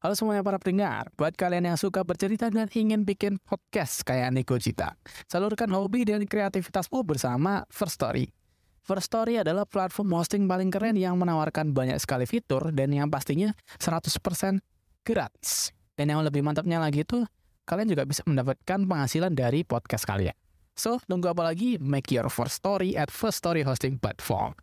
[0.00, 4.56] Halo semuanya para pendengar, buat kalian yang suka bercerita dan ingin bikin podcast kayak Niko
[4.56, 4.96] Cita,
[5.28, 8.32] salurkan hobi dan kreativitasmu bersama First Story.
[8.80, 13.52] First Story adalah platform hosting paling keren yang menawarkan banyak sekali fitur dan yang pastinya
[13.76, 14.64] 100%
[15.04, 15.68] gratis.
[15.92, 17.20] Dan yang lebih mantapnya lagi itu,
[17.68, 20.32] kalian juga bisa mendapatkan penghasilan dari podcast kalian.
[20.80, 21.76] So, tunggu apa lagi?
[21.76, 24.56] Make your first story at First Story Hosting Platform.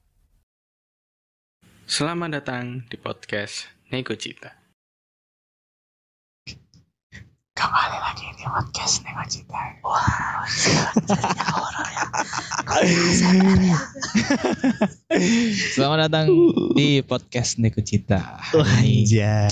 [1.85, 4.66] Selamat datang di podcast Nego Cita.
[7.57, 9.61] Kembali lagi di podcast Nego Cita.
[9.81, 10.45] Wow,
[11.41, 12.05] horor ya.
[15.73, 16.29] Selamat datang
[16.77, 18.37] di podcast Neko Cita.
[18.53, 19.49] Anjay.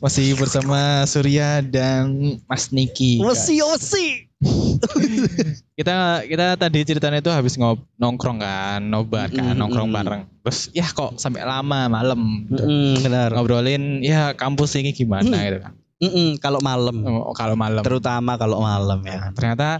[0.00, 3.20] Masih bersama Surya dan Mas Niki.
[3.20, 4.06] Osi osi.
[5.78, 9.96] Kita kita tadi ceritanya itu habis ngob nongkrong kan, nobar kan, Mm, nongkrong mm.
[9.96, 10.22] bareng.
[10.44, 13.30] Terus ya kok sampai lama malam Mm, benar.
[13.32, 15.44] ngobrolin ya kampus ini gimana Mm.
[15.48, 15.72] gitu kan.
[16.02, 17.80] Mm-mm, kalau malam, Oh, kalau malam.
[17.80, 19.30] terutama kalau malam ya.
[19.30, 19.78] Ternyata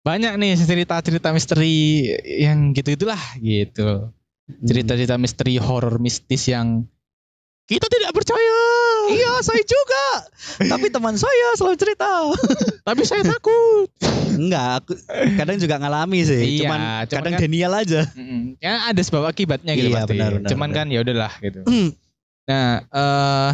[0.00, 4.10] banyak nih cerita-cerita misteri yang gitu-itulah gitu.
[4.60, 6.82] Cerita-cerita misteri horor mistis yang
[7.64, 8.58] kita tidak percaya.
[9.08, 10.06] Iya, saya juga.
[10.66, 12.10] Tapi teman saya selalu cerita.
[12.88, 13.86] Tapi saya takut.
[14.32, 14.92] Enggak, aku
[15.36, 16.42] kadang juga ngalami Iya, sih.
[16.60, 18.00] cuman, cuman kadang kan- Daniel aja.
[18.58, 20.10] Ya ada sebab akibatnya gitu Iya, pasti.
[20.12, 20.78] benar, benar, Cuman benar.
[20.80, 21.60] kan ya udahlah gitu.
[21.62, 21.88] Mm,
[22.42, 23.50] Nah, eh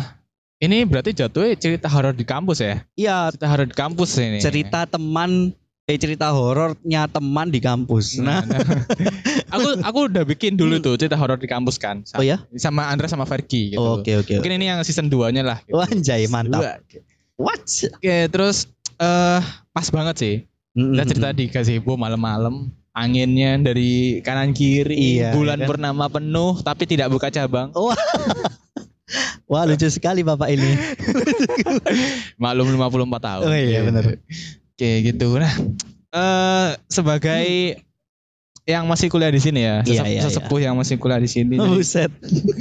[0.57, 2.81] ini berarti jatuhnya cerita horor di kampus ya?
[2.97, 4.39] Iya, Cerita horor di kampus ini.
[4.41, 5.53] cerita teman
[5.87, 8.19] eh cerita horornya teman di kampus.
[8.19, 8.83] Nah, Nah, nah.
[9.55, 12.03] aku aku udah bikin dulu tuh cerita horor di kampus kan.
[12.03, 12.43] Sama, oh ya?
[12.59, 14.03] Sama Andra sama Fergie gitu.
[14.03, 14.43] Oke, oke.
[14.43, 15.59] Mungkin ini yang season 2-nya lah.
[15.63, 15.79] Gitu.
[15.79, 16.59] Wah, anjay, mantap.
[16.59, 16.73] Dua.
[17.39, 17.63] What?
[18.01, 18.67] Oke, terus
[18.99, 20.35] eh pas banget sih.
[20.75, 21.37] Kita mm, cerita mm.
[21.39, 22.73] di gazebo malam-malam.
[22.97, 25.69] Anginnya dari kanan kiri, Iya, bulan kan?
[25.69, 27.69] purnama penuh tapi tidak buka cabang.
[29.47, 30.67] Wah, lucu sekali Bapak ini.
[32.43, 33.45] Maklum 54 tahun.
[33.47, 34.19] Oh iya, benar.
[34.75, 35.39] Oke gitu.
[35.39, 35.55] Nah,
[36.11, 37.47] eh sebagai
[38.67, 41.55] yang masih kuliah di sini ya, Iya, sesep- iya, sesepuh yang masih kuliah di sini.
[41.63, 42.11] Oh, Buset.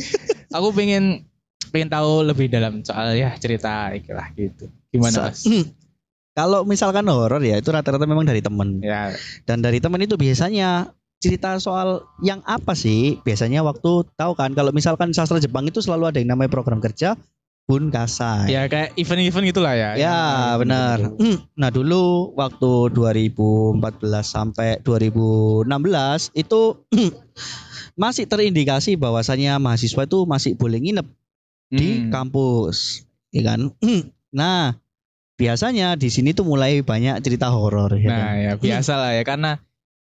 [0.55, 1.25] aku pengen
[1.73, 4.69] pengen tahu lebih dalam soal ya cerita ikilah gitu.
[4.93, 5.41] Gimana Mas?
[6.37, 9.15] Kalau misalkan horor ya itu rata-rata memang dari temen Ya,
[9.47, 10.91] dan dari temen itu biasanya
[11.25, 13.17] cerita soal yang apa sih?
[13.19, 17.17] Biasanya waktu tahu kan kalau misalkan sastra Jepang itu selalu ada yang namanya program kerja
[17.65, 18.45] Bunkasai.
[18.47, 19.89] ya kayak event-event gitulah ya.
[19.91, 20.97] Ya, Yang- benar.
[21.17, 22.03] Hmm, Nah dulu
[22.33, 23.81] waktu 2014
[24.23, 25.65] sampai 2016
[26.31, 26.85] itu
[27.95, 31.07] masih terindikasi bahwasannya mahasiswa itu masih boleh nginep
[31.67, 32.13] di Hmm.
[32.13, 33.01] kampus,
[33.33, 33.73] ya kan?
[34.29, 34.77] Nah,
[35.33, 38.19] biasanya di sini tuh mulai banyak cerita horor, ya kan?
[38.21, 39.57] Nah, ya biasa lah ya karena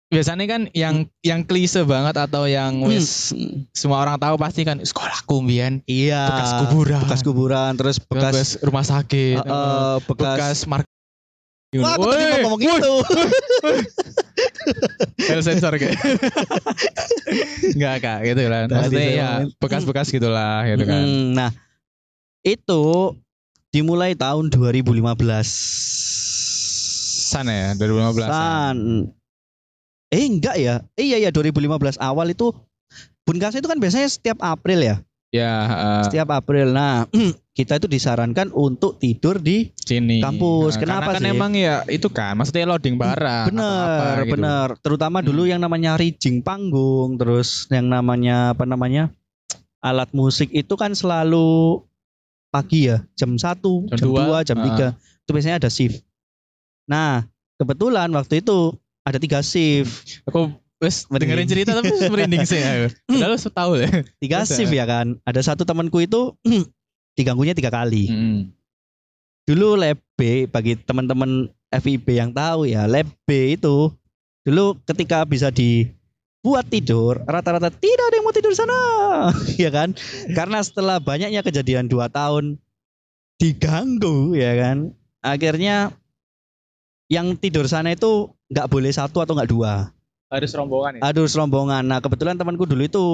[0.07, 4.79] biasanya kan yang yang klise banget atau yang wis Hmm, semua orang tahu pasti kan
[4.79, 6.31] sekolahku mbiyen Iya.
[6.31, 10.91] bekas kuburan, bekas kuburan, terus bekas, bekas rumah sakit, eh, eh, bekas, bekas market.
[11.77, 12.95] Wah, aku tadi mau ngomong itu.
[15.19, 15.99] File sensor kayak.
[17.75, 18.65] Enggak kak gitu lah.
[18.65, 19.29] Tadi Maksudnya ya
[19.59, 21.03] bekas-bekas gitulah gitu kan.
[21.03, 21.51] Hmm, Nah,
[22.41, 23.13] itu
[23.69, 24.87] dimulai tahun 2015.
[27.27, 28.25] Sana ya 2015.
[28.25, 28.77] San.
[30.09, 30.75] Eh enggak ya?
[30.95, 32.55] Eh iya ya 2015 awal itu
[33.27, 34.97] Bunkasai itu kan biasanya setiap April ya.
[35.35, 36.71] Ya eh, Setiap April.
[36.71, 37.11] Nah,
[37.59, 40.23] kita itu disarankan untuk tidur di sini.
[40.23, 40.79] Kampus.
[40.79, 41.35] Nah, Kenapa karena kan sih?
[41.35, 43.51] emang ya itu kan maksudnya loading barang.
[43.51, 44.33] bener, apa gitu.
[44.39, 44.69] bener.
[44.79, 45.51] Terutama dulu Hmm.
[45.51, 49.11] yang namanya rigging panggung, terus yang namanya apa namanya?
[49.83, 51.79] alat musik itu kan selalu
[52.51, 54.95] pagi ya, jam 1, Jam jam, dua, 2, jam 3.
[55.23, 56.03] Itu biasanya ada shift.
[56.87, 57.23] Nah,
[57.55, 58.75] kebetulan waktu itu
[59.07, 60.27] ada tiga shift.
[60.27, 60.51] Aku
[60.83, 62.59] wes dengerin cerita tapi merinding sih.
[63.07, 63.89] Padahal lu tahu ya.
[64.19, 65.15] Tiga shift ya kan.
[65.23, 66.35] Ada satu temanku itu
[67.17, 68.11] diganggunya tiga kali.
[68.11, 68.41] Hmm.
[69.47, 73.95] Dulu lab B bagi teman-teman FIB yang tahu ya, lab B itu
[74.43, 78.81] dulu ketika bisa dibuat tidur, rata-rata tidak ada yang mau tidur sana,
[79.63, 79.95] ya kan?
[80.35, 82.59] Karena setelah banyaknya kejadian dua tahun
[83.39, 84.99] diganggu, ya kan?
[85.23, 85.95] Akhirnya
[87.07, 89.91] yang tidur sana itu nggak boleh satu atau nggak dua,
[90.31, 91.01] Harus rombongan ya.
[91.11, 91.83] aduh rombongan.
[91.87, 93.05] Nah kebetulan temanku dulu itu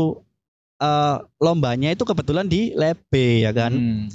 [0.80, 2.72] eh, lombanya itu kebetulan di
[3.10, 3.72] B, ya kan?
[3.72, 4.06] Hmm.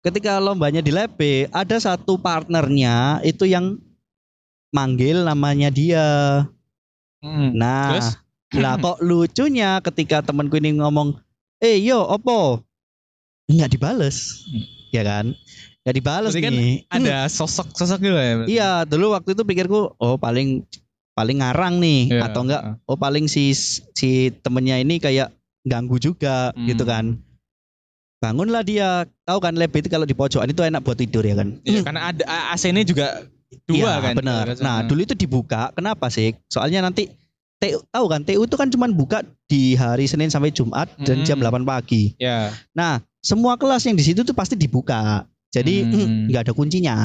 [0.00, 3.76] ketika lombanya di B, ada satu partnernya itu yang
[4.72, 6.08] manggil namanya dia.
[7.20, 7.52] Hmm.
[7.52, 8.08] Nah, Terus?
[8.56, 11.20] lah kok lucunya ketika temanku ini ngomong,
[11.60, 12.64] "Eh, yo, opo?"
[13.50, 14.46] Nggak dibales.
[14.48, 14.64] Hmm.
[14.90, 15.36] Ya kan?
[15.82, 16.74] Dibales Berarti kan nih.
[16.86, 18.34] Ada sosok-sosok gitu ya.
[18.44, 20.62] Iya, dulu waktu itu pikirku, oh paling
[21.10, 22.28] paling ngarang nih Iya.
[22.28, 23.52] atau enggak oh paling si
[23.90, 24.10] si
[24.40, 25.32] temennya ini kayak
[25.62, 26.64] ganggu juga Hmm.
[26.66, 27.16] gitu kan.
[28.18, 29.08] bangunlah dia.
[29.24, 31.56] Tahu kan lab itu kalau di pojokan itu enak buat tidur ya kan?
[31.64, 33.24] Iya, karena ada AC-nya juga
[33.64, 34.14] dua Iya, kan.
[34.14, 34.44] benar.
[34.52, 34.60] kan.
[34.60, 35.72] Nah, dulu itu dibuka.
[35.72, 36.36] Kenapa sih?
[36.46, 37.08] Soalnya nanti
[37.56, 41.26] TU, tahu kan TU itu kan cuman buka di hari Senin sampai Jumat dan Mm.
[41.26, 42.12] jam 8 pagi.
[42.16, 42.52] Ya.
[42.72, 45.24] Nah, semua kelas yang di situ tuh pasti dibuka.
[45.50, 45.92] Jadi Hmm.
[45.92, 46.96] mm, nggak ada kuncinya.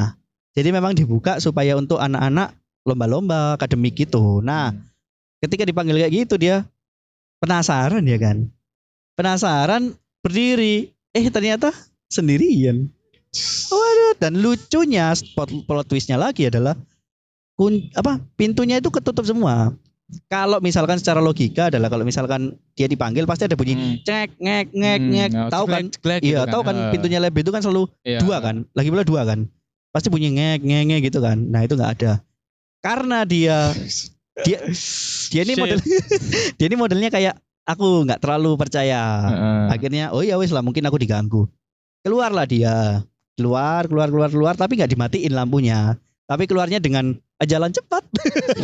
[0.56, 2.56] Jadi memang dibuka supaya untuk anak-anak
[2.86, 4.40] lomba-lomba akademik gitu.
[4.40, 4.72] Nah,
[5.42, 6.64] ketika dipanggil kayak gitu dia
[7.42, 8.48] penasaran ya kan.
[9.18, 10.94] Penasaran berdiri.
[11.12, 11.74] Eh ternyata
[12.08, 12.88] sendirian.
[13.68, 16.80] Waduh, dan lucunya spot plot twistnya lagi adalah
[17.60, 19.76] kun, apa pintunya itu ketutup semua.
[20.28, 23.94] Kalau misalkan secara logika adalah kalau misalkan dia dipanggil pasti ada bunyi Hmm.
[24.00, 25.30] cek ngek ngek Hmm, ngek.
[25.50, 25.84] Tahu kan?
[25.84, 28.20] ceklek- ceklek gitu Iya, tahu kan Eh, pintunya lab itu kan selalu iya.
[28.22, 28.70] dua kan?
[28.72, 29.50] Lagi pula dua kan?
[29.90, 31.42] Pasti bunyi ngek ngek ngek gitu kan?
[31.42, 32.22] Nah itu nggak ada.
[32.80, 33.74] Karena dia
[34.38, 34.60] dia
[35.28, 35.80] dia ini model
[36.58, 37.34] dia ini modelnya kayak
[37.66, 39.02] aku nggak terlalu percaya.
[39.26, 39.62] Heeh.
[39.72, 41.50] akhirnya oh ya wes lah mungkin aku diganggu.
[42.02, 43.02] Keluarlah dia.
[43.34, 45.98] Keluar keluar keluar keluar tapi nggak dimatiin lampunya.
[46.24, 48.06] Tapi keluarnya dengan jalan cepat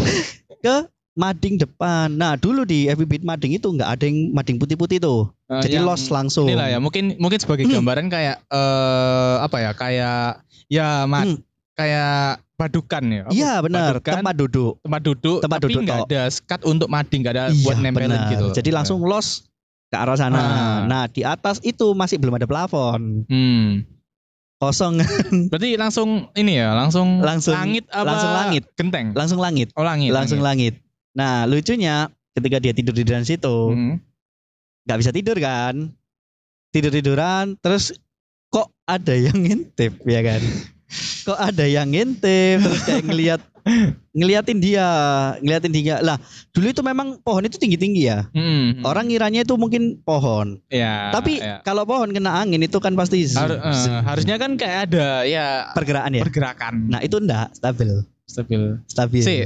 [0.63, 0.75] ke
[1.11, 5.59] mading depan nah dulu di FBB mading itu nggak ada yang mading putih-putih tuh Eh,
[5.61, 7.75] jadi yang- los langsung Inilah ya, mungkin mungkin sebagai Hmm.
[7.77, 9.71] gambaran kayak eh apa ya?
[9.73, 10.23] Kayak
[10.65, 11.35] ya Hmm.
[11.73, 13.23] kayak badukan ya.
[13.27, 16.07] Iya benar tempat duduk tempat duduk, tempat tapi duduk nggak tok.
[16.07, 18.31] ada skat untuk mading, nggak ada buat nempelin benar.
[18.31, 18.47] gitu.
[18.53, 19.43] Jadi langsung los
[19.91, 20.39] ke arah sana.
[20.39, 20.79] Ah.
[20.87, 23.27] Nah, di atas itu masih belum ada plafon.
[23.27, 23.83] Hmm.
[24.55, 25.03] Kosong
[25.49, 28.07] Berarti langsung ini ya, langsung, Langsung- langit apa?
[28.07, 28.63] langsung langit.
[28.71, 29.11] Genteng.
[29.11, 30.13] langsung langit, Oh langit.
[30.13, 30.79] langsung langit.
[31.11, 33.99] Nah, lucunya ketika dia tidur di dalam situ, Hmm.
[34.85, 35.91] nggak bisa tidur kan?
[36.69, 37.91] Tidur-tiduran terus
[38.47, 40.41] kok ada yang ngintip ya kan?
[41.23, 43.41] Kok ada yang ngintip terus kayak ngelihat
[44.11, 44.87] ngeliatin dia,
[45.39, 45.99] ngeliatin dia.
[45.99, 46.17] Lah,
[46.51, 48.25] dulu itu memang pohon itu tinggi-tinggi ya.
[48.31, 48.81] Hmm.
[48.81, 50.59] Orang ngiranya itu mungkin pohon.
[50.67, 51.11] ya.
[51.11, 51.59] Tapi ya.
[51.61, 56.11] kalau pohon kena angin itu kan pasti Har- eh, harusnya kan kayak ada ya pergerakan
[56.17, 56.23] ya.
[56.23, 56.73] pergerakan.
[56.87, 57.91] Nah itu enggak stabil,
[58.25, 58.61] stabil.
[58.87, 59.21] stabil.
[59.23, 59.39] Sih,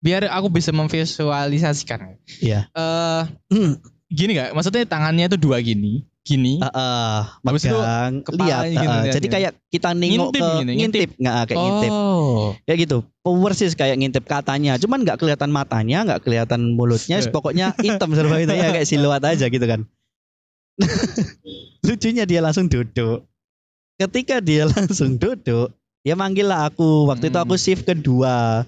[0.00, 2.16] biar aku bisa memvisualisasikan.
[2.40, 2.66] Iya.
[2.72, 3.78] Eh Hmm.
[4.08, 4.50] gini gak?
[4.52, 6.58] Maksudnya tangannya itu dua gini, gini.
[6.58, 8.82] Heeh, Habis itu megang, kepalanya lihat.
[8.82, 9.00] heeh.
[9.06, 9.32] lihat Jadi ya.
[9.32, 12.44] kayak kita nengok Ngintip ke gini, ngintip, nggak kayak ngintip, Oh.
[12.66, 12.98] kayak gitu.
[13.22, 17.30] Persis kayak ngintip katanya, cuman nggak kelihatan matanya, nggak kelihatan mulutnya, Eh.
[17.30, 19.86] pokoknya hitam serba itu ya kayak siluet aja gitu kan.
[21.86, 23.24] Lucunya dia langsung duduk.
[23.94, 25.70] Ketika dia langsung duduk,
[26.00, 27.04] dia manggil lah aku.
[27.06, 27.46] Waktu itu Hmm.
[27.46, 28.64] aku shift kedua.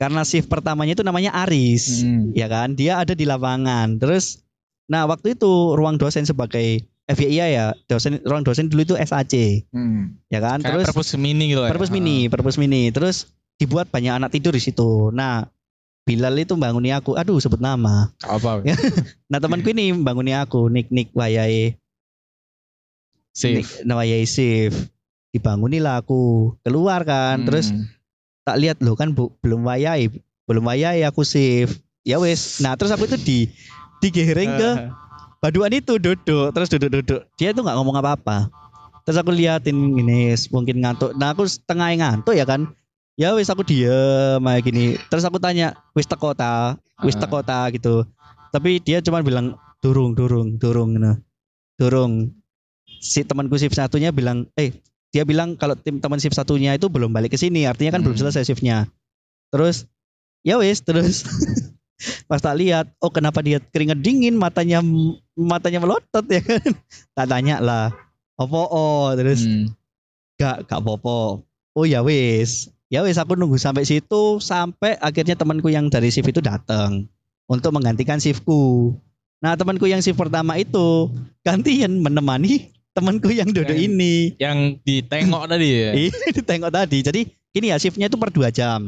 [0.00, 2.00] Karena shift pertamanya itu namanya Aris.
[2.00, 2.32] Hmm.
[2.32, 4.40] ya kan dia ada di lapangan terus
[4.86, 10.16] nah waktu itu ruang dosen sebagai FYI ya dosen ruang dosen dulu itu SAC Hmm.
[10.26, 11.68] ya kan Kayak terus perpus mini gitu ya.
[11.68, 15.44] perpus mini perpus mini terus dibuat banyak anak tidur di situ nah
[16.00, 18.64] Bilal itu banguni aku aduh sebut nama Apa?
[19.30, 21.76] nah temanku ini banguni aku Nik Nik Wayai
[23.30, 23.60] Sih.
[23.60, 24.74] Nik Wayai Sif
[25.30, 27.70] dibanguni lah aku keluar kan terus
[28.50, 30.10] tak lihat loh kan bu, belum wayai
[30.50, 31.70] belum wayai aku save
[32.02, 33.38] ya wes nah terus aku itu di
[34.02, 34.70] digiring ke
[35.40, 37.24] baduan itu duduk terus duduk-duduk.
[37.40, 38.52] Dia tuh nggak ngomong apa-apa.
[39.08, 41.16] Terus aku liatin ini mungkin ngantuk.
[41.16, 42.68] Nah aku setengah ngantuk ya kan.
[43.16, 44.96] Ya wes aku diem kayak gini.
[45.12, 46.76] Terus aku tanya wis teko ta?
[47.04, 47.68] Wis teko ta?
[47.72, 48.04] Gitu.
[48.52, 51.16] Tapi dia cuma bilang durung durung durung nah.
[51.76, 52.36] durung.
[53.00, 54.76] Si temanku shift satunya bilang eh
[55.10, 58.14] dia bilang kalau tim teman shift satunya itu belum balik ke sini artinya kan belum
[58.14, 58.22] Hmm.
[58.30, 58.86] selesai shiftnya.
[59.50, 59.90] Terus
[60.46, 61.26] ya wes terus
[62.30, 64.80] pas tak lihat oh kenapa dia keringet dingin matanya
[65.36, 66.62] matanya melotot ya kan?
[67.18, 67.92] Tak tanya lah
[68.40, 69.74] opo oh terus Hmm.
[70.40, 71.44] gak gak popo
[71.76, 76.30] oh ya wes ya wes aku nunggu sampai situ sampai akhirnya temanku yang dari shift
[76.32, 77.04] itu datang
[77.50, 78.94] untuk menggantikan shiftku.
[79.42, 81.10] Nah temanku yang shift pertama itu
[81.42, 82.70] gantian menemani
[83.00, 85.90] temanku yang duduk Yang- ini Yang ditengok tadi ya.
[86.06, 86.98] Iya, ditengok tadi.
[87.00, 88.84] Jadi gini ya shiftnya itu per 2 jam.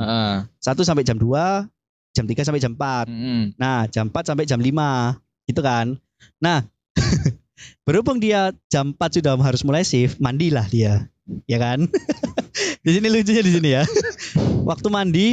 [0.60, 1.66] Satu sampai jam 2,
[2.12, 3.08] jam 3 sampai jam 4.
[3.08, 3.56] Hmm.
[3.56, 5.16] Nah, jam 4 sampai jam 5.
[5.48, 5.96] Gitu kan.
[6.38, 6.62] Nah,
[7.88, 11.08] berhubung dia jam 4 sudah harus mulai shift, mandilah dia.
[11.48, 11.88] Ya kan?
[12.84, 13.82] di sini lucunya di sini ya.
[14.62, 15.26] Waktu mandi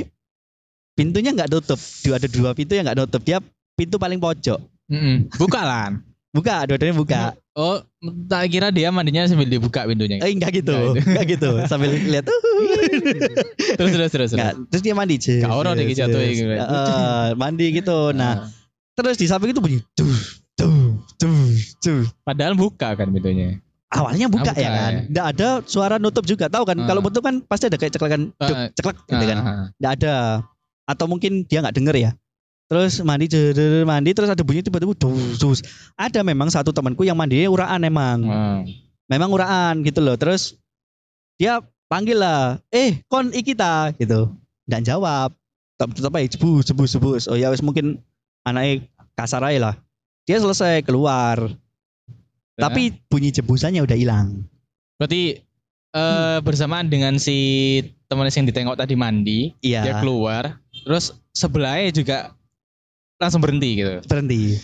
[0.97, 1.77] pintunya nggak tutup.
[2.05, 3.21] Dua ada dua pintu yang nggak tutup.
[3.25, 3.37] Dia
[3.77, 4.59] pintu paling pojok.
[4.89, 5.29] Hmm.
[5.37, 5.93] Buka lah.
[6.29, 7.23] Buka, dua-duanya buka.
[7.59, 7.83] Oh,
[8.25, 10.15] tak kira dia mandinya sambil dibuka pintunya.
[10.17, 10.71] Eh enggak gitu.
[10.95, 11.49] Enggak, Enggak gitu.
[11.67, 12.23] Sambil lihat
[13.75, 14.29] terus terus terus.
[14.31, 15.43] Enggak, terus dia mandi Cus.
[15.43, 16.55] Gak orang deh jatuh gitu.
[17.35, 17.99] Mandi gitu.
[18.11, 18.47] Nah, Nah,
[18.95, 20.07] terus di samping itu bunyi tuh
[20.55, 21.35] tuh tuh
[21.79, 22.01] tuh.
[22.21, 23.59] padahal buka kan pintunya.
[23.89, 24.91] Awalnya buka, Ah, buka ya kan.
[24.93, 25.01] ya.
[25.09, 26.45] Enggak ada suara nutup juga.
[26.45, 26.85] Tahu kan Ah.
[26.85, 29.37] kalau nutup kan pasti ada kayak ceklekan Ah, ceklek gitu kan.
[29.37, 30.15] Ah, Enggak ada.
[30.85, 32.11] Atau mungkin dia nggak denger ya.
[32.69, 35.59] Terus mandi jeder, mandi terus ada bunyi tiba-tiba dus, dus.
[35.97, 38.19] Ada memang satu temanku yang mandinya uraan emang.
[38.29, 38.61] ah.
[39.09, 40.13] memang uraan gitu loh.
[40.13, 40.53] Terus
[41.41, 44.29] dia panggil lah, eh kon iki ta gitu.
[44.69, 45.33] Dan jawab.
[45.81, 47.23] Tetap tetap aja jebus jebus jebus.
[47.25, 48.05] Oh ya wis mungkin
[48.45, 48.85] anaknya
[49.17, 49.75] kasar aja lah.
[50.29, 51.41] Dia selesai keluar.
[52.53, 52.69] Ya.
[52.69, 54.45] Tapi bunyi jebusannya udah hilang.
[55.01, 55.41] Berarti
[55.89, 60.01] eh bersamaan dengan si teman yang ditengok tadi mandi, dia Iya.
[60.01, 62.17] keluar, terus sebelahnya juga
[63.19, 63.99] langsung berhenti gitu.
[64.07, 64.57] Berhenti.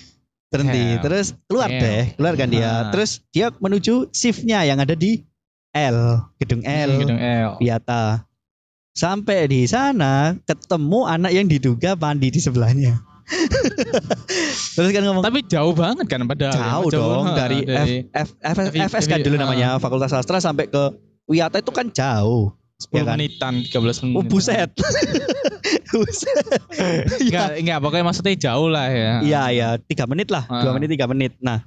[0.48, 0.84] Berhenti.
[0.96, 1.04] Damn.
[1.04, 1.84] Terus keluar Damn.
[1.84, 2.64] deh, keluar kan dia.
[2.64, 2.80] Ah.
[2.90, 5.28] Terus dia menuju shiftnya yang ada di
[5.76, 6.90] L, gedung L.
[6.90, 7.50] Hmm, Gedung L.
[7.60, 8.24] Piata.
[8.96, 12.96] Sampai di sana ketemu anak yang diduga mandi di sebelahnya.
[14.78, 16.56] Terus kan ngomong Tapi jauh banget kan padahal.
[16.56, 20.16] jauh Jauh dong banget dari, F, F, F, F- FS kan F- dulu namanya Fakultas
[20.16, 20.96] Sastra sampai ke
[21.28, 22.56] Wiata itu kan jauh.
[22.76, 23.16] 10 ya kan?
[23.18, 24.16] menitan, 13 menit.
[24.16, 24.70] Oh buset.
[25.96, 26.46] buset.
[27.20, 29.12] Enggak, enggak, pokoknya maksudnya jauh lah ya.
[29.22, 30.74] Iya iya tiga menit lah dua Ah.
[30.74, 31.34] menit tiga menit.
[31.40, 31.64] Nah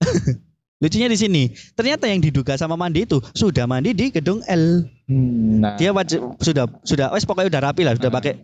[0.82, 4.82] lucunya di sini ternyata yang diduga sama mandi itu sudah mandi di gedung L.
[5.06, 8.16] Hmm, Nah, Dia wajib sudah sudah wes pokoknya udah rapi lah sudah Ah.
[8.16, 8.34] pakai.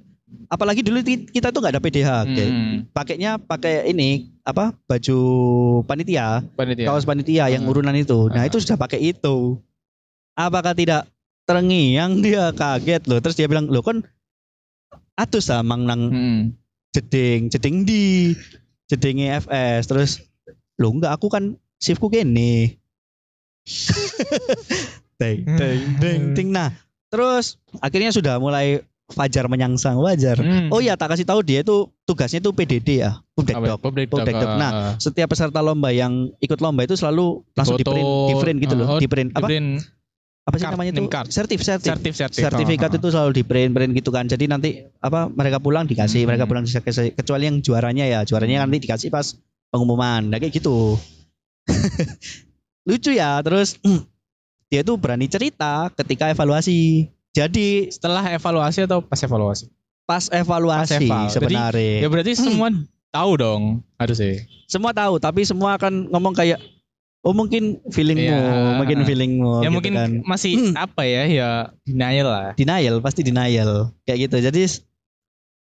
[0.47, 2.11] Apalagi dulu kita tuh nggak ada PDH.
[2.29, 5.19] hmm, Pakainya pakai ini apa baju
[5.83, 6.85] panitia panitia.
[6.85, 7.71] kaos panitia yang Ah.
[7.71, 8.29] urunan itu.
[8.29, 8.47] Nah Ah.
[8.47, 9.57] itu sudah pakai itu.
[10.35, 11.09] Apakah tidak
[11.43, 13.19] terngiang dia kaget loh.
[13.19, 14.05] Terus dia bilang loh kan
[15.19, 16.41] atus ah mang nang Hmm.
[16.95, 18.33] jeding jeding di
[18.87, 20.11] jedingnya FS terus
[20.79, 22.79] lo enggak aku kan shiftku gini
[25.21, 26.71] deng deng deng ding nah
[27.11, 30.69] terus akhirnya sudah mulai Fajar menyangsang wajar Hmm.
[30.69, 33.17] oh ya tak kasih tahu dia itu tugasnya itu PDD ya?
[33.49, 33.73] Apa ya?
[34.45, 34.53] Doc.
[34.61, 38.59] Nah, ah, setiap peserta lomba yang ikut lomba itu selalu langsung di print di print
[38.61, 39.49] gitu loh oh, di print apa?
[39.49, 39.81] di-print
[40.49, 41.29] apa sih card, namanya itu card.
[41.29, 42.41] sertif sertif sertif sertif.
[42.43, 46.29] sertifikat itu selalu di print print gitu kan jadi nanti apa mereka pulang dikasih Hmm.
[46.33, 49.37] mereka pulang dikasih kecuali yang juaranya ya juaranya nanti dikasih pas
[49.69, 50.97] pengumuman nah kayak gitu
[52.89, 53.77] lucu ya terus
[54.71, 59.69] dia tuh berani cerita ketika evaluasi jadi Setelah evaluasi atau pas evaluasi?
[60.03, 61.25] pas evaluasi Pas eval.
[61.29, 62.43] Jadi, sebenarnya Ya berarti Hmm.
[62.43, 62.69] semua
[63.09, 63.63] tahu dong
[63.95, 64.41] harusnya.
[64.65, 66.57] semua tahu tapi semua akan ngomong kayak
[67.29, 68.81] oh mungkin feelingmu Iya.
[68.81, 70.11] mungkin feelingmu ya gitu mungkin kan.
[70.25, 70.73] masih Hmm.
[70.75, 71.51] apa ya ya
[71.85, 72.49] denial lah.
[72.57, 74.65] denial pasti denial kayak gitu jadi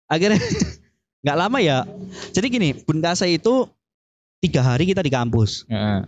[0.05, 0.39] akhirnya
[1.23, 1.87] nggak lama ya
[2.35, 3.71] jadi gini Bun Kasa itu
[4.37, 6.03] tiga hari kita di kampus Heeh.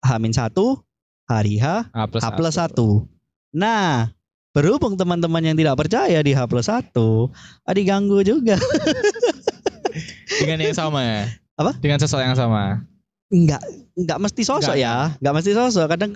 [0.00, 0.80] Hamin satu
[1.24, 3.04] hari H plus H plus satu
[3.52, 4.08] nah
[4.50, 7.28] berhubung teman-teman yang tidak percaya di H plus satu
[7.60, 8.56] ah, diganggu juga
[10.34, 11.20] Dengan yang sama ya.
[11.54, 11.78] Apa?
[11.78, 12.82] Dengan sosok yang sama.
[13.34, 13.62] Nggak
[13.96, 16.14] nggak mesti sosok ya nggak mesti sosok kadang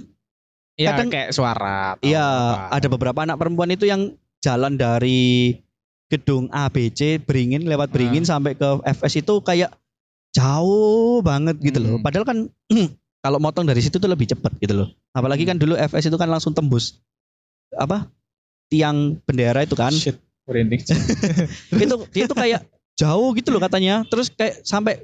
[0.78, 1.98] Ya Kadang- kayak suara.
[1.98, 2.22] Iya,
[2.70, 5.58] ada beberapa anak perempuan itu yang jalan dari
[6.06, 8.38] gedung ABC Beringin lewat Beringin Ah.
[8.38, 9.74] sampai ke FS itu kayak
[10.30, 11.98] jauh banget gitu loh.
[11.98, 12.04] Hmm.
[12.06, 12.38] Padahal kan
[13.26, 14.88] kalau motong dari situ tuh lebih cepat gitu loh.
[15.10, 15.50] Apalagi Hmm.
[15.50, 17.02] kan dulu FS itu kan langsung tembus
[17.74, 18.06] apa
[18.70, 19.90] tiang bendera itu kan.
[19.90, 20.14] Shit,
[21.82, 22.62] itu dia tuh kayak
[22.94, 24.06] jauh gitu loh katanya.
[24.06, 25.02] Terus kayak sampai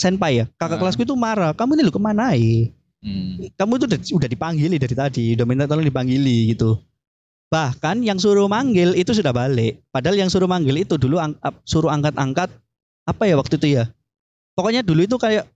[0.00, 0.80] senpai ya, kakak Ah.
[0.80, 1.52] kelasku itu marah.
[1.52, 2.72] Kamu ini lo ke mana ya?
[3.00, 3.40] Hmm.
[3.56, 6.76] kamu tuh udah, udah dipanggili dari tadi, udah minta tolong dipanggili gitu.
[7.48, 9.80] Bahkan yang suruh manggil itu sudah balik.
[9.88, 11.32] Padahal yang suruh manggil itu dulu ang-
[11.64, 12.52] suruh angkat-angkat
[13.04, 13.88] apa ya waktu itu ya.
[14.52, 15.48] Pokoknya dulu itu kayak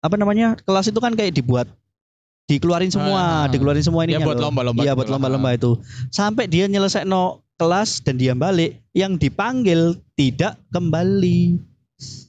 [0.00, 1.68] apa namanya kelas itu kan kayak dibuat
[2.48, 3.46] dikeluarin semua, Ah.
[3.46, 4.80] dikeluarin semua ini Ya buat lomba-lomba.
[4.80, 5.76] Iya gitu buat lomba-lomba itu.
[6.08, 11.60] Sampai dia nyelesai no kelas dan dia balik, yang dipanggil tidak kembali.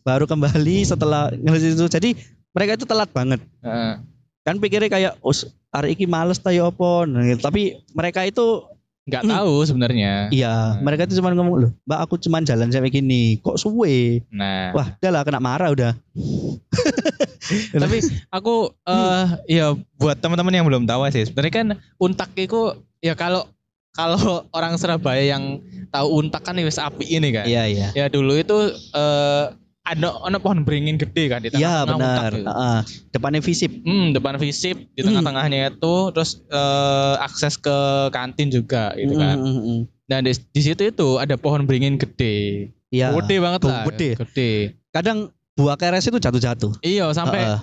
[0.02, 1.86] Baru kembali setelah ngelesai itu.
[1.88, 2.10] Jadi
[2.52, 3.96] mereka itu telat banget Heeh.
[4.42, 5.32] kan pikirnya kayak oh
[5.70, 7.40] hari ini males tayo apa Nah, gitu.
[7.40, 7.62] tapi
[7.92, 8.68] mereka itu
[9.02, 9.34] Nggak Hmm.
[9.34, 10.30] tahu sebenarnya.
[10.30, 10.84] iya Hmm.
[10.84, 14.94] mereka itu cuma ngomong loh mbak aku cuma jalan sampai gini kok suwe Nah, wah
[14.94, 15.98] udah lah kena marah udah
[17.74, 17.98] tapi
[18.30, 23.48] aku eh ya buat teman-teman yang belum tahu sih, sebenarnya kan untak itu ya kalau
[23.92, 25.60] kalau orang Surabaya yang
[25.90, 27.44] tahu untak kan wis api ini kan.
[27.44, 28.56] iya iya Ya dulu itu
[28.94, 29.46] eh
[29.82, 32.42] ada ada pohon beringin gede kan di iya tengah-tengah benar untak itu.
[32.46, 32.80] Heeh.
[33.12, 35.08] depannya visip Hmm, depan visip di Hmm.
[35.10, 37.78] tengah-tengahnya itu terus eh, akses ke
[38.10, 39.36] kantin juga gitu kan.
[39.36, 39.80] Mm, mm, mm.
[40.06, 44.10] Nah di, di situ itu ada pohon beringin gede, iya gede banget lah, gede.
[44.20, 44.52] gede.
[44.92, 45.18] kadang
[45.54, 47.60] buah keres itu jatuh-jatuh Iya sampai Heeh.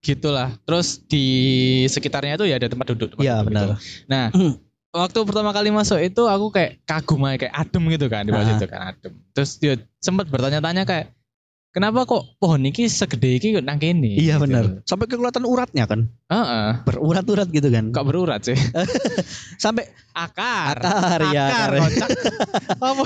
[0.00, 0.54] gitulah.
[0.62, 1.24] Terus di
[1.84, 3.18] sekitarnya itu ya ada tempat duduk.
[3.18, 4.06] iya benar gitu.
[4.06, 4.56] Nah Hmm.
[4.88, 8.40] waktu pertama kali masuk itu aku kayak kagum aja kayak adem gitu kan di bawah
[8.40, 8.50] Ah.
[8.56, 9.12] situ kan adem.
[9.36, 11.12] Terus dia sempat bertanya-tanya kayak
[11.78, 14.10] kenapa kok pohon ini segede ini nang kene?
[14.12, 14.42] iya Gitu.
[14.42, 16.82] benar sampai kelihatan uratnya kan Heeh.
[16.82, 18.58] berurat-urat gitu kan Kok berurat sih?
[19.62, 20.74] sampai Akar.
[20.76, 21.70] akar ya Akar.
[22.82, 23.02] Apa?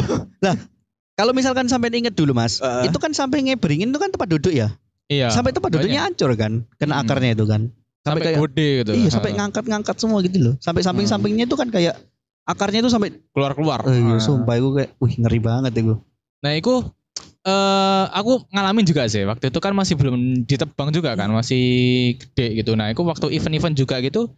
[1.12, 2.88] kalau misalkan sampai inget dulu mas Heeh.
[2.88, 4.72] itu kan sampai ngeberingin itu kan tempat duduk ya
[5.06, 5.28] Iya.
[5.28, 7.02] sampai tempat duduknya hancur kan kena Hmm.
[7.04, 7.68] akarnya itu kan
[8.02, 8.92] Sampai sampai, kayak- gede gitu.
[8.98, 10.54] Iya, sampai ngangkat-ngangkat semua gitu loh.
[10.58, 11.94] Sampai samping-sampingnya itu kan kayak
[12.42, 13.86] akarnya itu sampai keluar-keluar.
[13.86, 14.18] eh, iya, Heeh.
[14.18, 16.02] sumpah itu kayak wih ngeri banget itu.
[16.42, 16.82] Nah, itu
[17.42, 19.26] eh aku ngalamin juga sih.
[19.26, 21.62] Waktu itu kan masih belum ditebang juga kan, masih
[22.16, 22.78] gede gitu.
[22.78, 24.30] Nah, itu waktu event-event juga gitu.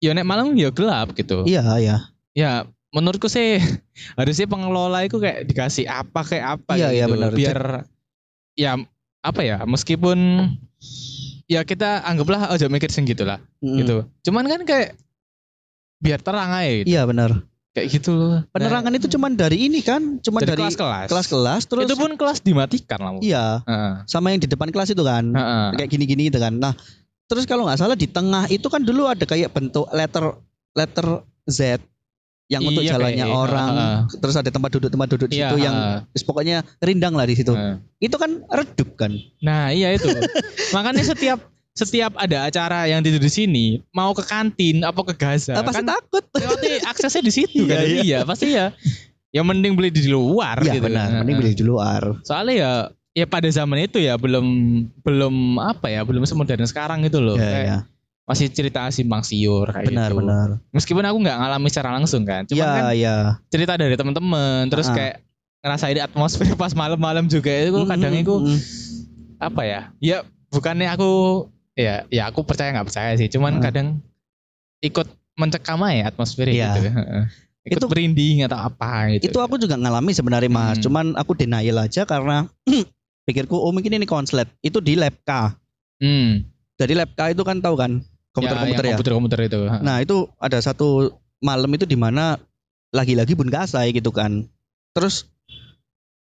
[0.00, 1.44] Ya nek malam ya gelap gitu.
[1.44, 1.96] Iya, iya.
[2.32, 2.50] Ya
[2.90, 3.60] menurutku sih
[4.18, 7.12] harusnya pengelola itu kayak dikasih apa kayak apa Iya, iya, gitu.
[7.14, 7.30] benar.
[7.36, 7.58] Biar
[8.56, 8.72] ya
[9.22, 10.18] apa ya, meskipun
[11.46, 13.76] ya kita anggaplah aja mikir sing gitu lah Mm.
[13.84, 13.96] gitu.
[14.26, 14.96] Cuman kan kayak
[16.02, 16.88] biar terang aja gitu.
[16.90, 17.46] Iya benar.
[17.72, 18.30] Kayak gitu loh.
[18.36, 21.08] Nah, Penerangan itu cuman dari ini kan, cuman dari kelas-kelas.
[21.08, 23.12] kelas-kelas terus itu pun kelas dimatikan lah.
[23.18, 23.92] iya, Heeh.
[24.04, 25.32] sama yang di depan kelas itu kan.
[25.32, 25.66] Heeh.
[25.80, 26.52] Kayak gini-gini gitu kan.
[26.52, 26.76] Nah,
[27.24, 30.36] terus kalau nggak salah di tengah itu kan dulu ada kayak bentuk letter
[30.72, 31.06] letter
[31.44, 31.80] Z
[32.46, 33.68] yang untuk Iya, jalannya kayak- orang.
[33.72, 33.96] heeh.
[34.20, 35.98] Terus ada tempat duduk tempat duduk di Iya, situ yang heeh.
[36.12, 37.56] Terus pokoknya rindang lah di situ.
[37.56, 37.80] Heeh.
[37.98, 39.16] Itu kan redup kan.
[39.40, 40.12] Nah iya itu.
[40.76, 41.40] Makanya setiap
[41.72, 45.80] setiap ada acara yang tidur di sini, mau ke kantin apa ke Gaza, Ah, pasti
[45.80, 46.24] kan takut.
[46.36, 47.80] lewati aksesnya di situ kan.
[47.80, 48.18] Iya, Jadi iya.
[48.18, 48.66] ya pasti ya.
[49.32, 50.84] Yang mending beli di luar Iya gitu.
[50.84, 52.20] benar, mending beli di luar.
[52.20, 52.72] Soalnya ya
[53.12, 54.44] ya pada zaman itu ya belum
[55.00, 57.36] belum apa ya belum semodern sekarang gitu loh.
[57.36, 57.78] Iya, Kayak iya.
[58.22, 60.20] Masih cerita simpang siur kayak Benar, gitu.
[60.20, 60.48] benar.
[60.70, 62.44] Meskipun aku nggak ngalami secara langsung kan.
[62.44, 63.16] Cuma Iya, kan iya.
[63.48, 64.94] cerita dari teman-teman terus Ah.
[64.94, 65.14] kayak
[65.58, 68.58] ngerasain atmosfer pas malam-malam juga itu kadang Mm, itu mm, mm.
[69.40, 70.18] apa ya ya
[70.50, 71.10] bukannya aku
[71.72, 73.64] ya ya aku percaya nggak percaya sih cuman Hmm.
[73.64, 73.86] kadang
[74.80, 76.76] ikut mencekam aja atmosfer Iya.
[76.76, 77.24] gitu Heeh.
[77.62, 80.76] ikut Itu- merinding atau apa gitu Itu aku juga ngalami sebenarnya Mas.
[80.76, 80.84] Hmm.
[80.84, 82.50] Cuman aku denial aja karena
[83.26, 84.50] pikirku oh mungkin ini konslet.
[84.60, 85.54] Itu di lab K.
[86.02, 86.42] hmm.
[86.76, 88.02] Jadi lab K itu kan tahu kan
[88.34, 88.90] komputer-komputer ya.
[88.98, 89.60] komputer komputer itu.
[89.80, 92.34] Nah itu ada satu malam itu di mana
[92.90, 94.42] lagi-lagi bun kasai gitu kan.
[94.92, 95.30] Terus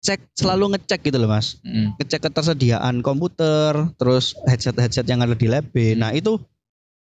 [0.07, 1.59] cek selalu ngecek gitu loh mas.
[1.67, 1.91] Hmm.
[1.99, 5.91] Ngecek ketersediaan komputer, terus headset-headset yang ada di lab B.
[5.91, 6.07] Hmm.
[6.07, 6.39] Nah itu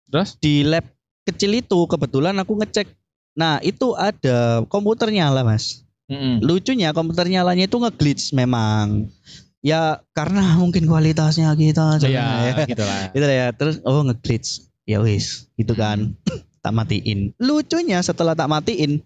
[0.09, 0.89] terus di lab
[1.29, 2.89] kecil itu kebetulan aku ngecek.
[3.37, 5.85] Nah itu ada komputer nyala mas.
[6.09, 6.41] Mm-mm.
[6.41, 9.13] Lucunya komputer nyalanya itu ngeglitch memang.
[9.61, 12.01] Ya karena mungkin kualitasnya kita.
[12.09, 12.65] ya ya.
[12.65, 14.65] gitu lah ya terus oh ngeglitch.
[14.89, 16.17] Ya wis, gitu kan.
[16.65, 17.37] tak matiin.
[17.37, 19.05] Lucunya setelah tak matiin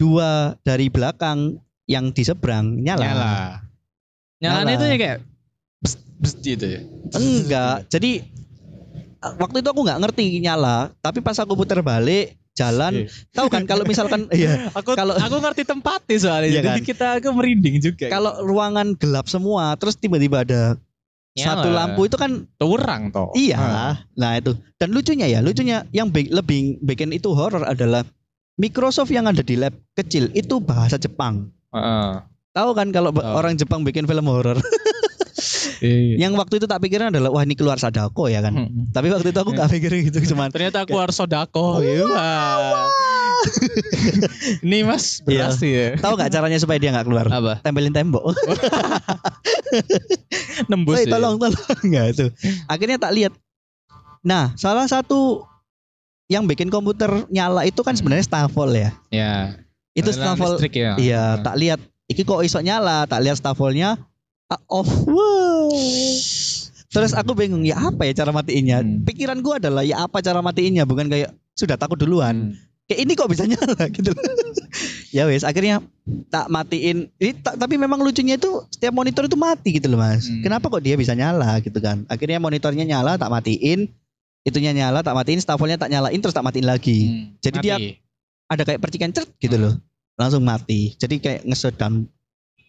[0.00, 3.02] dua dari belakang yang di seberang nyala.
[3.08, 3.30] nyala
[4.38, 4.70] Nyala.
[4.70, 5.18] itu ya kayak
[5.80, 5.98] bst
[6.38, 7.88] gitu ya Enggak.
[7.88, 8.22] Jadi
[9.18, 13.82] waktu itu aku nggak ngerti nyala, tapi pas aku putar balik jalan, tahu kan kalau
[13.82, 16.78] misalkan iya, aku Kalau- aku ngerti tempatnya soalnya Iya jadi kan?
[16.84, 20.74] kita aku merinding juga kalau ruangan gelap semua, terus tiba-tiba ada
[21.32, 21.46] Nyala.
[21.54, 24.52] satu lampu itu kan turang toh Iya, nah itu.
[24.74, 28.02] Dan lucunya ya, lucunya yang bi- lebih bikin itu horor adalah
[28.54, 31.54] Microsoft yang ada di lab kecil itu bahasa Jepang.
[31.78, 32.10] Heeh.
[32.50, 33.22] Tahu kan kalau Tahu.
[33.22, 34.58] orang Jepang bikin film horor.
[35.78, 36.18] Iya.
[36.18, 38.50] yang waktu itu tak pikirin adalah wah ini keluar Sadako ya kan.
[38.50, 38.90] Hmm.
[38.90, 41.78] Tapi waktu itu aku nggak pikirin gitu cuman Ternyata aku harus sodako.
[41.78, 42.02] Iya.
[44.66, 45.46] Ini mas Iya.
[45.46, 45.88] berhasil ya.
[45.96, 47.26] tahu nggak caranya supaya dia nggak keluar?
[47.30, 47.62] Apa?
[47.62, 48.34] Tempelin tembok.
[50.66, 51.14] Nembus Woi, ya.
[51.14, 52.26] tolong tolong nggak itu.
[52.66, 53.32] Akhirnya tak lihat.
[54.26, 55.46] Nah, salah satu
[56.26, 58.90] yang bikin komputer nyala itu kan sebenarnya Stavol ya.
[59.08, 59.54] Ya.
[59.98, 60.94] Itu listrik ya.
[60.94, 61.80] Iya, tak lihat.
[62.08, 64.00] Iki kok iso nyala, tak lihat stafolnya
[64.48, 64.88] ah, off.
[65.04, 65.68] Wow.
[66.88, 68.80] Terus aku bingung ya apa ya cara matiinnya.
[68.80, 69.04] Hmm.
[69.04, 72.56] Pikiran gua adalah ya apa cara matiinnya, bukan kayak sudah takut duluan.
[72.56, 72.66] Hmm.
[72.88, 74.16] Kayak ini kok bisa nyala gitu.
[75.12, 75.84] ya wes, akhirnya
[76.32, 77.12] tak matiin.
[77.20, 80.24] Ini ta- tapi memang lucunya itu setiap monitor itu mati gitu loh mas.
[80.24, 80.40] Hmm.
[80.40, 82.08] Kenapa kok dia bisa nyala gitu kan?
[82.08, 83.92] Akhirnya monitornya nyala, tak matiin.
[84.48, 85.44] Itunya nyala, tak matiin.
[85.44, 86.98] Stafolnya tak nyalain, terus tak matiin lagi.
[87.04, 87.36] Hmm.
[87.44, 88.07] Jadi dia Mati.
[88.48, 89.74] Ada kayak percikan cert gitu loh.
[90.14, 90.96] Langsung mati.
[90.96, 92.08] Jadi kayak ngesedam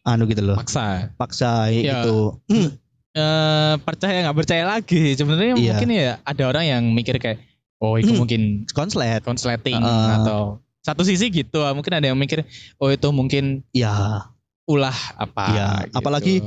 [0.01, 1.11] anu gitu loh paksa.
[1.15, 2.01] paksa Ya.
[2.01, 2.39] gitu.
[3.11, 5.13] Eh percaya nggak percaya lagi.
[5.13, 5.73] Sebenarnya Iya.
[5.73, 7.41] mungkin ya ada orang yang mikir kayak
[7.77, 8.21] oh itu Hmm.
[8.21, 9.23] mungkin Konslet.
[9.23, 10.09] konsleting Heeh.
[10.19, 11.59] atau satu sisi gitu.
[11.65, 14.27] Mungkin ada yang mikir oh itu mungkin Ya,
[14.65, 15.45] ulah apa.
[15.49, 15.95] Iya, gitu.
[15.95, 16.43] apalagi-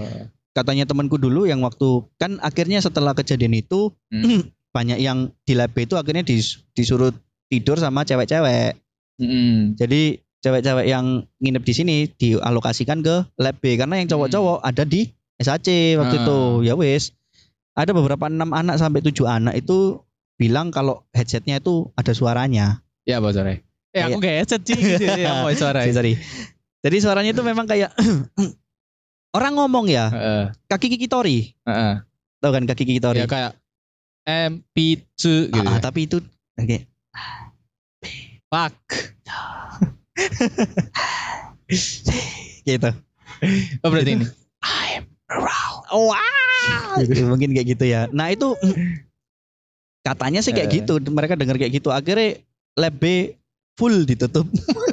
[0.52, 4.44] katanya temanku dulu yang waktu kan akhirnya setelah kejadian itu Hmm.
[4.72, 7.10] banyak yang di lab itu akhirnya dis- disuruh
[7.48, 8.76] tidur sama cewek-cewek.
[9.20, 9.76] Mm-mm.
[9.76, 15.10] Jadi cewek-cewek yang nginep di sini dialokasikan ke lab B karena yang cowok-cowok ada di
[15.38, 16.22] SAC waktu Ah.
[16.24, 16.38] itu.
[16.64, 17.12] Ya wes.
[17.72, 20.02] Ada beberapa enam anak sampai tujuh anak itu
[20.36, 22.84] bilang kalau headsetnya itu ada suaranya.
[23.08, 23.64] Ya apa sore?
[23.92, 25.84] Eh aku kayak headset sih gitu ya suara.
[25.88, 26.16] Sorry.
[26.82, 27.92] Jadi suaranya itu memang kayak
[29.36, 30.44] orang ngomong ya, Heeh.
[30.68, 31.56] kaki kiki tori.
[31.64, 32.04] Heeh.
[32.42, 33.22] Tahu kan kaki kiki tori?
[33.22, 33.56] Ya kayak
[34.28, 35.56] MP2 gitu.
[35.56, 35.80] Ah, ah, ya.
[35.80, 36.20] tapi itu
[36.58, 36.78] oke.
[38.52, 38.76] Fuck.
[42.68, 42.90] gitu.
[43.80, 44.26] Oh berarti ini.
[45.32, 46.12] Wow.
[47.32, 48.12] Mungkin kayak gitu ya.
[48.12, 48.52] Nah, itu
[50.04, 50.74] katanya sih kayak Eh.
[50.82, 52.42] gitu mereka dengar kayak gitu akhirnya
[52.74, 53.32] lab B
[53.78, 54.44] full ditutup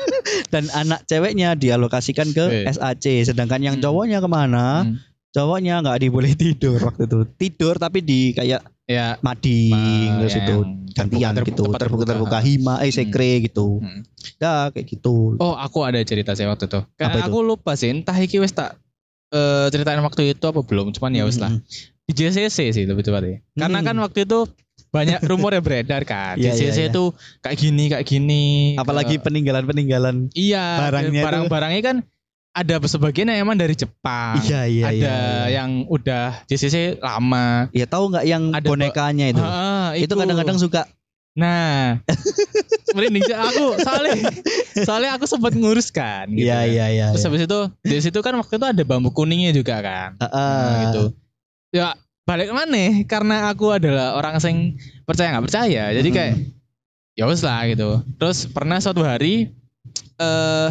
[0.54, 2.70] dan anak ceweknya dialokasikan ke Eh.
[2.70, 3.84] SAC sedangkan yang Hmm.
[3.84, 5.02] cowoknya ke mana Hmm.
[5.34, 10.44] cowoknya nggak diboleh tidur waktu itu tidur tapi di kayak Ya, mading Ma- terus yang
[10.44, 10.58] itu
[10.92, 12.38] gantian terbuka- gitu terbuka terbuka terbuka.
[12.42, 14.02] hima eh sekre gitu Hmm.
[14.36, 16.82] dah kayak gitu Oh, aku ada cerita sih waktu itu.
[16.98, 17.24] Apa itu?
[17.24, 18.82] aku lupa sih, entah iki wis tak
[19.30, 21.54] eh, ceritain waktu itu apa belum, cuman ya wis lah.
[21.54, 21.62] Mm,
[22.04, 23.46] Di JCC sih lebih tepatnya.
[23.54, 23.86] Karena Hmm.
[23.86, 24.50] kan waktu itu
[24.90, 26.34] banyak rumor yang beredar kan.
[26.42, 26.90] Iya, JCC iya, iya.
[26.90, 27.04] itu
[27.40, 28.44] kayak gini, kayak gini.
[28.74, 31.98] apalagi peninggalan peninggalan iya, barangnya barang-barangnya kan
[32.50, 34.42] ada sebagian yang emang dari Jepang.
[34.42, 35.46] iya iya ada iya, iya.
[35.62, 37.70] yang udah JCC lama.
[37.72, 40.90] ya tahu nggak yang Ada bonekanya itu Ah, itu kadang-kadang suka
[41.40, 42.02] Nah,
[42.98, 44.18] merinding aku soalnya
[44.84, 46.28] soalnya aku sempat ngurus kan.
[46.34, 46.50] Gitu.
[46.50, 47.30] iya iya iya Terus iya.
[47.32, 50.10] habis itu di situ kan waktu itu ada bambu kuningnya juga kan.
[50.20, 50.76] Ah, Nah, ah.
[50.90, 51.04] gitu.
[51.72, 51.88] Ya
[52.28, 53.06] balik mana?
[53.08, 54.76] Karena aku adalah orang yang
[55.08, 55.84] percaya nggak percaya.
[55.96, 56.34] Jadi kayak
[57.16, 58.04] ya wes lah gitu.
[58.20, 59.54] Terus pernah suatu hari
[60.20, 60.68] eh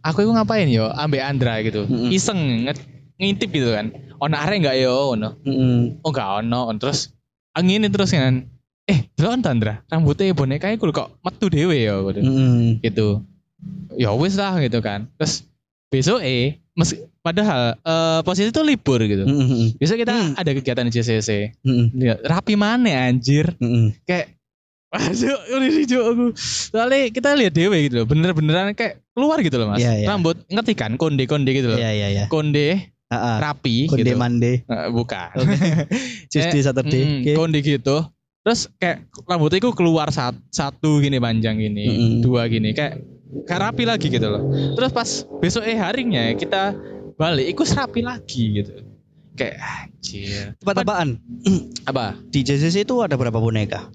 [0.00, 1.84] aku itu ngapain yo ambek Andra gitu.
[1.84, 2.08] Mm-mm.
[2.08, 2.88] Iseng nge-
[3.20, 3.92] ngintip gitu kan.
[4.18, 5.36] Ono arek enggak yo ono.
[5.44, 6.00] Mm-mm.
[6.00, 6.72] Oh enggak ono.
[6.80, 7.12] Terus
[7.52, 8.48] angin terus kan.
[8.82, 12.82] Eh, delok Andra, rambutnya bonekanya kok kok metu dewe yo gitu Mm-mm.
[12.82, 13.22] gitu
[13.94, 15.46] ya wis lah gitu kan terus
[15.86, 19.78] besok eh meski, padahal eh, posisi itu libur gitu Mm-mm.
[19.78, 20.34] besok kita Hmm.
[20.34, 21.30] ada kegiatan di JCC
[21.62, 21.94] Mm-mm.
[21.94, 23.94] Lihat, rapi mana anjir Mm-mm.
[24.02, 24.34] kayak
[24.92, 26.26] Aduh, ini lucu aku.
[26.36, 29.78] Soalnya kita lihat dewe gitu loh, bener-beneran kayak keluar gitu loh mas.
[29.78, 30.06] Iya, iya.
[30.08, 31.78] Rambut, ngerti kan, konde-konde gitu loh.
[31.78, 32.24] Iya iya iya.
[32.26, 33.36] Konde, Ah, ah.
[33.44, 34.16] rapi Konde gitu.
[34.16, 34.64] mande.
[34.64, 35.36] Eh, bukan.
[35.36, 35.56] Oke.
[36.32, 37.02] Tuesday Saturday.
[37.04, 37.32] Mm, Oke.
[37.36, 37.96] konde gitu.
[38.42, 42.12] Terus kayak rambutnya itu keluar sat- satu gini panjang gini, Mm-mm.
[42.20, 42.98] dua gini kayak
[43.44, 44.42] kayak rapi lagi gitu loh.
[44.74, 46.74] Terus pas besok eh harinya kita
[47.14, 48.72] balik, ikut rapi lagi gitu.
[49.32, 50.56] Kayak anjir.
[50.58, 51.08] Tempat apaan?
[51.90, 52.16] Apa?
[52.26, 53.92] Di JCC itu ada berapa boneka?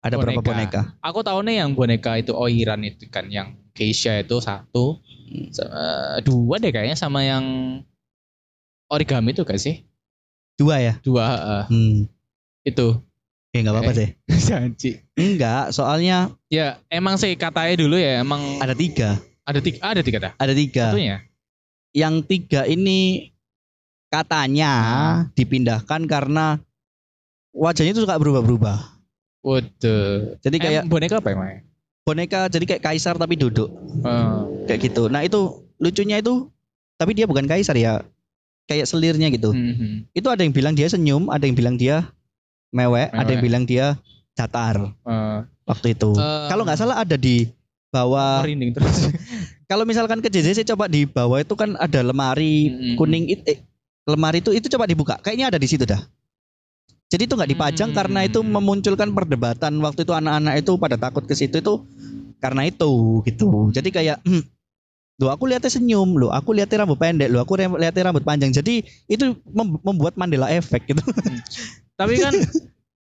[0.00, 0.98] Ada berapa boneka?
[0.98, 5.00] Aku tahu nih yang boneka itu Oiran itu kan, yang Keisha itu satu,
[5.50, 7.44] sama, dua deh kayaknya sama yang
[8.86, 9.88] origami itu gak sih?
[10.54, 10.94] Dua ya?
[11.00, 12.04] Dua eh, Hmm.
[12.62, 13.00] itu.
[13.52, 13.96] Ya nggak apa-apa Eh.
[13.96, 14.08] sih.
[14.48, 14.90] Janji.
[15.16, 19.16] Enggak, soalnya Ya emang sih katanya dulu ya emang ada tiga.
[19.42, 20.32] ada tiga ada tiga dah.
[20.36, 20.84] Ada tiga.
[20.92, 21.16] Satunya.
[21.92, 23.32] Yang tiga ini
[24.08, 24.72] katanya
[25.32, 26.60] dipindahkan karena
[27.52, 29.00] wajahnya itu suka berubah-berubah.
[29.42, 30.36] Waduh.
[30.40, 31.64] Jadi Eh, kayak boneka apa emang?
[32.02, 33.70] Boneka jadi kayak kaisar tapi duduk
[34.02, 35.06] Eh, kayak gitu.
[35.06, 35.38] Nah itu
[35.78, 36.50] lucunya itu
[36.98, 38.02] tapi dia bukan kaisar ya.
[38.66, 39.54] Kayak selirnya gitu.
[39.54, 40.10] mhm.
[40.10, 42.10] Itu ada yang bilang dia senyum, ada yang bilang dia
[42.70, 43.46] mewek, ada yang Mewek.
[43.46, 43.86] bilang dia
[44.34, 46.10] datar Eh, waktu itu.
[46.14, 47.46] eh, Kalau nggak salah ada di
[47.90, 48.42] bawah.
[48.42, 49.06] merinding terus.
[49.70, 52.94] Kalau misalkan ke JCC coba di bawah itu kan ada lemari Mhm.
[52.98, 53.58] kuning itu eh,
[54.04, 55.14] lemari itu itu coba dibuka.
[55.20, 56.02] Kayaknya ada di situ dah.
[57.12, 57.98] Jadi itu nggak dipajang Hmm.
[58.00, 61.84] karena itu memunculkan perdebatan waktu itu anak-anak itu pada takut ke situ itu
[62.40, 63.68] karena itu gitu.
[63.68, 64.48] Jadi kayak hmm,
[65.20, 68.50] Loh aku lihatnya senyum, loh aku lihatnya rambut pendek, loh aku lihatnya rambut panjang.
[68.50, 70.98] Jadi itu mem- membuat Mandela efek gitu.
[72.00, 72.34] Tapi kan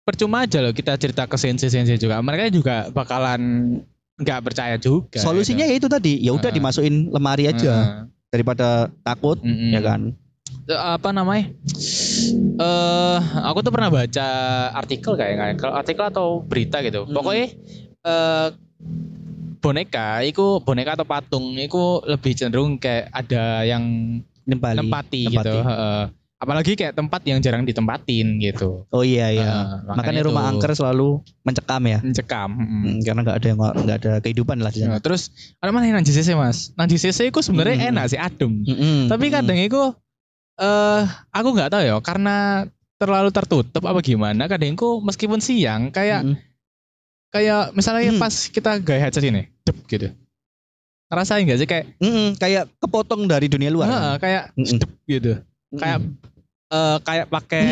[0.06, 2.22] percuma aja loh kita cerita ke sensi-sensi juga.
[2.22, 3.40] Mereka juga bakalan
[4.20, 5.18] nggak percaya juga.
[5.18, 6.62] Solusinya ya itu tadi, ya udah Heeh.
[6.62, 8.06] dimasukin lemari aja Heeh.
[8.30, 9.74] daripada takut, Mm-mm.
[9.74, 10.14] ya kan.
[10.64, 11.52] Eh, apa namanya?
[12.54, 14.28] Eh, aku tuh pernah baca
[14.72, 17.04] artikel kayak kayak artikel atau berita gitu.
[17.04, 17.12] Hmm.
[17.12, 17.46] Pokoknya
[18.00, 18.48] eh
[19.58, 23.82] boneka, itu boneka atau patung, itu lebih cenderung kayak ada yang
[24.44, 24.76] Nempali.
[24.76, 25.48] nempati, Nempati.
[25.48, 25.56] gitu.
[25.58, 26.02] Heeh.
[26.34, 28.84] Apalagi kayak tempat yang jarang ditempatin gitu.
[28.88, 29.48] Oh iya iya.
[29.80, 31.08] Heeh, Makanya rumah itu angker selalu
[31.40, 31.98] mencekam ya.
[32.04, 32.50] mencekam.
[32.52, 32.68] mm.
[32.68, 35.00] Hmm, karena nggak ada yang nggak ada kehidupan lah di sana.
[35.00, 36.76] Terus ada mana yang nang JCC mas?
[36.76, 37.90] Nang JCC itu sebenarnya Hmm.
[37.96, 38.60] enak sih adem.
[38.60, 39.80] Mm-mm, Tapi kadang itu
[40.54, 44.46] eh aku nggak tahu ya karena terlalu tertutup apa gimana.
[44.46, 46.36] Kadang itu meskipun siang kayak Mm-mm.
[47.34, 48.22] kayak misalnya Hmm.
[48.22, 50.14] pas kita gaya headset ini, dep gitu.
[51.10, 53.86] Ngerasain gak sih kayak Mm-mm, kayak kepotong dari dunia luar.
[53.90, 54.78] "Heeh, kayak Mm-mm.
[54.78, 55.32] dep gitu.
[55.70, 55.78] Mm-mm.
[55.78, 55.98] Kayak
[56.70, 57.64] eh kayak pakai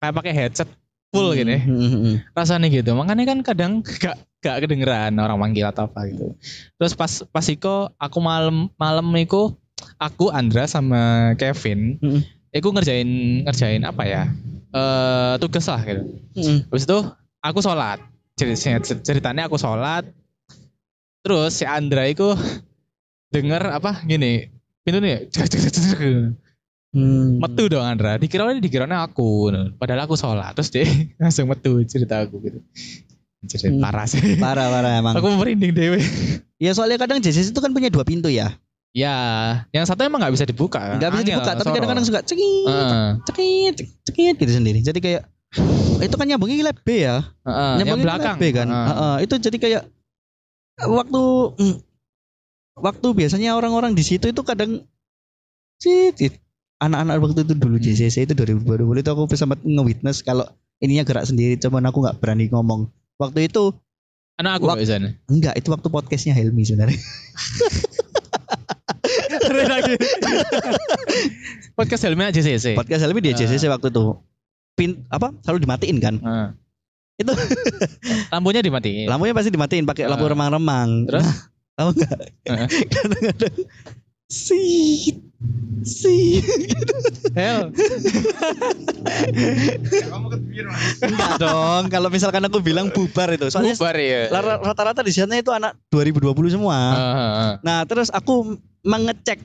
[0.00, 0.68] kayak pakai headset
[1.10, 1.56] full Mm-mm, gini.
[1.62, 2.14] mm-mm.
[2.34, 6.34] rasanya gitu makanya kan kadang gak gak kedengeran orang manggil atau apa gitu
[6.76, 9.54] terus pas pas iko aku malam malam iku
[9.96, 12.20] aku Andra sama Kevin Mm-mm.
[12.50, 13.08] iku ngerjain
[13.42, 14.22] ngerjain apa ya
[14.70, 16.02] eh tugas lah gitu
[16.34, 16.58] Mm-mm.
[16.68, 16.98] habis itu
[17.40, 17.98] aku sholat
[18.34, 20.02] Cer- cer- ceritanya aku sholat
[21.20, 22.34] terus si Andra iku
[23.30, 24.50] denger apa gini
[24.82, 25.26] pintu nih.
[26.94, 27.42] Hmm.
[27.42, 30.86] metu dong Andra dikira dikiranya aku padahal aku sholat terus dia
[31.18, 32.62] langsung metu cerita aku gitu
[33.50, 33.82] cerita Hmm.
[33.82, 35.18] parah sih Parah parah emang.
[35.18, 35.98] aku merinding dewe
[36.54, 38.54] Ya soalnya kadang JCC itu kan punya dua pintu ya.
[38.94, 39.16] Ya
[39.74, 43.06] yang satu emang nggak bisa dibuka Nggak bisa dibuka, tapi kadang-kadang suka cekit, Heeh.
[43.26, 43.74] cekit,
[44.06, 44.78] cekit gitu sendiri.
[44.80, 45.22] Jadi kayak
[46.06, 47.26] itu kan nyambungin lab B ya.
[47.42, 48.36] Heeh, yang Nyambungin belakang.
[48.38, 48.66] lab B kan.
[48.70, 48.86] Heeh.
[48.88, 49.82] Heeh, itu jadi kayak
[50.80, 51.22] waktu
[51.58, 51.76] mm,
[52.76, 54.86] waktu biasanya orang-orang di situ itu kadang
[55.78, 56.38] cit.
[56.78, 57.86] anak-anak waktu itu dulu Hmm.
[57.86, 60.44] JCC itu 2020 itu aku sempat nge-witness kalau
[60.78, 62.90] ininya gerak sendiri cuman aku nggak berani ngomong.
[63.16, 63.74] Waktu itu
[64.34, 64.82] Anak aku Wak-
[65.30, 66.98] enggak itu waktu podcastnya Helmi sebenarnya.
[71.74, 72.74] Podcast Helmi aja CC.
[72.74, 73.36] Podcast Helmi di Ah.
[73.36, 74.04] JCC waktu itu.
[74.74, 76.14] Pin apa selalu dimatiin kan?
[76.18, 76.48] Heeh.
[77.14, 77.32] Itu.
[78.34, 79.06] lampunya dimatiin.
[79.06, 80.30] Lampunya pasti dimatiin pakai lampu Ah.
[80.34, 81.06] remang-remang.
[81.06, 81.22] Terus?
[81.22, 81.36] Nah,
[81.74, 82.18] tahu enggak?
[82.46, 82.68] Heeh.
[82.90, 83.56] Kadang-kadang
[84.26, 85.18] sit
[85.84, 86.40] sit
[87.36, 87.68] Hel.
[91.02, 94.32] enggak dong kalau misalkan aku bilang bubar itu soalnya Bubar ya.
[94.60, 97.52] rata-rata di sana itu anak 2020 semua Heeh.
[97.60, 99.40] nah terus aku mengecek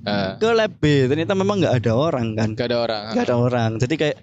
[0.00, 0.30] Heeh.
[0.38, 3.02] ke lab B ternyata memang nggak ada orang kan Gak ada orang.
[3.12, 4.16] nggak ada orang jadi kayak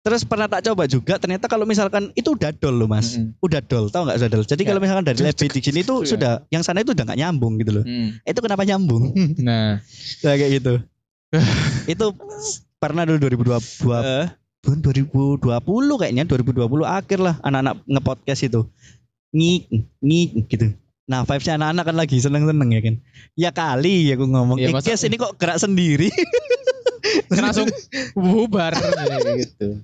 [0.00, 3.36] terus pernah tak coba juga ternyata kalau misalkan itu udah dol loh mas Mm-mm.
[3.38, 4.66] udah dol tahu nggak sudah dol jadi Ya.
[4.66, 5.86] kalau misalkan dari lab B di sini Iya.
[5.86, 8.08] tuh sudah yang sana itu udah nggak nyambung gitu loh Mm.
[8.22, 9.02] itu kenapa nyambung
[9.38, 9.76] Nah.
[10.24, 10.74] Nah, kayak gitu
[11.92, 12.06] itu
[12.76, 13.60] pernah dulu 2020
[13.94, 14.26] Eh,
[14.60, 15.40] tahun 2020
[15.96, 18.60] kayaknya 2020 akhir lah anak-anak ngepodcast itu
[19.30, 19.62] ngik
[20.00, 20.66] ngik gitu
[21.04, 22.94] nah vibesnya anak-anak kan lagi seneng-seneng ya kan
[23.34, 26.08] ya kali ya aku ngomong Iya, eh, masa- guys, ini kok gerak sendiri
[27.32, 27.68] langsung
[28.14, 28.72] bubar
[29.36, 29.78] gitu.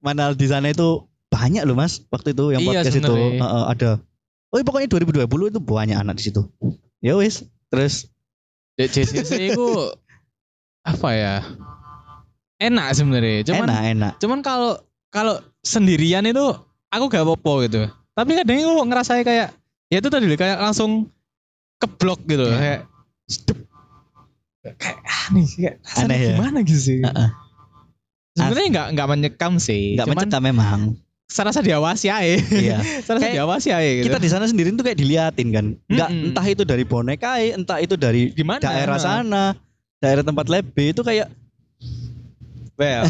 [0.00, 3.40] mana di sana itu banyak loh mas waktu itu yang Iya, podcast itu sebenarnya.
[3.40, 3.90] Heeh, ada
[4.50, 6.42] oh iya, pokoknya 2020 itu banyak anak di situ
[6.98, 8.10] ya wis terus
[8.74, 9.66] JCC itu
[10.80, 11.34] apa ya?
[12.56, 13.44] Enak sebenarnya.
[13.44, 14.80] Cuman enak enak cuman kalau
[15.12, 16.44] kalau sendirian itu
[16.88, 17.80] aku gak apa-apa gitu.
[18.16, 19.48] Tapi kadang aku ngerasa kayak
[19.88, 21.08] ya itu tadi kayak langsung
[21.78, 22.56] keblok gitu Iya.
[22.58, 22.80] kayak
[23.28, 23.58] sedep.
[24.62, 26.34] Kayak aneh sih kayak Aneh ya?
[26.36, 26.98] gimana gitu sih.
[27.00, 27.28] Heeh.
[28.36, 29.96] Sebenarnya nggak nggak menyekam sih.
[29.96, 30.80] nggak cuman mencekam memang
[31.30, 32.36] serasa diawasi aja.
[32.52, 34.06] iya serasa Kayak diawasi aja gitu.
[34.10, 36.26] kita di sana sendiri tuh kayak diliatin kan nggak Mm-mm.
[36.30, 38.58] entah itu dari boneka entah itu dari di mana?
[38.58, 39.44] daerah sana
[39.98, 41.30] daerah tempat lab B itu kayak
[42.80, 43.04] Well,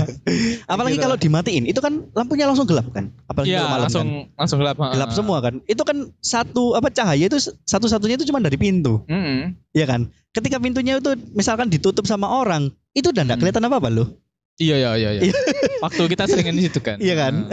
[0.72, 1.02] apalagi Gitu.
[1.02, 4.58] kalau dimatiin itu kan lampunya langsung gelap kan apalagi Iya, kalau malam langsung kan langsung
[4.58, 4.76] gelap.
[4.78, 9.58] gelap semua kan itu kan satu apa cahaya itu satu-satunya itu cuma dari pintu Mm-mm.
[9.72, 13.50] ya kan ketika pintunya itu misalkan ditutup sama orang itu udah nggak Hmm.
[13.50, 14.08] kelihatan apa apa loh
[14.56, 15.10] Iya iya iya.
[15.18, 15.32] iya.
[15.84, 17.00] Waktu kita seringan di situ kan.
[17.00, 17.48] Iya kan?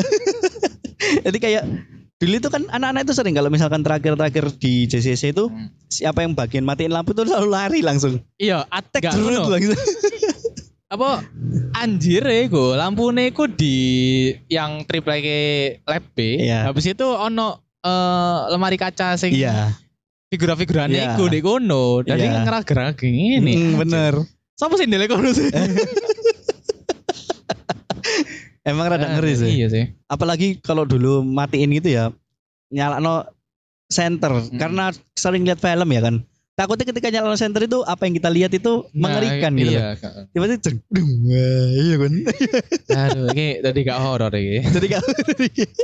[1.26, 1.64] jadi kayak
[2.18, 5.72] dulu itu kan anak-anak itu sering kalau misalkan terakhir-terakhir di JCC itu Hmm.
[5.88, 9.56] siapa yang bagian matiin lampu tuh selalu lari langsung Iya, gak Jerut ngono.
[9.56, 9.78] langsung.
[10.88, 11.20] Apa
[11.76, 13.76] anjir iku lampune iku di
[14.48, 15.40] yang triple ke
[15.84, 16.40] lab B.
[16.48, 16.72] Iya.
[16.72, 19.76] Habis itu ono eh, lemari kaca sing iya
[20.28, 21.16] figura-figurane Iya.
[21.16, 22.08] iku di kono.
[22.08, 22.44] Jadi Iya.
[22.44, 23.54] ngerak-gerak ngene.
[23.56, 24.14] Mm, bener
[24.58, 25.52] Siapa sih ndele kono sih?
[28.68, 29.86] emang rada ngeri sih Iya sih.
[30.08, 32.06] apalagi kalau dulu matiin gitu ya
[32.68, 33.28] nyala
[33.88, 34.60] center Hmm.
[34.60, 36.16] karena sering lihat film ya kan
[36.58, 39.72] takutnya ketika nyala center itu apa yang kita lihat itu mengerikan Nah, gitu.
[39.72, 39.86] Iya.
[39.94, 40.12] Kak.
[40.34, 42.14] tiba-tiba ceng, dung, wah, iya kan
[43.06, 44.58] Aduh, ini tadi gak horor iki.
[44.76, 45.04] jadi gak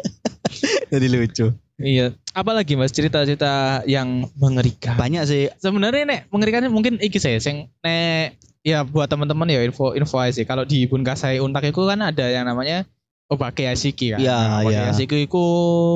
[0.92, 2.14] jadi lucu Iya.
[2.32, 4.94] Apalagi Mas cerita-cerita yang mengerikan.
[4.94, 9.92] banyak sih sebenarnya nek mengerikannya mungkin iki saya sing nek ya buat teman-teman ya info
[9.92, 12.86] info aja sih kalau di Bunkasai Untak itu kan ada yang namanya
[13.26, 14.22] Obake Yashiki kan.
[14.22, 14.82] Iya, Nah, Obake iya.
[14.90, 15.44] Yashiki itu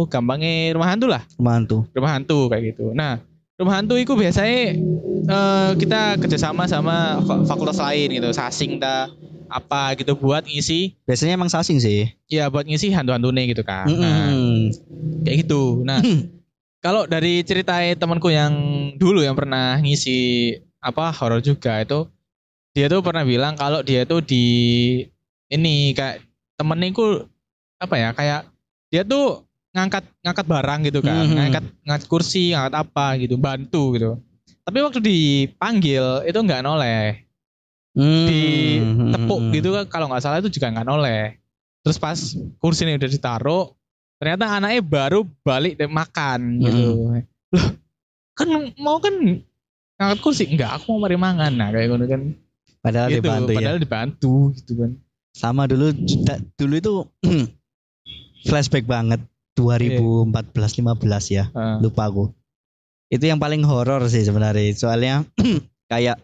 [0.06, 2.92] gampangnya rumah hantu lah, mantu rumah hantu kayak gitu.
[2.92, 3.22] Nah,
[3.60, 4.78] rumah hantu itu biasanya
[5.28, 9.12] eh, kita kerjasama sama fa- fakultas lain gitu, sasing ta
[9.48, 13.88] apa gitu buat ngisi biasanya emang sasing sih ya buat ngisi hantu-hantune gitu kan.
[13.96, 14.72] Nah, Mm-mm.
[15.24, 15.84] kayak gitu.
[15.88, 16.04] Nah,
[16.86, 18.54] kalau dari cerita temanku yang
[19.00, 22.08] dulu yang pernah ngisi apa horor juga itu
[22.76, 24.46] dia tuh pernah bilang kalau dia tuh di
[25.52, 26.24] ini kayak
[26.60, 27.06] temennya itu
[27.80, 28.42] apa ya kayak
[28.92, 29.47] dia tuh
[29.78, 31.24] ngangkat ngangkat barang gitu kan.
[31.24, 31.34] Mhm.
[31.38, 34.18] ngangkat ngangkat kursi ngangkat apa gitu bantu gitu.
[34.66, 37.24] Tapi waktu dipanggil itu nggak noleh.
[37.98, 39.54] Ditepuk Hmm.
[39.54, 41.38] gitu kan kalau nggak salah itu juga nggak noleh.
[41.86, 42.18] Terus pas
[42.60, 43.66] kursi ini udah ditaruh
[44.18, 47.14] ternyata anaknya baru balik dan makan gitu.
[47.54, 47.70] Loh
[48.38, 49.14] kan mau kan
[49.98, 50.46] ngangkat kursi?
[50.46, 51.54] Enggak aku mau mari mangan.
[51.54, 52.22] Nah kayak gitu kan.
[52.82, 53.58] Padahal gitu dibantu ya.
[53.58, 54.92] padahal dibantu gitu kan.
[55.34, 55.94] Sama dulu
[56.60, 56.94] dulu itu
[58.50, 59.22] flashback banget
[59.58, 61.02] 2014 15
[61.34, 61.78] ya Heeh.
[61.82, 62.30] lupa aku
[63.10, 65.26] itu yang paling horor sih sebenarnya soalnya
[65.92, 66.22] kayak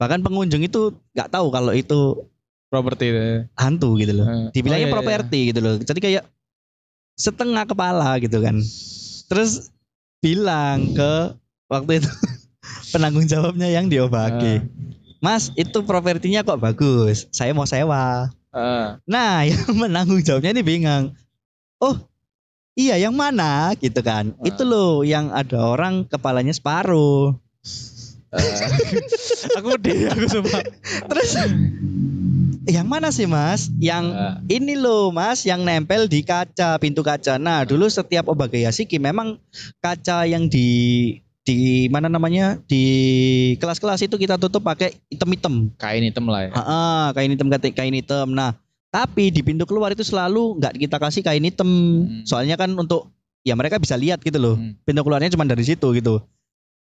[0.00, 2.26] bahkan pengunjung itu nggak tahu kalau itu
[2.72, 3.24] properti itu.
[3.54, 4.26] hantu gitu loh.
[4.26, 4.96] Oh, dibilangnya iya, iya.
[4.96, 6.24] properti gitu loh jadi kayak
[7.14, 8.56] setengah kepala gitu kan
[9.28, 9.68] terus
[10.18, 11.36] bilang ke
[11.68, 12.08] waktu itu
[12.92, 14.64] penanggung jawabnya yang diobaki Ah.
[15.20, 21.16] mas itu propertinya kok bagus saya mau sewa Eh, Nah, yang menanggung jawabnya ini bingung.
[21.80, 21.96] Oh,
[22.74, 24.32] iya yang mana gitu kan?
[24.36, 24.46] Ah.
[24.46, 27.36] Itu loh yang ada orang kepalanya separuh.
[28.32, 28.56] eh.
[29.58, 30.62] aku deh, aku sumpah.
[31.04, 31.30] Terus
[32.64, 33.68] yang mana sih Mas?
[33.76, 37.36] Yang Eh, ini loh Mas, yang nempel di kaca, pintu kaca.
[37.36, 39.36] Nah, dulu setiap Obagayasiki memang
[39.78, 40.68] kaca yang di
[41.42, 42.62] di mana namanya?
[42.64, 42.84] Di
[43.58, 45.74] kelas-kelas itu kita tutup pakai hitam-hitam.
[45.74, 46.50] kain hitam lah ya.
[46.54, 48.30] Ah, kain hitam kata- kain hitam.
[48.30, 48.54] Nah,
[48.92, 51.64] tapi di pintu keluar itu selalu nggak kita kasih kain hitam.
[51.64, 52.28] Hmm.
[52.28, 53.08] Soalnya kan untuk
[53.40, 54.60] ya mereka bisa lihat gitu loh.
[54.60, 54.76] Hmm.
[54.84, 56.20] Pintu keluarnya cuma dari situ gitu.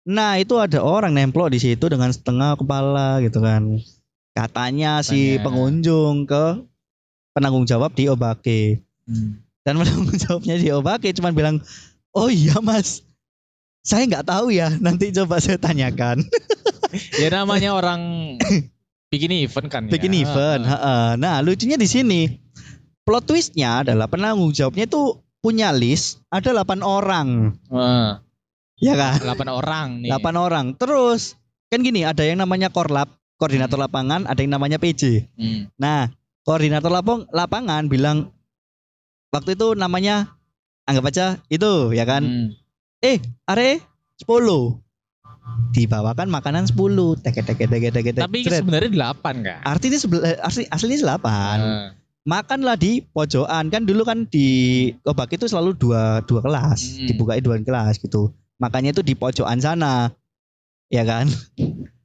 [0.09, 3.79] Nah, itu ada orang nemplok di situ dengan setengah kepala gitu kan.
[4.33, 5.45] Katanya si Katanya.
[5.45, 6.45] pengunjung ke
[7.37, 8.81] penanggung jawab di Obake.
[9.05, 9.45] Hmm.
[9.61, 11.61] Dan penanggung jawabnya di Obake cuma bilang,
[12.17, 13.05] "Oh iya, Mas.
[13.85, 14.73] Saya nggak tahu ya.
[14.81, 16.25] Nanti coba saya tanyakan."
[17.21, 18.01] Ya namanya orang
[19.13, 19.93] bikin event kan ya.
[19.93, 20.65] bikin event.
[20.65, 21.21] heeh.
[21.21, 22.41] Nah, lucunya di sini.
[23.05, 27.53] Plot twistnya adalah penanggung jawabnya itu punya list ada 8 orang.
[27.69, 28.09] Heeh.
[28.81, 29.21] Ya kan?
[29.21, 30.11] 8 orang nih.
[30.11, 30.67] 8 orang.
[30.79, 31.37] Terus
[31.69, 35.29] kan gini, ada yang namanya korlap, koordinator lapangan, ada yang namanya PJ.
[35.37, 35.69] Hmm.
[35.77, 36.09] Nah,
[36.47, 38.33] koordinator lapang, lapangan bilang
[39.35, 40.39] waktu itu namanya
[40.87, 42.23] anggap aja itu ya kan.
[42.23, 42.49] Hmm.
[43.03, 43.19] Eh,
[43.51, 43.83] are
[44.23, 44.79] 10.
[45.73, 47.25] Dibawakan makanan 10.
[47.25, 48.23] Teke teke teke teke teke.
[48.23, 49.59] Tapi sebenarnya 8 kan?
[49.65, 49.99] Artinya
[50.45, 51.59] asli aslinya 8.
[51.59, 51.89] Heeh.
[52.23, 54.47] makanlah di pojokan kan dulu kan di
[55.03, 57.11] Obak itu selalu dua dua kelas Hmm.
[57.11, 58.31] dibuka dua kelas gitu
[58.63, 60.15] makanya itu di pojokan sana
[60.87, 61.27] ya kan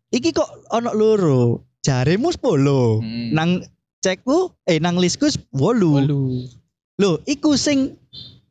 [0.09, 1.41] iki kok ono loro
[1.85, 3.29] jaremu 10 Hmm.
[3.29, 3.61] nang
[4.01, 6.49] cekku eh nang listku 10 Walu.
[6.97, 7.93] loh iku sing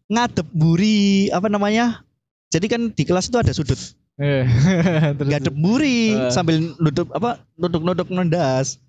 [0.06, 2.06] ngadep buri apa namanya
[2.54, 3.78] jadi kan di kelas itu ada sudut
[4.16, 4.48] Eh,
[5.28, 6.32] ngadep buri Eh.
[6.32, 8.80] sambil nutup apa nuduk-nuduk nendas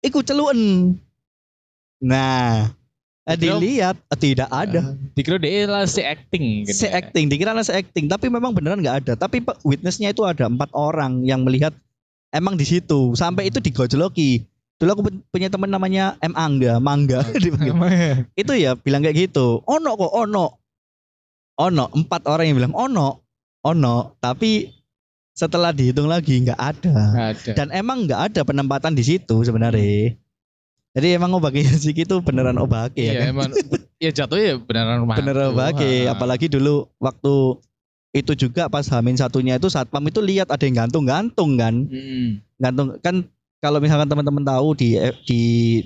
[0.00, 0.96] iku celuen
[2.00, 2.72] nah
[3.28, 4.96] eh, dilihat eh, tidak ada.
[5.16, 6.84] Dikira dia lah si acting gitu.
[6.84, 8.08] se acting dikira se acting.
[8.08, 9.12] Tapi memang beneran nggak ada.
[9.16, 11.72] Tapi witnessnya itu ada empat orang yang melihat
[12.32, 13.16] emang di situ.
[13.16, 14.44] Sampai itu digojloki.
[14.76, 16.36] Dulu aku pu- punya teman namanya M.
[16.36, 17.24] Angga Mangga.
[17.64, 18.24] Ya.
[18.36, 19.64] itu ya bilang kayak gitu.
[19.64, 20.60] Ono kok ono.
[21.56, 23.23] Ono empat orang yang bilang ono
[23.64, 24.70] ono tapi
[25.34, 26.94] setelah dihitung lagi nggak ada
[27.32, 27.52] ada.
[27.52, 30.14] dan emang nggak ada penempatan di situ sebenarnya
[30.94, 33.50] jadi emang obake Yasuki itu beneran obake ya Iya kan emang
[34.04, 35.16] ya jatuhnya beneran rumah.
[35.18, 37.34] beneran obake apalagi dulu waktu
[38.14, 42.38] itu juga pas Hamin satunya itu satpam itu lihat ada yang gantung-gantung kan Hmm.
[42.54, 43.26] gantung kan
[43.58, 45.42] kalau misalkan teman-teman tahu di di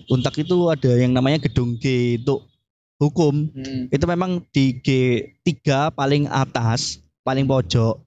[0.06, 2.44] Untak itu ada yang namanya gedung G untuk
[3.00, 3.88] hukum Hmm.
[3.88, 5.56] itu memang di G3
[5.88, 8.00] paling atas paling pojok.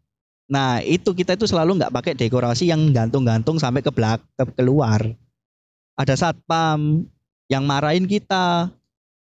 [0.50, 5.06] Nah itu kita itu selalu nggak pakai dekorasi yang gantung-gantung sampai ke belak ke keluar.
[5.94, 7.06] Ada satpam
[7.46, 8.74] yang marahin kita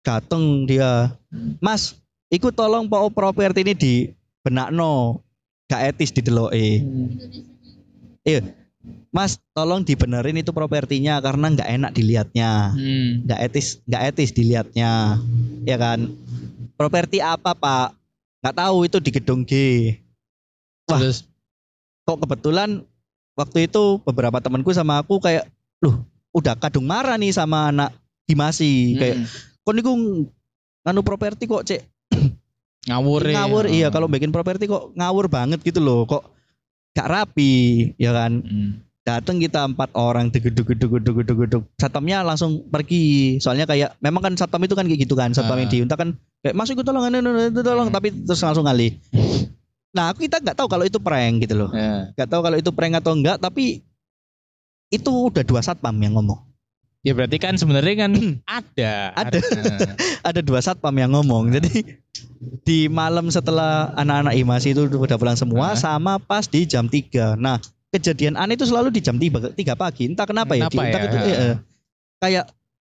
[0.06, 1.10] dateng dia
[1.58, 1.98] mas
[2.30, 3.94] ikut tolong pak properti ini di
[4.46, 5.20] benakno
[5.68, 6.68] gak etis di deloe
[9.10, 12.50] mas tolong dibenerin itu propertinya karena nggak enak dilihatnya.
[12.72, 13.10] Hmm.
[13.26, 15.18] nggak etis nggak etis dilihatnya.
[15.64, 16.12] Ya kan?
[16.78, 17.97] Properti apa pak
[18.42, 19.52] nggak tahu itu di gedung G
[20.88, 20.98] Wah.
[20.98, 21.28] Terus
[22.08, 22.80] kok kebetulan
[23.36, 25.44] waktu itu beberapa temanku sama aku kayak
[25.84, 27.90] loh udah kadung marah nih sama anak
[28.28, 29.28] Dimasi kayak hmm.
[29.64, 29.92] kok niku
[30.84, 31.80] nganu properti kok cek
[32.88, 33.34] ngawur ya.
[33.40, 36.24] ngawur iya kalau bikin properti kok ngawur banget gitu loh kok
[36.96, 38.87] gak rapi ya kan Hmm.
[39.08, 43.02] Datang kita empat orang deguk deguk deguk deguk deguk satpamnya langsung pergi
[43.40, 45.72] soalnya kayak memang kan satpam itu kan kayak gitu kan satpam yang Ah.
[45.72, 46.10] diuntak kan
[46.44, 47.96] kayak masuk ikut tolong anu, anu, anu, tolong Hmm.
[47.96, 48.92] tapi terus langsung ngalih
[49.88, 52.12] nah kita nggak tahu kalau itu prank gitu loh Ya.
[52.12, 53.80] nggak tahu kalau itu prank atau enggak tapi
[54.88, 56.44] itu udah dua satpam yang ngomong
[57.00, 58.12] Ya berarti kan sebenarnya kan
[58.58, 59.14] ada.
[59.14, 59.38] Ada.
[60.28, 61.94] Ada dua satpam yang ngomong jadi
[62.66, 65.78] di malam setelah anak-anak imasi itu udah pulang semua Ah.
[65.78, 70.04] sama pas di jam 3 nah kejadian aneh itu selalu di jam 3, 3 pagi
[70.06, 71.06] entah kenapa, ya di Kenapa Untak ya?
[71.08, 71.54] itu eh, eh,
[72.18, 72.44] kayak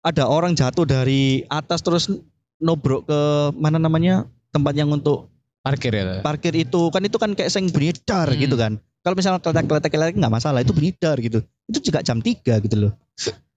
[0.03, 2.11] ada orang jatuh dari atas terus
[2.59, 3.19] nobrok ke
[3.57, 5.31] mana namanya tempat yang untuk
[5.63, 6.19] Parkir ya.
[6.19, 8.35] parkir itu kan itu kan kayak seng bunyi dar Hmm.
[8.35, 12.19] gitu kan kalau misalnya keletek-keletek keletek nggak masalah itu bunyi dar gitu itu juga jam
[12.19, 12.91] 3 gitu loh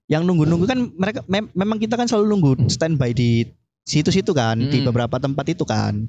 [0.07, 3.43] yang nunggu-nunggu kan mereka mem- memang kita kan selalu nunggu standby di
[3.83, 4.87] situ-situ kan di Hmm.
[4.87, 6.07] beberapa tempat itu kan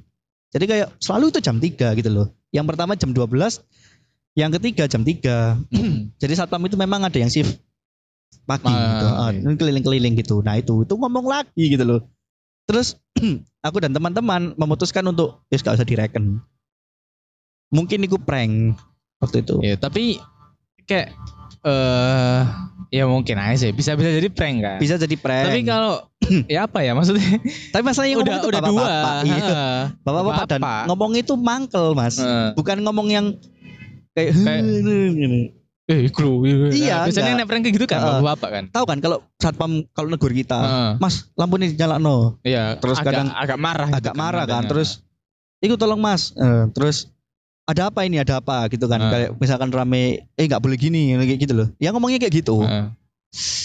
[0.55, 3.59] jadi kayak selalu itu jam 3 gitu loh yang pertama jam 12
[4.39, 5.19] yang ketiga jam 3
[5.69, 6.11] Hmm.
[6.23, 7.59] jadi satpam itu memang ada yang shift
[8.45, 9.51] pagi Ah, gitu Ah, iya.
[9.53, 12.01] keliling-keliling gitu nah itu itu ngomong lagi gitu loh
[12.65, 12.95] terus
[13.67, 16.39] aku dan teman-teman memutuskan untuk ya gak usah direken
[17.69, 18.79] mungkin itu prank
[19.19, 20.17] waktu itu Ya, tapi
[20.87, 21.13] kayak
[21.59, 22.41] eh
[22.89, 24.79] ya mungkin aja sih bisa bisa jadi prank kan.
[24.79, 25.45] Bisa jadi prank.
[25.51, 26.07] Tapi kalau
[26.53, 27.43] ya apa ya maksudnya
[27.75, 28.85] Tapi masalahnya udah udah dua.
[28.87, 29.15] bapak-bapak.
[29.27, 29.37] Iya.
[29.37, 29.81] Heeh.
[30.01, 30.83] Bapak-bapak dan Bapak.
[30.89, 32.17] ngomong itu mangkel, Mas.
[32.17, 32.55] Heeh.
[32.57, 33.27] Bukan ngomong yang
[34.19, 34.65] kayak, Kayak-
[35.15, 35.43] gini.
[35.89, 36.45] Eh, kru.
[36.45, 37.41] Iya, Biasanya enggak.
[37.41, 38.21] nek prank kayak gitu kan, Heeh.
[38.21, 38.65] bapak kan.
[38.69, 40.91] Tahu kan kalau satpam kalau negur kita, Heeh.
[41.01, 42.37] Mas, lampu ini nyala no.
[42.45, 44.69] Iya, Terus agak, kadang agak marah gitu Agak marah kan.
[44.69, 45.01] Terus
[45.59, 46.31] Iku tolong Mas.
[46.71, 47.11] Terus
[47.67, 48.23] ada apa ini?
[48.23, 49.03] Ada apa gitu kan.
[49.11, 51.69] Kayak misalkan rame, eh nggak boleh gini kayak gitu loh.
[51.83, 52.63] Ya ngomongnya kayak gitu.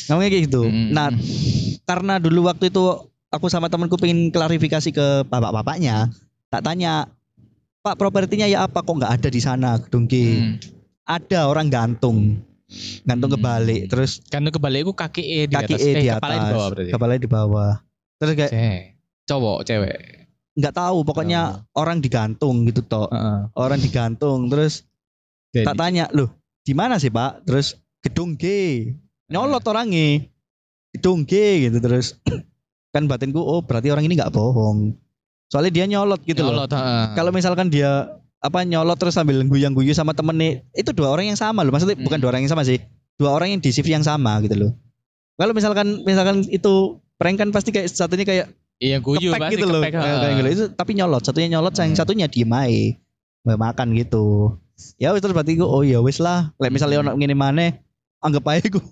[0.09, 0.61] Ngomongnya kayak gitu.
[0.65, 0.89] Mm.
[0.91, 1.13] Nah,
[1.85, 2.83] karena dulu waktu itu
[3.29, 6.09] aku sama temanku pengen klarifikasi ke bapak-bapaknya,
[6.49, 7.07] tak tanya,
[7.83, 10.39] Pak propertinya ya apa kok nggak ada di sana gedung G?
[10.39, 10.55] Hmm.
[11.03, 12.39] Ada orang gantung,
[13.03, 13.35] gantung Hmm.
[13.35, 15.83] kebalik, terus Kan itu kebalik itu kaki E di kaki atas.
[15.83, 16.91] E eh, di kepala atas, di bawah berarti.
[16.95, 17.71] kepala di bawah.
[18.15, 18.51] Terus kayak.
[19.23, 19.97] Cowok, cewek.
[20.53, 23.49] nggak tahu, pokoknya orang digantung gitu toh, Heeh.
[23.57, 24.47] orang digantung.
[24.47, 24.85] Terus
[25.51, 26.29] Jadi- tak tanya, loh
[26.63, 27.43] di mana sih Pak?
[27.43, 28.45] Terus gedung G,
[29.27, 30.23] nyolot orangnya,
[30.95, 32.15] gedung G gitu terus.
[32.95, 34.95] kan batinku, oh berarti orang ini nggak bohong.
[35.53, 36.65] Soalnya dia nyolot gitu loh.
[36.65, 37.03] Nyolot, heeh.
[37.13, 38.09] kalau misalkan dia
[38.41, 42.17] apa nyolot terus sambil guyang-guyu sama temennya itu dua orang yang sama loh maksudnya bukan
[42.17, 42.23] Hmm.
[42.25, 42.81] dua orang yang sama sih
[43.15, 44.71] dua orang yang di shift yang sama gitu loh
[45.37, 46.73] kalau misalkan misalkan itu
[47.15, 48.51] prank kan pasti kayak satunya kayak
[48.81, 50.49] Iya guyu kepek pasti gitu loh kepek, Kayak- kayak gitu.
[50.49, 51.99] itu tapi nyolot satunya nyolot yang Hmm.
[52.01, 52.83] satunya diem aja
[53.45, 54.25] Nggak makan gitu
[54.97, 57.15] ya wis terus berarti gue oh ya wis lah Lek misalnya Hmm.
[57.15, 57.79] ngene mana
[58.19, 58.83] anggap aja gue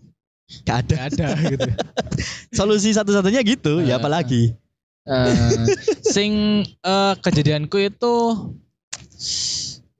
[0.63, 1.67] gak ada Gak ada gitu.
[2.55, 4.55] solusi satu-satunya gitu ya apalagi
[5.01, 5.65] Eh,
[6.05, 6.31] sing
[6.61, 8.15] eh, kejadianku itu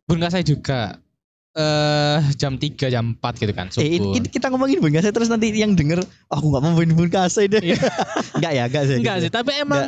[0.04, 1.00] Bun saya juga
[1.52, 4.14] eh jam 3 jam 4 gitu kan Eh, ini, subuh.
[4.16, 7.10] ini kita ngomongin bun kasih terus nanti yang denger oh, aku nggak mau main bun
[7.10, 7.76] kasih deh Iya.
[8.40, 9.24] enggak ya enggak sih Enggak gitu.
[9.26, 9.84] sih, tapi emang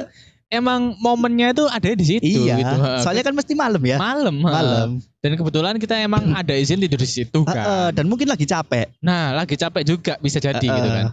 [0.50, 2.76] emang momennya itu ada di situ iya gitu.
[3.00, 7.08] Soalnya kan mesti malam ya malam, malam Dan kebetulan kita emang ada izin tidur di
[7.08, 7.96] situ kan.
[7.96, 10.96] dan mungkin lagi capek Nah, lagi capek juga bisa jadi gitu Heeh.
[11.00, 11.06] kan.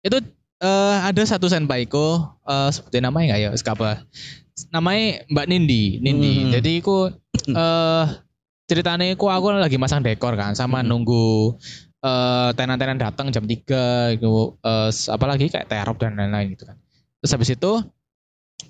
[0.00, 0.16] Itu
[0.62, 3.50] eh, ada satu senpaiku eh sebutin namanya enggak ya?
[3.54, 4.06] Skapa.
[4.70, 6.34] Namanya Mbak Nindi, Nindi.
[6.38, 6.50] Hmm.
[6.54, 6.96] Jadi aku
[7.50, 8.04] eh
[8.64, 10.88] ceritanya aku aku lagi masang dekor kan sama Hmm.
[10.88, 11.58] nunggu
[12.00, 16.76] eh tenan-tenan datang jam 3 gitu eh apalagi kayak terop dan lain-lain gitu kan.
[17.18, 17.72] Terus habis itu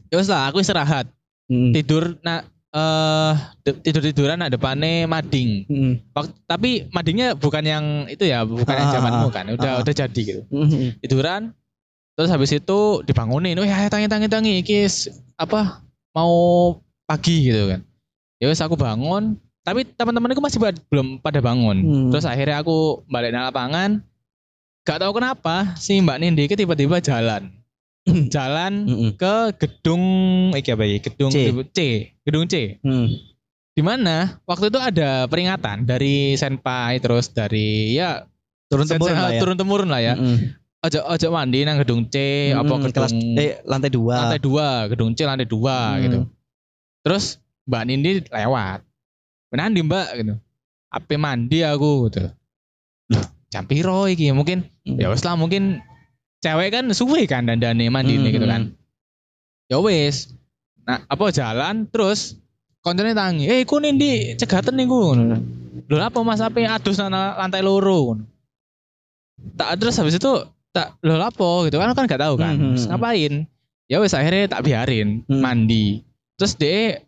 [0.08, 1.08] ya lah aku istirahat
[1.50, 1.72] Mm.
[1.74, 2.40] tidur nah
[2.72, 3.34] eh
[3.82, 5.94] tidur tiduran nah depannya mading Mm.
[6.12, 9.82] Wak- tapi madingnya bukan yang itu ya bukan yang Ah, zamanmu ah, kan udah ah.
[9.84, 11.00] udah jadi gitu Mm.
[11.00, 11.52] tiduran
[12.22, 17.66] terus habis itu dibangunin oh ya tangi tangi tangi iki s- apa mau pagi gitu
[17.66, 17.82] kan
[18.38, 22.08] ya wes aku bangun tapi teman-temanku masih belum pada bangun Hmm.
[22.08, 24.06] terus akhirnya aku balik nang lapangan
[24.82, 27.50] gak tahu kenapa si Mbak Nindi tiba-tiba jalan
[28.28, 29.10] jalan Mm.
[29.14, 30.02] ke gedung
[30.52, 31.50] iki apa ya gedung C.
[31.68, 31.78] C
[32.22, 33.06] gedung C Mm.
[33.72, 38.26] di mana waktu itu ada peringatan dari senpai terus dari ya
[38.66, 40.38] turun temurun sen- lah ya turun temurun lah ya Mm.
[40.82, 42.16] Ojo ojo mandi nang gedung C
[42.50, 44.16] apa Mm, gedung kelas eh lantai dua.
[44.26, 46.00] Lantai dua gedung C lantai dua Mm.
[46.02, 46.18] gitu.
[47.06, 47.24] Terus
[47.70, 48.80] Mbak Nindi lewat.
[49.54, 50.34] Menandi Mbak gitu.
[50.90, 52.26] Apa mandi aku gitu.
[53.14, 54.34] Loh, jam piro iki?
[54.34, 54.98] Mungkin Mm.
[54.98, 55.78] ya wes lah mungkin
[56.42, 58.26] cewek kan suwe kan dandane mandi Mm.
[58.34, 58.62] gitu kan.
[59.70, 60.34] Ya wes
[60.82, 62.34] nah apa jalan terus
[62.82, 65.14] koncone tangi eh ku nindi cegatan nih ku
[65.86, 66.42] lho apa mas?
[66.42, 68.18] Apa adus nang lantai loro?
[69.54, 70.32] Tak terus habis itu
[70.72, 72.68] tak lho apa gitu kan kan gak tahu kan Mhm.
[72.74, 73.32] Terus ngapain
[73.86, 75.40] ya wes akhirnya tak biarin Hmm.
[75.44, 76.00] mandi
[76.40, 77.04] terus dia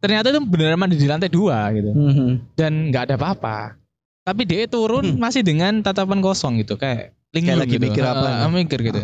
[0.00, 2.56] ternyata itu beneran mandi di lantai dua gitu Mm.
[2.56, 3.76] dan nggak ada apa-apa.
[4.24, 5.20] Tapi dia turun Hmm.
[5.20, 7.84] masih dengan tatapan kosong gitu, kayak linglung lagi gitu.
[7.86, 8.48] mikir apa ya?
[8.48, 9.00] mikir gitu.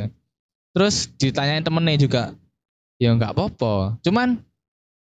[0.73, 2.23] Terus ditanyain temennya juga,
[2.99, 4.01] ya nggak apa-apa.
[4.03, 4.41] Cuman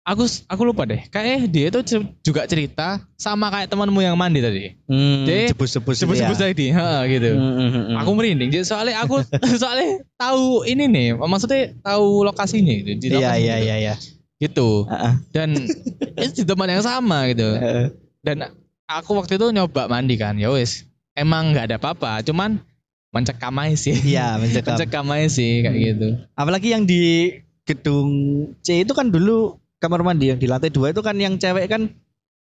[0.09, 1.81] aku aku lupa deh, kayak dia itu
[2.25, 4.73] juga cerita sama kayak temanmu yang mandi tadi.
[4.89, 5.29] Mm.
[5.29, 6.49] Dia jebus-jebus Sebut-sebut ya.
[6.49, 7.31] tadi, heeh, gitu.
[7.37, 7.97] Mm, mm, mm, mm.
[8.01, 9.21] Aku merinding, jadi soalnya aku
[9.63, 12.97] soalnya tahu ini nih, maksudnya tahu lokasinya itu.
[12.97, 13.67] di iya iya gitu.
[13.69, 13.95] iya iya
[14.39, 14.87] Gitu.
[14.89, 15.15] Heeh.
[15.35, 15.49] Dan
[16.25, 17.59] itu di tempat yang sama gitu
[18.23, 18.51] dan
[18.91, 22.59] aku waktu itu nyoba mandi kan ya wis emang nggak ada apa-apa cuman
[23.15, 27.33] mencekam aja sih iya mencekam mencekam aja sih kayak gitu apalagi yang di
[27.65, 28.11] gedung
[28.65, 31.91] C itu kan dulu kamar mandi yang di lantai dua itu kan yang cewek kan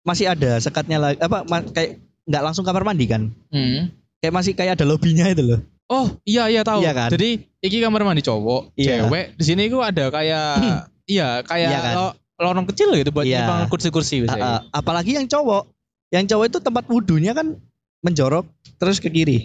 [0.01, 3.93] masih ada sekatnya lagi apa kayak nggak langsung kamar mandi kan Hmm.
[4.19, 7.09] kayak masih kayak ada lobbynya itu loh oh iya iya tahu Iya kan?
[7.11, 7.29] jadi
[7.61, 9.05] iki kamar mandi cowok Iya.
[9.05, 10.51] cewek di sini gua ada kayak
[11.05, 11.95] iya kayak Iya kan?
[11.95, 13.69] lo- lorong kecil gitu buat Iya.
[13.69, 14.45] kursi-kursi biasanya.
[14.47, 14.61] ah.
[14.73, 15.69] apalagi yang cowok
[16.09, 17.61] yang cowok itu tempat wudhunya kan
[18.01, 19.45] menjorok terus ke kiri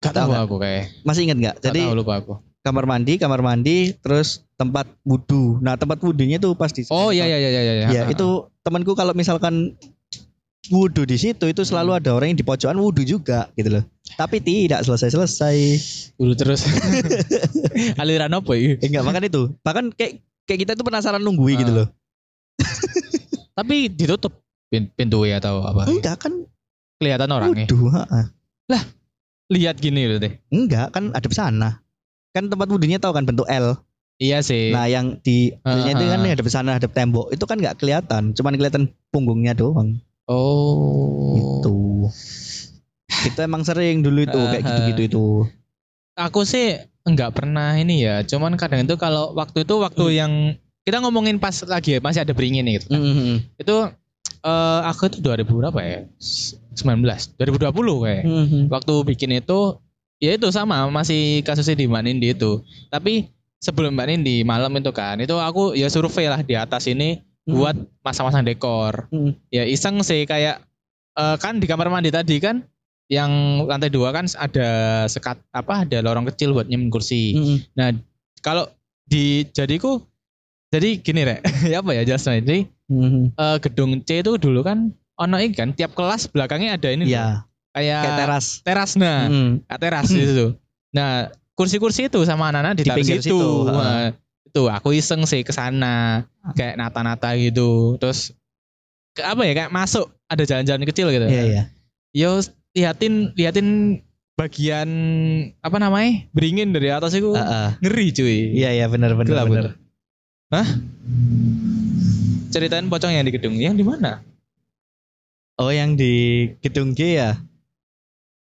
[0.00, 3.14] Gak tahu tahu aku kayak masih ingat nggak Gak jadi tahu lupa aku kamar mandi
[3.14, 7.48] kamar mandi terus tempat wudhu nah tempat wudhunya tuh pas di oh iya iya iya
[7.50, 8.28] iya iya ya itu
[8.60, 9.72] temanku kalau misalkan
[10.68, 13.84] wudhu di situ itu selalu ada orang yang di pojokan wudhu juga gitu loh.
[14.10, 15.56] Tapi tidak selesai-selesai.
[16.14, 16.62] Dulu terus.
[18.00, 18.76] Aliran apa ya?
[18.76, 19.42] Eh, enggak makan itu.
[19.64, 21.76] Bahkan kayak kayak kita itu penasaran nungguin gitu Ah.
[21.80, 21.88] loh.
[23.56, 24.36] Tapi ditutup
[24.68, 25.88] pin- pintu ya atau apa?
[25.88, 26.32] Enggak kan
[27.00, 27.64] Kelihatan orangnya.
[27.66, 27.88] wudhu.
[27.88, 28.30] ha-ha.
[29.50, 30.38] Lihat gini loh deh.
[30.52, 31.82] Enggak kan ada sana.
[32.30, 33.74] Kan tempat wudhunya tahu kan bentuk L.
[34.20, 34.68] Iya sih.
[34.68, 37.32] Nah yang di wudhunya itu kan ada sana ada tembok.
[37.32, 38.36] Itu kan nggak kelihatan.
[38.36, 39.96] Cuman kelihatan punggungnya doang.
[40.28, 41.40] oh.
[41.40, 42.06] Itu.
[43.08, 45.24] Kita emang sering dulu itu kayak gitu-gitu itu.
[46.14, 48.20] Aku sih enggak pernah ini ya.
[48.22, 50.14] Cuman kadang itu kalau waktu itu waktu Hmm.
[50.14, 50.32] yang
[50.84, 52.92] kita ngomongin pas lagi masih ada beringin gitu.
[52.92, 53.56] Mhm.
[53.56, 53.88] Itu
[54.40, 55.98] eh aku itu 2000 berapa ya?
[56.76, 58.24] 19, 2020 kayak.
[58.24, 58.60] Mhm.
[58.68, 59.80] Waktu bikin itu
[60.20, 62.60] ya itu sama masih kasusnya di Mbak Nindi itu.
[62.88, 63.28] Tapi
[63.60, 67.74] sebelum Mbak Nindi malam itu kan itu aku ya survei lah di atas ini buat
[68.00, 69.10] masa-masa dekor.
[69.10, 69.32] Mhm.
[69.50, 70.62] Ya iseng sih kayak
[71.14, 72.62] eh, kan di kamar mandi tadi kan
[73.10, 73.30] yang
[73.66, 74.68] lantai dua kan ada
[75.04, 77.34] sekat apa ada lorong kecil buat nyemin kursi.
[77.34, 78.00] Mhm.
[78.40, 78.70] Kalau
[79.04, 79.98] di jadiku
[80.70, 81.42] jadi gini rek,
[81.74, 83.34] ya apa ya jelasnya jadi Mhm.
[83.34, 87.46] eh, gedung C itu dulu kan ono ini kan tiap kelas belakangnya ada ini Iya,
[87.74, 88.46] kayak kayak teras.
[88.62, 89.26] teras nah.
[89.66, 90.54] Kayak teras itu.
[90.90, 91.30] Nah,
[91.60, 93.36] kursi-kursi itu sama anak-anak Di pinggir situ.
[93.36, 93.68] situ,
[94.48, 96.24] itu aku iseng sih ke sana
[96.56, 98.00] kayak nata-nata gitu.
[98.00, 98.32] Terus
[99.12, 101.28] ke apa ya kayak masuk ada jalan-jalan kecil gitu.
[101.28, 101.62] Iya, iya.
[102.16, 102.40] Yo
[102.72, 104.00] liatin liatin
[104.40, 104.88] bagian
[105.60, 106.24] apa namanya?
[106.32, 107.76] beringin dari atas itu Heeh.
[107.84, 108.38] ngeri cuy.
[108.56, 109.76] Iya, iya benar benar Gelap, benar.
[112.50, 113.54] Ceritain pocong yang di gedung.
[113.60, 114.24] Yang di mana?
[115.60, 117.36] Oh, yang di gedung G ya?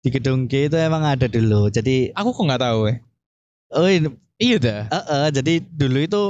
[0.00, 1.68] Di gedung G itu emang ada dulu.
[1.68, 2.96] Jadi, Aku kok nggak tahu ya.
[3.70, 4.08] Oh ini,
[4.38, 4.80] Iya dah.
[4.86, 6.22] eh, eh, jadi dulu itu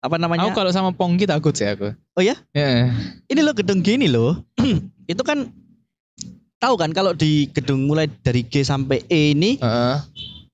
[0.00, 0.48] apa namanya?
[0.48, 1.92] Aku kalau sama Pongki takut sih aku.
[2.14, 2.32] Oh ya?
[2.50, 2.88] Ya.
[3.28, 4.40] Ini loh gedung G ini loh.
[5.12, 5.52] itu kan
[6.56, 9.96] tahu kan kalau di gedung mulai dari G sampai E ini Heeh.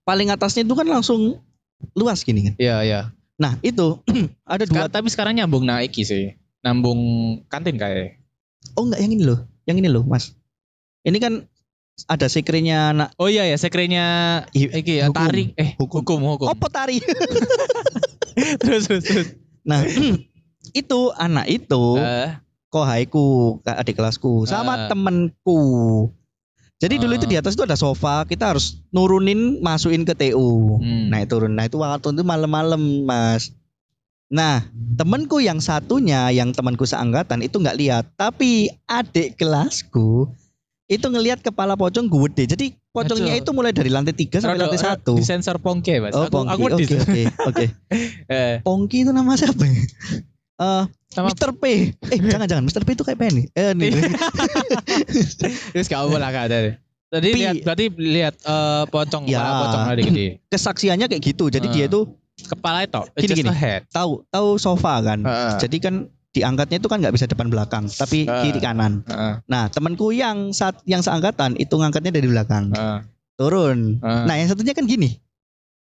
[0.02, 1.38] paling atasnya itu kan langsung
[1.94, 2.54] luas gini kan.
[2.58, 3.00] Iya, iya.
[3.36, 4.02] Nah, itu
[4.48, 6.34] ada dua Seka- tapi sekarang nyambung naiki sih.
[6.60, 6.98] Nambung
[7.46, 8.18] kantin kayak.
[8.74, 9.40] Oh enggak yang ini loh.
[9.62, 10.34] Yang ini loh, Mas.
[11.06, 11.46] Ini kan
[12.04, 14.04] ada sekretnya anak Oh iya ya, sekrenya
[14.52, 16.04] iki ya, tarik eh Hukum.
[16.04, 16.46] hukum hukum.
[16.52, 17.00] Opo tari.
[18.62, 19.28] terus terus terus.
[19.64, 19.80] Nah,
[20.80, 22.36] itu anak itu Eh,
[22.68, 24.88] kohaiku, adik kelasku, sama Ah.
[24.92, 25.60] temenku.
[26.76, 30.76] Jadi dulu itu di atas itu ada sofa, kita harus nurunin, masukin ke TU.
[30.76, 31.08] Hmm.
[31.08, 31.56] Nah, turun.
[31.56, 33.48] Nah, itu waktu itu malam-malam, Mas.
[34.28, 34.60] Nah,
[34.92, 40.28] temanku yang satunya, yang temanku seangkatan itu nggak lihat, tapi adik kelasku
[40.86, 42.46] itu ngelihat kepala pocong gede.
[42.46, 43.42] Jadi pocongnya Aduh.
[43.42, 45.18] itu mulai dari lantai 3 sampai lantai rada 1.
[45.18, 46.14] Di sensor pongke, Mas.
[46.14, 46.52] Oh, aku Pongki.
[46.52, 47.66] aku Oke, oke, oke.
[48.34, 49.62] eh Pongki itu nama siapa?
[49.62, 49.74] ya?
[50.56, 51.50] Eh, sama Mr.
[51.52, 51.64] P.
[52.06, 52.82] Eh, jangan-jangan Mr.
[52.82, 53.44] P itu kayak Penny.
[53.52, 53.92] Eh, nih.
[55.72, 56.58] terus gak apa lah Kak, ada.
[57.06, 57.38] Tadi Pi.
[57.38, 59.38] lihat berarti lihat eh, pocong Ya.
[59.38, 60.26] kepala pocong tadi gede.
[60.52, 61.44] Kesaksiannya kayak gitu.
[61.48, 61.72] Jadi Ah.
[61.72, 62.02] dia itu
[62.36, 63.48] Kepala itu Gini, just gini.
[63.48, 63.82] a head.
[63.88, 65.24] tahu tahu sofa kan.
[65.24, 65.56] Heeh.
[65.56, 65.94] Jadi kan
[66.36, 68.44] diangkatnya itu kan nggak bisa depan belakang, tapi Ah.
[68.44, 69.00] kiri kanan.
[69.02, 69.34] Heeh.
[69.44, 72.68] Nah, temanku yang saat yang seangkatan itu ngangkatnya dari belakang.
[72.70, 72.98] Heeh.
[73.34, 73.96] Turun.
[73.98, 74.22] Heeh.
[74.24, 75.16] Nah, yang satunya kan gini,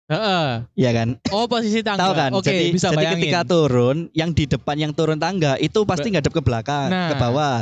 [0.05, 0.65] Heeh.
[0.73, 1.17] ya kan?
[1.29, 2.01] Oh, posisi tangga.
[2.01, 2.29] Tahu kan?
[2.31, 3.17] Oke, jadi bisa jadi bayangin.
[3.19, 7.09] ketika turun, yang di depan yang turun tangga itu pasti ngadep ke belakang, Nah.
[7.09, 7.57] ke bawah.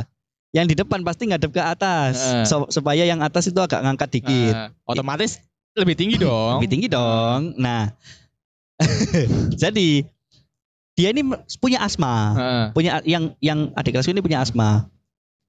[0.52, 2.44] Yang di depan pasti ngadep ke atas, Heeh.
[2.44, 4.52] So- supaya yang atas itu agak ngangkat dikit.
[4.52, 5.40] Eh, otomatis
[5.72, 6.60] lebih tinggi dong.
[6.60, 7.56] Lebih tinggi dong.
[7.56, 7.88] Nah,
[9.62, 10.04] jadi
[11.02, 11.26] dia ini
[11.58, 12.14] punya asma.
[12.32, 12.64] Heeh.
[12.70, 14.86] punya yang yang adik kelasku ini punya asma.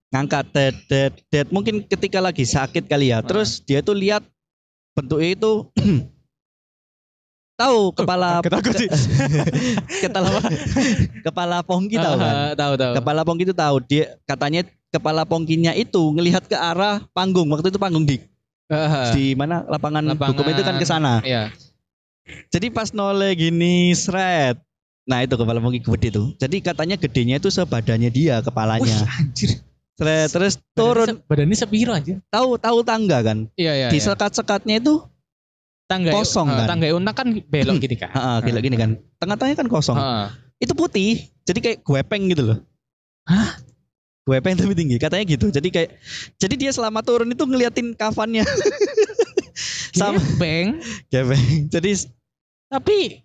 [0.09, 1.45] Ngangkat det det det.
[1.53, 3.21] Mungkin ketika lagi sakit kali ya.
[3.21, 4.25] Terus dia tuh lihat
[4.97, 5.69] bentuknya itu
[7.61, 8.41] tahu kepala
[8.81, 8.89] sih.
[10.03, 10.41] kepala
[11.29, 12.33] kepala pongki tahu kan?
[12.33, 12.93] Eh, tahu tahu.
[12.97, 13.75] kepala pongki itu tahu.
[13.85, 17.45] Dia katanya kepala pongkinya itu ngelihat ke arah panggung.
[17.53, 18.17] Waktu itu panggung di
[19.13, 19.61] di mana?
[19.69, 21.21] Lapangan, Lapangan- hukum itu kan ke sana.
[21.21, 21.53] Iya.
[22.49, 24.55] jadi pas noleh gini seret
[25.03, 29.59] nah itu kepala pongki gede tuh jadi katanya gedenya itu sebadannya dia Wih, kepalanya anjir.
[29.93, 32.17] Seret, terus turun Badannya se- Badannya sepiro anjir.
[32.27, 33.87] tahu tahu tangga kan Iya iya.
[33.87, 34.05] di iya.
[34.05, 35.05] sekat-sekatnya itu
[35.85, 36.67] tangga kosong eh, kan?
[36.71, 38.09] Tangga untak kan belok gini kan.
[38.09, 38.89] Heeh, gila gini kan
[39.19, 40.27] tengah-tengahnya kan kosong Heeh.
[40.59, 41.11] itu putih
[41.43, 42.57] jadi kayak guepeng gitu loh
[43.23, 43.59] Hah?
[44.23, 45.89] guepeng tapi tinggi katanya gitu jadi kayak
[46.39, 48.47] jadi dia selama turun itu ngeliatin kafannya
[49.93, 51.91] sama Gepeng, guepeng jadi
[52.65, 53.21] tapi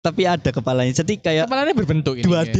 [0.00, 2.24] tapi ada kepalanya jadi kayak kepalanya berbentuk ini.
[2.24, 2.56] 2D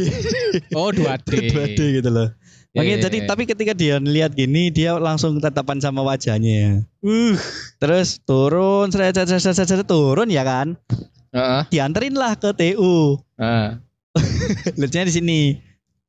[0.77, 1.29] Oh, 2D.
[1.53, 2.29] 2D gitu loh
[2.71, 3.27] Makanya iya, jadi iya.
[3.27, 6.87] tapi ketika dia lihat gini dia langsung tatapan sama wajahnya.
[7.03, 7.35] Uh,
[7.83, 10.79] terus turun, seret, seret, seret, seret, seret, turun ya kan.
[11.35, 11.61] Heeh.
[11.67, 13.19] Dianterin lah ke TU.
[14.79, 15.41] Lucunya di sini.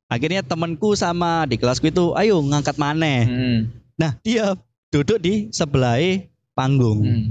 [0.07, 3.27] Akhirnya temanku sama di kelasku itu ayo ngangkat maneh.
[3.27, 3.59] Hmm.
[3.99, 4.55] Nah, dia
[4.87, 5.99] duduk di sebelah
[6.55, 7.03] panggung.
[7.03, 7.25] Hmm.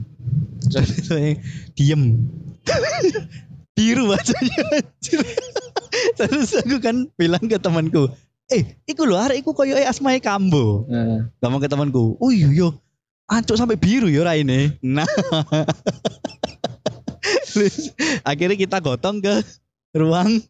[1.80, 2.28] Diem.
[3.82, 5.26] Biru anjir.
[6.18, 8.06] Terus aku kan bilang ke temanku,
[8.46, 11.26] "Eh, iku lho arek iku koyo asmae Kambo." Nah.
[11.42, 12.78] Ngomong ke temanku, "Oh iya yo,
[13.26, 15.08] ancuk sampai biru yo raine." Nah.
[17.52, 17.90] Terus
[18.22, 19.42] akhirnya kita gotong ke
[19.98, 20.40] ruang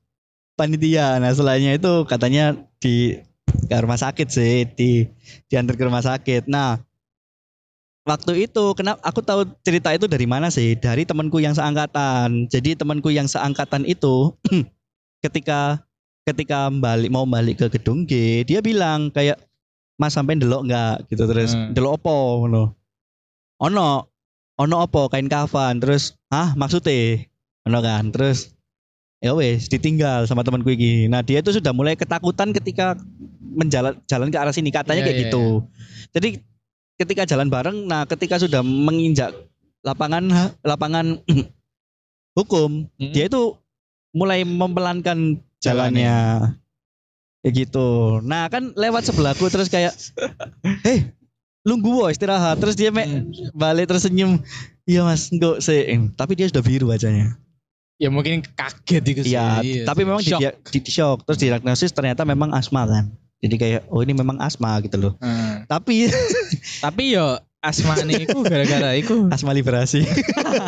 [0.55, 1.16] panitia.
[1.18, 3.16] Nah, setelahnya itu katanya di
[3.49, 5.09] ke rumah sakit sih, di
[5.49, 6.47] diantar ke rumah sakit.
[6.53, 6.78] Nah,
[8.03, 10.74] waktu itu kenapa aku tahu cerita itu dari mana sih?
[10.74, 12.50] Dari temanku yang seangkatan.
[12.50, 14.34] Jadi temanku yang seangkatan itu
[15.24, 15.82] ketika
[16.22, 19.38] ketika balik mau balik ke gedung G, dia bilang kayak
[19.98, 21.74] Mas sampai ndelok enggak gitu terus Hmm.
[21.74, 22.74] ndelok opo ngono.
[23.62, 23.88] Ono
[24.59, 27.22] ono opo kain kafan terus ah maksudnya
[27.66, 28.50] ono kan terus
[29.22, 31.07] ya wes ditinggal sama temanku iki.
[31.07, 32.98] Nah, dia itu sudah mulai ketakutan ketika
[33.55, 35.46] menjalan jalan ke arah sini katanya Iya, kayak iya, gitu.
[36.11, 36.28] Jadi
[37.03, 39.34] ketika jalan bareng, nah ketika sudah menginjak
[39.82, 40.24] lapangan
[40.62, 41.18] lapangan
[42.38, 43.12] hukum, Hmm.
[43.12, 43.59] dia itu
[44.12, 46.48] mulai mempelankan jalannya.
[47.42, 48.22] Kayak gitu.
[48.22, 49.90] Nah, kan lewat sebelahku terus kayak
[50.86, 51.11] "Eh,
[51.66, 53.26] lunggu wo istirahat." Terus dia mek Hmm.
[53.53, 54.38] balik terus senyum.
[54.86, 55.82] Iya, Mas, enggak sih.
[56.14, 57.34] Tapi dia sudah biru wajahnya.
[57.98, 59.34] Ya mungkin kaget itu sih.
[59.34, 60.40] Iya, tapi memang di, Shock.
[60.42, 63.14] dia- di, di shock terus diagnosis ternyata memang asma kan.
[63.43, 65.12] Jadi kayak oh ini memang asma gitu loh.
[65.18, 65.66] Hmm.
[65.66, 66.07] Tapi
[66.84, 69.26] Tapi yo asma iku gara-gara iku.
[69.34, 70.07] asma liberasi.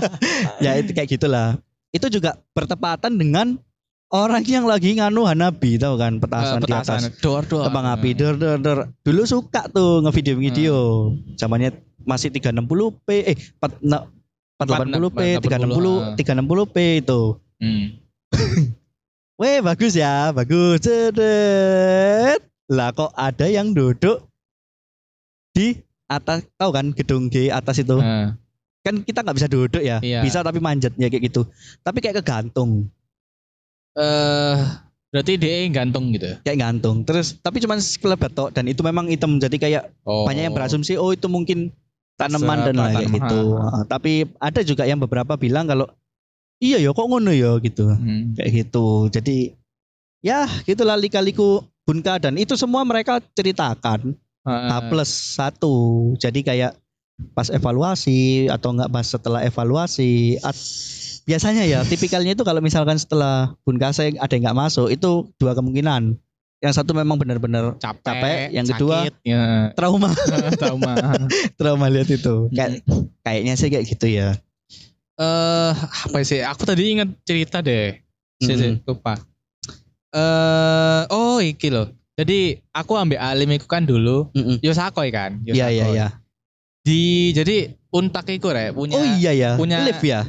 [0.65, 1.55] ya itu kayak gitulah.
[1.95, 3.55] Itu juga bertepatan dengan
[4.11, 7.71] orang yang lagi nganu Hanabi tahu kan petasan, Eh, di atas Dor dor.
[7.71, 8.79] kembang api der der der.
[9.07, 10.79] Dulu suka tuh ngevideo video.
[11.39, 14.11] Zamannya masih 360p eh 4 na-
[14.55, 17.21] 480p, 360 360p itu.
[17.59, 17.85] Hmm.
[19.35, 20.79] Weh bagus ya, bagus.
[20.79, 22.39] Cedet.
[22.67, 24.25] Lah kok ada yang duduk
[25.53, 27.97] di atas, tahu kan gedung G atas itu.
[27.97, 28.37] Nah,
[28.81, 30.21] Kan kita nggak bisa duduk ya, Iya.
[30.21, 31.49] bisa tapi manjat ya kayak gitu.
[31.81, 32.93] Tapi kayak kegantung,
[33.97, 34.57] eh
[35.09, 36.37] berarti dia gantung gitu.
[36.43, 37.01] kayak gantung.
[37.01, 40.29] Terus tapi cuman sekelebat tok dan itu memang hitam jadi kayak Oh.
[40.29, 41.73] banyak yang berasumsi oh itu mungkin
[42.21, 43.57] tanaman dan lain gitu.
[43.89, 45.89] Tapi ada juga yang beberapa bilang kalau
[46.61, 47.89] iya ya kok ngono ya gitu.
[47.89, 48.37] Hmm.
[48.37, 49.55] kayak gitu jadi
[50.21, 55.75] ya gitulah lika-liku Bunka dan itu semua mereka ceritakan H Ah, plus satu
[56.17, 56.73] jadi kayak
[57.33, 60.69] pas evaluasi atau enggak pas setelah evaluasi at-
[61.25, 66.17] biasanya ya tipikalnya itu kalau misalkan setelah Bunkasa ada yang nggak masuk itu dua kemungkinan
[66.61, 69.43] yang satu memang benar-benar capek, capek, yang kedua- sakit, ya,
[69.77, 70.09] trauma
[70.61, 70.95] trauma.
[71.61, 72.81] trauma lihat itu kayak
[73.21, 74.29] kayaknya sih kayak gitu ya
[75.15, 76.43] Eh apa sih?
[76.43, 78.03] Aku tadi ingat cerita deh.
[78.43, 78.83] Sih, sih, Mm-mm.
[78.83, 79.15] lupa.
[80.15, 81.91] Eh oh iki loh.
[82.15, 84.63] Jadi aku ambil alim itu kan dulu Mm-mm.
[84.63, 85.43] Yosakoi kan.
[85.43, 85.93] iya iya Yosakoi.
[85.93, 86.07] iya
[86.81, 87.03] Di
[87.33, 87.57] jadi
[87.91, 90.23] untak itu rek punya oh iya ya punya- lift ya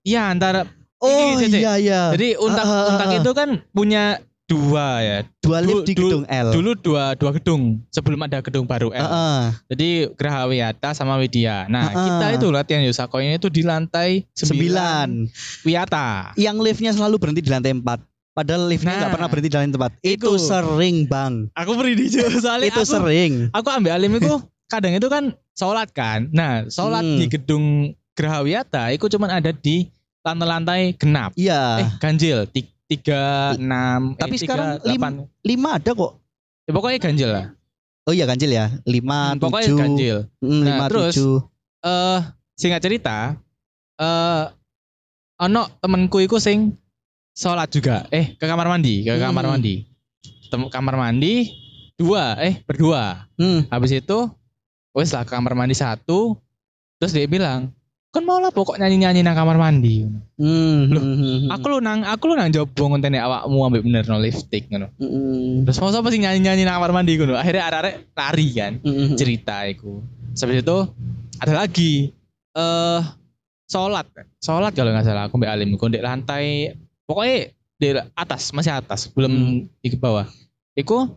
[0.00, 0.64] Iya antara
[0.96, 1.58] oh Cece.
[1.58, 3.16] iya iya jadi untak Ah, ah, ah, untak ah.
[3.18, 4.04] itu kan punya
[4.46, 5.18] dua ya.
[5.42, 9.02] dua lift di dulu- gedung L Dulu dua dua gedung sebelum ada gedung baru L.
[9.02, 9.40] Heeh.
[9.68, 11.66] Jadi Graha Wiyata sama Widya.
[11.66, 12.00] Nah, Ah, ah.
[12.00, 15.28] kita itu latihan Yosakoi ini tuh di lantai Sembilan.
[15.28, 16.32] 9 Wiyata.
[16.36, 18.00] Yang liftnya selalu berhenti di lantai empat.
[18.36, 19.92] Padahal liftnya nggak Nah, pernah berhenti di lantai empat.
[19.98, 20.44] Itu, itu.
[20.44, 21.48] sering bang.
[21.56, 22.06] Aku beri di
[22.44, 23.32] soalnya itu aku, sering.
[23.48, 24.28] aku ambil alim itu
[24.68, 26.28] kadang itu kan sholat kan.
[26.30, 27.16] Nah, sholat Hmm.
[27.16, 27.64] di gedung
[28.12, 29.88] Graha Wiyata itu cuman ada di
[30.20, 31.32] lantai-lantai genap.
[31.32, 31.80] Iya.
[31.80, 34.12] Eh, ganjil Ti- tiga enam.
[34.14, 35.12] Tapi eh, sekarang tiga, delapan.
[35.40, 36.12] Lima ada kok.
[36.62, 37.46] Ya, pokoknya ganjil lah.
[38.04, 38.68] Oh iya ganjil ya.
[38.84, 39.78] Lima, Hmm, pokoknya tujuh.
[39.78, 40.16] ganjil.
[40.38, 41.36] Hmm, Nah, lima, terus, tujuh.
[41.82, 42.18] Eh,
[42.52, 43.34] singkat cerita,
[43.96, 44.44] eh
[45.36, 46.74] ono temenku iku sing
[47.36, 48.08] sholat juga.
[48.08, 49.52] Eh, ke kamar mandi, ke kamar Hmm.
[49.54, 49.84] mandi.
[50.48, 51.52] Tem kamar mandi
[51.94, 53.28] dua, eh berdua.
[53.36, 53.68] Hmm.
[53.68, 54.18] Habis itu,
[54.90, 56.40] wes lah ke kamar mandi satu.
[56.96, 57.68] Terus dia bilang,
[58.08, 60.08] kan mau lah pokok nyanyi nyanyi nang kamar mandi.
[60.40, 60.88] Hmm.
[60.88, 64.16] Loh, hmm, hmm, Aku lu nang, aku lu nang jobo ngontene awakmu ambek bener no
[64.16, 64.88] lipstick ngono.
[64.96, 67.36] hmm, Terus mau apa sih nyanyi nyanyi nang kamar mandi ngono.
[67.36, 70.00] Akhirnya arek-arek lari kan hmm, cerita iku.
[70.32, 70.78] Habis itu
[71.36, 72.16] ada lagi
[72.56, 73.00] eh
[73.68, 74.08] sholat,
[74.40, 76.72] sholat kalau nggak salah aku mbak Alim, aku di lantai
[77.06, 79.58] pokoknya di atas masih atas belum Hmm.
[79.78, 80.26] di bawah.
[80.74, 81.16] Iku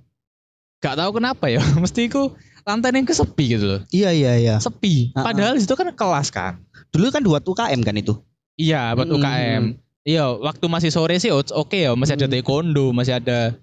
[0.79, 2.31] gak tahu kenapa ya, mesti iku
[2.63, 4.55] lantai yang kesepi gitu loh, Iya iya iya.
[4.57, 5.09] sepi.
[5.11, 5.23] Ah, ah.
[5.25, 6.53] Padahal itu kan kelas kan.
[6.89, 8.13] Dulu kan buat UKM kan itu.
[8.55, 9.17] Iya buat Hmm.
[9.17, 9.63] UKM.
[10.01, 12.33] Iya waktu masih sore sih oke oke ya, masih ada Hmm.
[12.33, 13.57] taekwondo, masih ada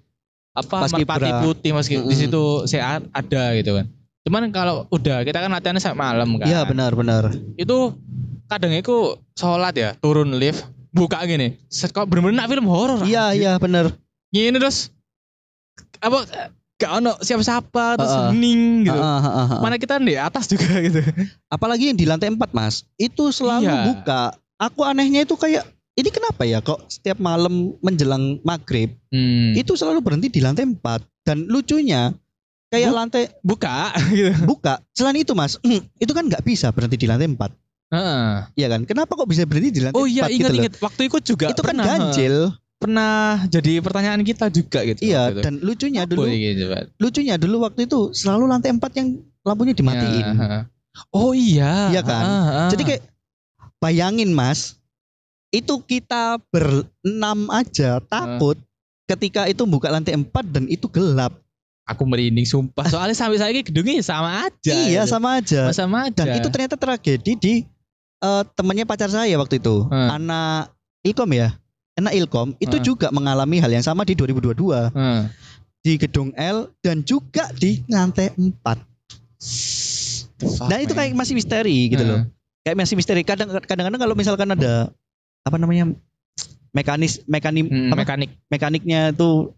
[0.51, 2.19] apa merpati putih, masih di Hmm.
[2.19, 3.85] situ saya ada gitu kan.
[4.21, 6.45] Cuman kalau udah kita kan latihannya sampai malam kan.
[6.45, 7.31] Iya benar benar.
[7.55, 7.77] itu
[8.45, 8.95] kadang itu
[9.33, 10.67] sholat ya turun lift
[10.97, 13.39] buka gini set kok bener-bener nak film horor Iya anjir.
[13.39, 13.85] iya benar.
[14.27, 14.89] gini terus
[15.99, 16.25] apa
[16.75, 18.29] gak ono siapa-siapa terus Heeh.
[18.31, 18.93] hening gitu.
[18.95, 19.59] Ah, ah, ah, ah.
[19.59, 21.01] Mana kita di atas juga gitu.
[21.47, 23.81] Apalagi yang di lantai 4 mas, itu selalu Iya.
[23.87, 24.21] buka.
[24.59, 29.53] Aku anehnya itu kayak ini kenapa ya kok setiap malam menjelang maghrib Hmm.
[29.53, 30.77] itu selalu berhenti di lantai 4
[31.23, 32.13] dan lucunya
[32.67, 34.33] kayak Bu- lantai buka gitu.
[34.45, 34.77] buka.
[34.91, 35.57] Selain itu mas,
[35.97, 37.41] itu kan nggak bisa berhenti di lantai 4
[37.87, 38.27] Heeh.
[38.59, 38.81] Iya kan?
[38.83, 40.51] Kenapa kok bisa berhenti di lantai Oh iya 4 gitu loh?
[40.51, 42.35] ingat-ingat waktu itu juga Itu kan pernah, ganjil.
[42.77, 43.15] pernah
[43.47, 44.99] jadi pertanyaan kita juga gitu.
[45.07, 45.45] Iya, waktu itu.
[45.47, 46.65] dan lucunya Apa dulu gitu,
[46.99, 49.07] lucunya dulu waktu itu selalu lantai 4 yang
[49.47, 50.25] lampunya dimatiin.
[50.27, 50.61] Ya, heeh.
[51.15, 51.73] oh iya.
[51.95, 52.25] Iya kan?
[52.27, 52.69] Ah, ah.
[52.75, 53.03] Jadi kayak
[53.79, 54.75] bayangin Mas,
[55.55, 58.59] itu kita berenam aja takut
[59.07, 61.39] ketika itu buka lantai 4 dan itu gelap.
[61.87, 62.83] aku merinding sumpah.
[62.91, 64.75] Soalnya sampai saya gedungnya sama aja.
[64.75, 65.15] iya, gitu.
[65.15, 65.71] sama aja.
[65.71, 66.19] sama aja.
[66.27, 67.53] Dan itu ternyata tragedi di
[68.19, 69.85] eh, temannya pacar saya waktu itu.
[69.85, 70.09] Hmm.
[70.15, 71.53] Anak Ilkom ya.
[71.95, 72.85] Anak Ilkom itu Hmm.
[72.85, 75.21] juga mengalami hal yang sama di 2022 Heeh.
[75.81, 78.77] di gedung L dan juga di lantai 4.
[80.67, 82.21] Nah, itu kayak masih misteri gitu loh.
[82.61, 83.21] Kayak masih misteri.
[83.23, 84.93] Kadang kadang-kadang kalau misalkan ada
[85.41, 85.89] apa namanya
[86.69, 88.29] mekanis mekanik Hmm, apa, mekanik.
[88.45, 89.56] mekaniknya tuh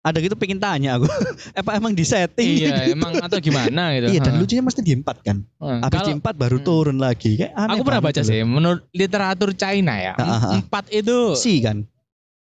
[0.00, 1.04] ada gitu pengen tanya aku
[1.60, 2.96] apa emang di setting Iya, gitu.
[2.96, 4.06] emang atau gimana gitu.
[4.10, 6.64] iya dan lucunya mesti di empat kan habis Kalau- di empat baru Hmm.
[6.64, 10.40] turun lagi kayak aneh aku pernah baca gitu sih, menurut literatur China ya, Ah, ah,
[10.56, 11.84] empat itu, si kan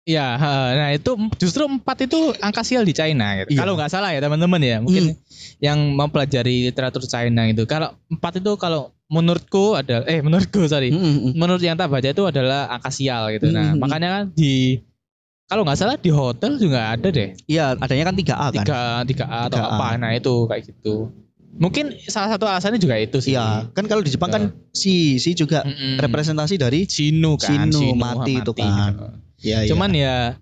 [0.06, 0.42] ya,
[0.74, 3.38] nah itu justru empat itu angka sial di China.
[3.38, 3.54] Gitu.
[3.54, 3.62] Iya.
[3.62, 5.22] Kalau nggak salah ya teman-teman ya, mungkin Hmm.
[5.62, 10.98] yang mempelajari literatur China itu, kalau empat itu kalau menurutku ada, eh menurutku sorry, Mm,
[10.98, 11.34] mm, mm.
[11.34, 13.50] menurut yang tak baca itu adalah angka sial gitu.
[13.50, 13.82] Nah, Hmm.
[13.82, 14.82] makanya kan di
[15.50, 18.80] kalau nggak salah di hotel juga ada deh iya adanya kan 3A kan tiga
[19.10, 19.70] tiga A atau 3A.
[19.74, 19.88] apa.
[19.98, 21.10] Nah itu kayak gitu.
[21.60, 23.34] Mungkin salah satu alasannya juga itu sih.
[23.34, 25.98] iya kan kalau di Jepang kan si si juga Mm-mm.
[25.98, 29.18] representasi dari Sinu kan, Sinu, mati itu kan.
[29.42, 30.38] ya Cuman ya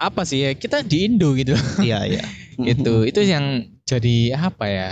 [0.00, 1.52] apa sih ya kita di Indo gitu.
[1.84, 2.24] iya iya
[2.72, 3.04] gitu.
[3.04, 4.90] Itu yang jadi apa ya?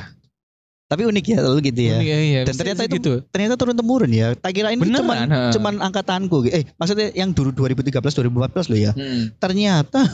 [0.93, 3.13] Tapi unik ya lalu gitu ya Iya, iya, Dan ternyata itu gitu.
[3.29, 5.41] ternyata turun temurun ya tak kira ini Beneran, cuman ha.
[5.51, 9.33] cuman angkatanku eh maksudnya yang dulu 2013 2014 loh ya Hmm.
[9.41, 10.05] ternyata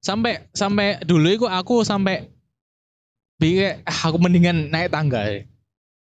[0.00, 2.26] Sampai sampai dulu itu aku sampai
[3.38, 5.46] pikir ah, aku mendingan naik tangga ya.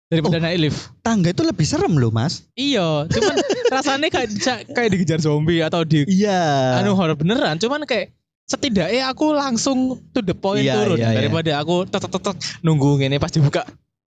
[0.07, 0.45] daripada Oh.
[0.45, 0.81] naik lift.
[1.01, 3.35] tangga itu lebih serem loh mas Iya, cuman
[3.75, 4.29] rasanya kayak
[4.69, 8.15] kayak dikejar zombie atau di iya anu horor beneran, cuman kayak
[8.49, 9.79] setidaknya aku langsung
[10.11, 11.17] to the point Iya, turun iya, iya.
[11.21, 13.63] daripada aku tek tek tek tek, nunggu gini pas dibuka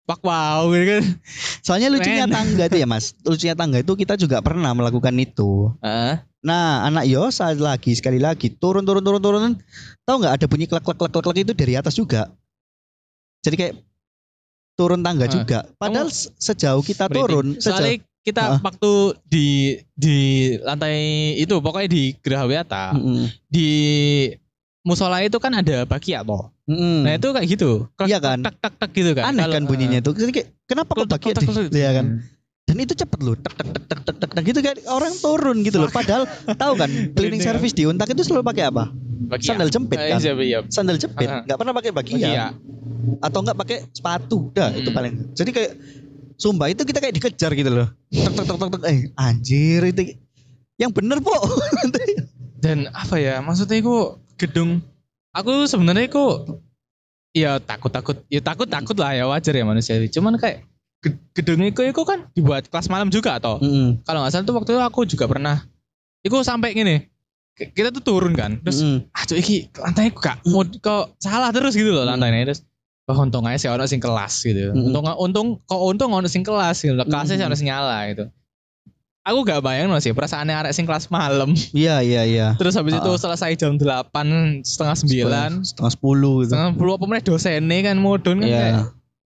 [0.07, 1.03] Wak wow gitu kan.
[1.59, 2.31] Soalnya lucunya Men.
[2.31, 6.23] tangga itu ya mas Lucunya tangga itu kita juga pernah melakukan itu Heeh.
[6.39, 9.59] Nah anak Yosa lagi sekali lagi Turun turun turun turun
[10.07, 12.31] Tahu nggak ada bunyi klek klek klek klek itu dari atas juga
[13.41, 13.73] Jadi kayak
[14.77, 15.31] Turun tangga Ah.
[15.33, 17.27] juga Padahal se- sejauh kita Merinding.
[17.27, 18.91] turun sejauh, kita waktu
[19.23, 19.47] di
[19.95, 20.17] di
[20.59, 20.95] lantai
[21.35, 23.31] itu pokoknya di Grahawiata Mm-mm.
[23.47, 23.69] di
[24.83, 26.51] musola itu kan ada bakia toh.
[26.67, 27.07] Mm-mm.
[27.07, 27.87] Nah itu kayak gitu.
[27.95, 28.39] Klek, Iya kan?
[28.43, 29.31] Tak tak tak gitu kan.
[29.31, 30.11] Aneh kan bunyinya itu
[30.67, 31.71] Kenapa kok klek, klek.
[31.71, 32.07] Iya kan
[32.67, 35.63] Dan itu cepet loh tek tek tek tek tek tek tek gitu kan orang turun
[35.63, 35.87] gitu loh.
[35.87, 38.91] Padahal tahu kan cleaning service di Untak itu selalu pakai apa?
[39.27, 39.55] Bakia.
[39.55, 40.19] Sandal jepit Eh, kan.
[40.19, 40.59] iya, iya.
[40.67, 41.91] Sandal jepit, nggak pernah pakai.
[41.95, 42.51] Bakia.
[43.23, 44.51] Atau nggak pakai sepatu.
[44.51, 44.97] Dah itu Hmm.
[44.99, 45.13] paling.
[45.31, 45.71] Jadi kayak
[46.37, 47.87] Sumba itu kita kayak dikejar gitu loh.
[48.13, 48.81] Tek tek tek tek tek.
[48.87, 50.13] Eh anjir itu
[50.77, 51.33] yang bener po.
[52.63, 54.81] Dan apa ya maksudnya itu gedung
[55.33, 56.23] aku sebenarnya itu
[57.37, 60.65] ya takut takut ya takut takut lah ya wajar ya manusia cuman kayak
[61.05, 64.01] ge- gedung itu itu kan dibuat kelas malam juga atau Mm-mm.
[64.01, 65.61] kalau nggak salah tuh waktu itu aku juga pernah
[66.25, 66.95] itu sampai gini
[67.57, 69.05] kita tuh turun kan terus Mm-mm.
[69.13, 72.65] ah cuy iki lantai kok mau kok salah terus gitu loh lantainya terus
[73.07, 74.75] Wah untung aja sih orang sing kelas gitu.
[74.75, 74.91] Hmm.
[74.91, 76.91] Untung untung kok untung ono sing kelas gitu.
[76.93, 77.47] Kelasnya sih Hmm.
[77.47, 78.25] harus nyala gitu.
[79.23, 81.51] Aku gak bayang sih perasaannya arek sing kelas malam.
[81.71, 82.47] Iya iya iya.
[82.55, 83.19] Terus habis itu Ah.
[83.19, 86.51] selesai jam 8 setengah 9 setengah sepuluh gitu.
[86.55, 88.59] setengah 10 apa meneh dosennya kan mudun kan Iya.
[88.59, 88.85] kayak,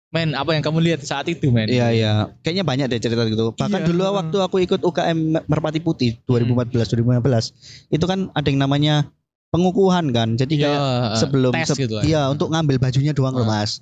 [0.07, 1.69] Men, apa yang kamu lihat saat itu, men?
[1.69, 2.13] Iya iya.
[2.41, 3.53] Kayaknya banyak deh cerita gitu.
[3.53, 3.89] Bahkan Iya.
[3.91, 7.53] dulu waktu aku ikut UKM Merpati Putih 2014 2015
[7.91, 9.11] itu kan ada yang namanya
[9.57, 10.29] pengukuhan kan.
[10.35, 10.81] Jadi Iya, kayak
[11.17, 12.05] sebelum tes se- gitu lah.
[12.05, 13.65] Iya, untuk ngambil bajunya doang loh, Ah.
[13.65, 13.81] Mas.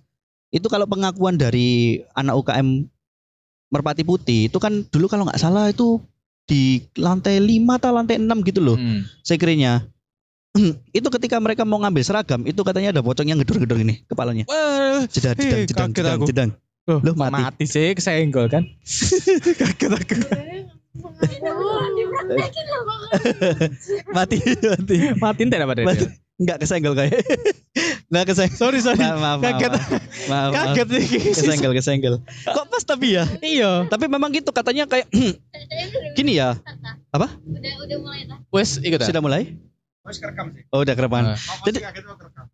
[0.48, 1.68] Itu kalau pengakuan dari
[2.14, 2.86] anak UKM
[3.68, 5.98] Merpati Putih itu kan dulu kalau nggak salah itu
[6.44, 9.02] di lantai 5 atau lantai 6 gitu loh Hmm.
[9.20, 9.90] sekiranya.
[10.94, 14.46] itu ketika mereka mau ngambil seragam itu katanya ada pocong yang gedor-gedor ini kepalanya.
[15.10, 15.34] Jedang
[15.66, 16.50] jedang jedang jedang
[16.86, 17.34] loh, Loh, mati.
[17.34, 18.62] mati sih kesenggol kan?
[19.58, 20.14] kaget aku.
[24.14, 24.96] Mati mati.
[25.18, 25.86] Mati apa deh?
[25.86, 26.06] Mati.
[26.34, 27.14] Enggak kesenggol kayak.
[28.10, 28.58] Enggak kesenggol.
[28.58, 29.02] Sorry, sorry.
[29.02, 29.70] Maaf, maaf, Kaget.
[29.70, 29.90] maaf.
[30.30, 30.50] Maaf.
[30.54, 31.06] Kaget nih.
[31.34, 32.14] Kesenggol, kesenggol.
[32.46, 33.24] Kok pas tapi ya?
[33.38, 33.86] Iya.
[33.86, 35.06] Tapi memang gitu katanya kayak
[36.18, 36.58] gini ya.
[37.14, 37.30] Udah
[37.86, 38.38] udah mulai lah.
[38.50, 39.06] Wes ikut ah.
[39.06, 39.54] Sudah mulai?
[40.74, 41.34] Oh udah kerepan.
[41.34, 41.38] Ah.
[41.66, 41.78] Jadi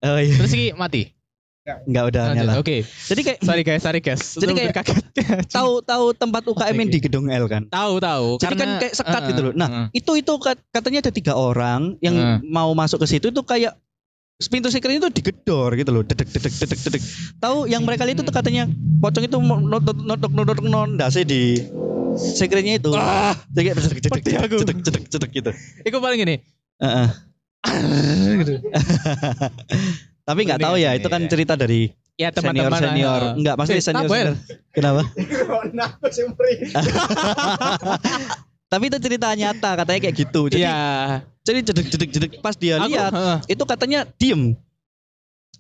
[0.05, 0.37] oh iya.
[0.37, 1.20] Terus iki mati.
[1.61, 2.37] Enggak udah Lanjut.
[2.41, 2.53] nyala.
[2.59, 2.77] Oke.
[2.83, 4.23] Jadi kayak Sorry guys, sorry guys.
[4.33, 5.05] Jadi Itu kayak- kaget.
[5.57, 6.89] tahu tahu tempat UKM Oke.
[6.89, 7.69] di gedung L kan.
[7.69, 8.41] tahu tahu.
[8.41, 9.53] Jadi kan kayak sekat gitu loh.
[9.53, 12.39] Nah, uh, Itu itu kat- katanya ada tiga orang yang Hmm.
[12.43, 13.77] mau masuk ke situ itu kayak
[14.41, 16.01] pintu secret itu digedor gitu loh.
[16.01, 17.03] Dedek dedek dedek dedek.
[17.39, 18.65] Tahu yang mereka lihat itu tuh katanya
[18.99, 21.61] pocong itu notok notok notok nondase di
[22.17, 22.89] secretnya itu.
[22.97, 24.57] Ah, Jadi kayak dedek dedek Peti aku.
[24.65, 25.51] dedek dedek dedek gitu.
[25.85, 26.37] Iku paling gini.
[26.81, 27.09] Heeh.
[28.41, 28.55] gitu.
[30.31, 31.29] Tapi nggak tahu ya, itu kan Iya.
[31.29, 32.81] cerita dari Ya senior teman-teman.
[32.81, 33.21] senior.
[33.21, 33.33] ah.
[33.35, 34.07] Enggak, maksudnya Eh, senior.
[34.07, 34.11] ya?
[34.13, 34.37] senior.
[34.71, 35.03] Kenapa?
[38.71, 40.41] Tapi itu cerita nyata katanya kayak gitu.
[40.47, 40.79] Jadi Iya.
[41.43, 43.39] jadi jedek jedek jedek pas dia Aku, lihat heeh.
[43.51, 44.55] itu katanya diem.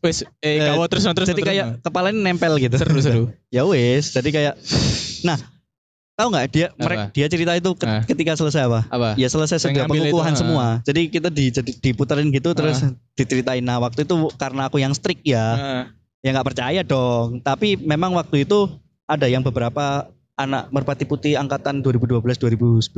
[0.00, 1.28] Wes, eh, Eh, kawo terus terus.
[1.28, 1.48] jadi terus.
[1.50, 2.72] kayak kepalanya nempel gitu.
[2.78, 3.24] seru seru.
[3.50, 4.54] ya wes, jadi kayak
[5.22, 5.36] nah
[6.20, 8.04] tahu nggak dia mereka dia cerita itu ke- Ah.
[8.04, 8.80] ketika selesai apa?
[8.86, 9.08] Apa?
[9.16, 10.38] Ya selesai sudah itu, pengukuhan ah.
[10.38, 10.66] semua.
[10.84, 12.84] Jadi kita di, jadi diputerin gitu terus
[13.16, 13.64] diceritain.
[13.64, 15.82] Nah waktu itu karena aku yang strict ya, Heeh.
[16.20, 17.40] ya nggak percaya dong.
[17.40, 18.68] Tapi memang waktu itu
[19.08, 20.06] ada yang beberapa
[20.40, 22.88] anak merpati putih angkatan 2012-2011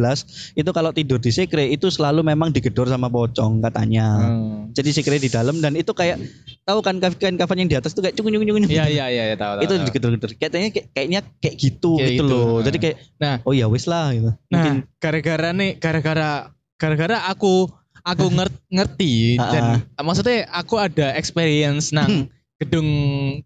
[0.55, 4.07] itu kalau tidur di sekre itu selalu memang digedor sama pocong katanya.
[4.23, 4.71] Hmm.
[4.71, 6.23] Jadi sekre di dalam dan itu kayak
[6.63, 8.63] tahu kan kain kafan yang di atas tuh kayak cungun cungun cungun.
[8.67, 9.65] Iya iya iya tahu tahu.
[9.65, 10.31] itu digedor-gedor.
[10.37, 12.47] Kayaknya kayak, kayaknya kayak gitu Kayak gitu, gitu, loh.
[12.55, 12.63] nah.
[12.65, 13.37] Jadi kayak Nah.
[13.43, 14.31] oh ya wis lah gitu.
[14.31, 16.31] Nah, Mungkin gara-gara nih, gara-gara
[16.77, 17.67] gara-gara aku
[18.03, 19.65] aku nger- ngerti Ah, dan
[19.99, 22.27] maksudnya aku ada experience nang
[22.63, 22.89] gedung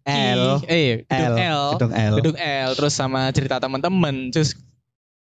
[0.05, 0.61] I- L.
[0.69, 2.15] eh gedung L, gedung L.
[2.21, 4.53] gedung L, terus sama cerita teman-teman, terus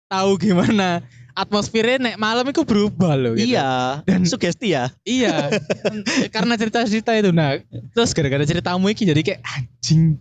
[0.06, 1.02] tahu gimana
[1.36, 3.36] atmosfernya nek malam itu berubah loh.
[3.36, 3.52] Gitu.
[3.52, 4.88] Iya, Dan- sugesti ya.
[5.04, 5.52] Iya,
[6.34, 7.60] karena cerita-cerita itu nah,
[7.92, 10.16] terus gara-gara ceritamu iki jadi kayak anjing.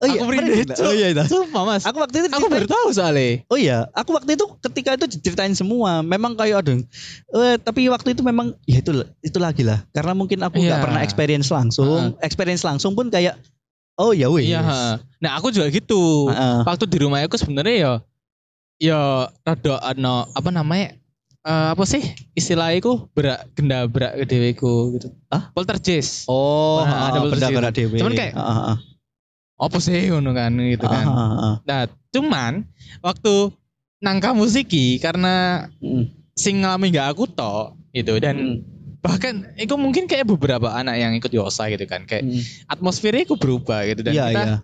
[0.00, 0.32] Oh iya, Aku.
[0.80, 1.22] Oh iya, itu.
[1.28, 3.44] Sumpah mas, Aku waktu itu aku baru tahu soalnya.
[3.46, 6.72] Oh iya, aku waktu itu ketika itu diceritain semua, memang kayak ada.
[7.30, 10.84] Eh, tapi waktu itu memang ya itu itu lagi lah, karena mungkin aku nggak Iya.
[10.88, 13.36] pernah experience langsung, experience langsung pun kayak
[13.94, 14.48] oh ya wes.
[14.48, 14.64] Iya.
[14.64, 14.96] ha.
[15.20, 16.32] Nah aku juga gitu.
[16.32, 16.64] Heeh.
[16.64, 17.92] Waktu di rumah aku sebenarnya ya,
[18.80, 19.00] ya
[19.44, 20.96] rada ano apa namanya?
[21.40, 22.00] eh, apa sih
[22.32, 25.08] istilahnya itu berak genda berak ke deweku gitu.
[25.28, 25.52] Hah?
[25.52, 26.24] Poltergeist.
[26.24, 27.96] Oh, Nah, ada posisi gerak dewe.
[27.96, 28.76] Cuman kayak- Heeh, heeh.
[29.60, 31.04] Apa sih ngono kan gitu kan.
[31.04, 31.54] Heeh, heeh.
[31.68, 31.80] Nah,
[32.10, 32.52] cuman
[33.04, 33.52] waktu
[34.00, 36.08] nangka musiki karena Mm.
[36.32, 38.56] sing ngalami gak aku tok gitu dan Mm.
[39.00, 42.40] bahkan itu mungkin kayak beberapa anak yang ikut Yosa gitu kan kayak Mm.
[42.72, 44.56] atmosfernya itu berubah gitu dan Iya, kita iya.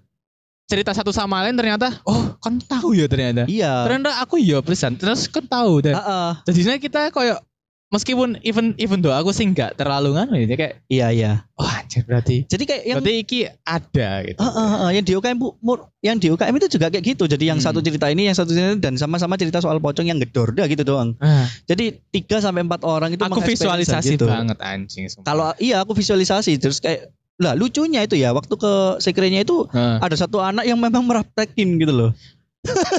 [0.67, 3.85] cerita satu sama lain ternyata oh kan tahu ya ternyata Iya.
[3.85, 6.31] ternyata aku ya pesan terus kan tahu dan Heeh.
[6.49, 7.45] jadinya kita kayak
[7.89, 11.33] meskipun even even do aku sih nggak terlalu nganu ya kayak Iya, iya.
[11.55, 15.37] oh anjir berarti Jadi kayak yang berarti iki ada gitu Heeh, heeh, yang di UKM
[15.37, 17.25] Bu- Mur- yang di UKM itu juga kayak gitu.
[17.25, 17.67] Jadi yang Hmm.
[17.67, 20.65] satu cerita ini, yang satu cerita ini, dan sama-sama cerita soal pocong yang gedor, dah
[20.65, 21.15] gitu doang.
[21.19, 24.27] Ah, Jadi 3 sampai 4 orang itu aku visualisasi gitu.
[24.27, 25.07] banget anjing.
[25.21, 30.01] Kalau iya aku visualisasi terus kayak lah lucunya itu ya waktu ke sekrenya itu Heeh.
[30.01, 32.11] ada satu anak yang memang meraptekin gitu loh.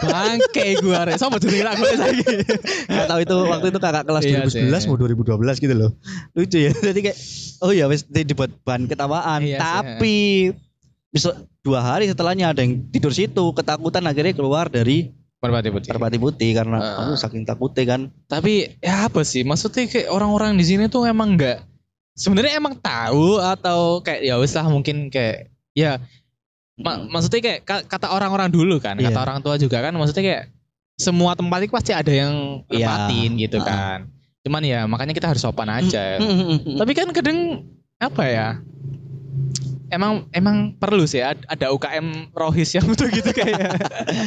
[0.04, 2.26] Bangke gua rek sama jenenge aku lagi
[2.88, 4.88] Gak tahu itu waktu itu kakak kelas Iya 2011 sih.
[4.88, 5.92] mau 2012 gitu loh.
[6.34, 6.72] Lucu ya.
[6.88, 7.18] Jadi kayak
[7.60, 9.42] oh ya wes di- dibuat bahan ketawaan.
[9.42, 10.52] Iya Tapi
[11.08, 16.18] besok dua hari setelahnya ada yang tidur situ ketakutan akhirnya keluar dari Merpati putih Merpati
[16.18, 18.02] Putih karena aduh, saking takutnya kan.
[18.26, 21.62] tapi ya apa sih maksudnya kayak orang-orang di sini tuh emang nggak
[22.12, 26.02] sebenarnya emang tahu atau kayak ya wis lah mungkin kayak ya
[26.78, 29.10] ma- maksudnya kayak ka- kata orang-orang dulu kan Iya.
[29.10, 30.44] kata orang tua juga kan maksudnya kayak
[30.94, 32.86] semua tempat itu pasti ada yang Iya.
[32.86, 34.10] nempatin gitu kan.
[34.42, 36.18] Cuman ya makanya kita harus sopan aja.
[36.18, 37.66] Tapi tapi kan kadang
[37.98, 38.48] apa ya
[39.88, 43.78] emang emang perlu sih ad- ada UKM rohis yang betul gitu kayak.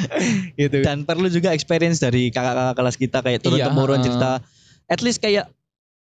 [0.60, 0.82] Gitu.
[0.82, 4.06] Dan perlu juga experience dari kakak-kakak kelas kita kayak turun Iya, temurun heeh.
[4.06, 4.30] cerita
[4.86, 5.48] at least kayak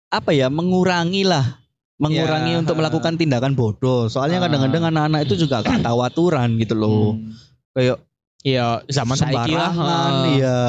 [0.09, 1.61] apa ya mengurangi lah
[2.01, 4.49] mengurangi Iya, untuk melakukan tindakan bodoh soalnya Ah.
[4.49, 7.37] kadang-kadang anak-anak itu juga gak tahu aturan gitu loh Hmm.
[7.71, 7.97] kayak
[8.41, 9.69] Iya, zaman saiki lah.
[9.69, 10.09] heeh.
[10.33, 10.59] iya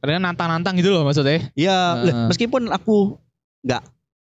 [0.00, 1.44] Karena nantang-nantang gitu loh maksudnya.
[1.52, 3.20] iya lah, meskipun aku
[3.60, 3.84] nggak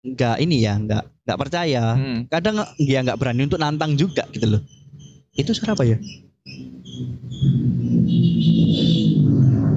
[0.05, 2.31] nggak ini ya nggak nggak percaya Hmm.
[2.31, 4.63] kadang ya nggak berani untuk nantang juga gitu loh
[5.35, 5.99] itu suara apa ya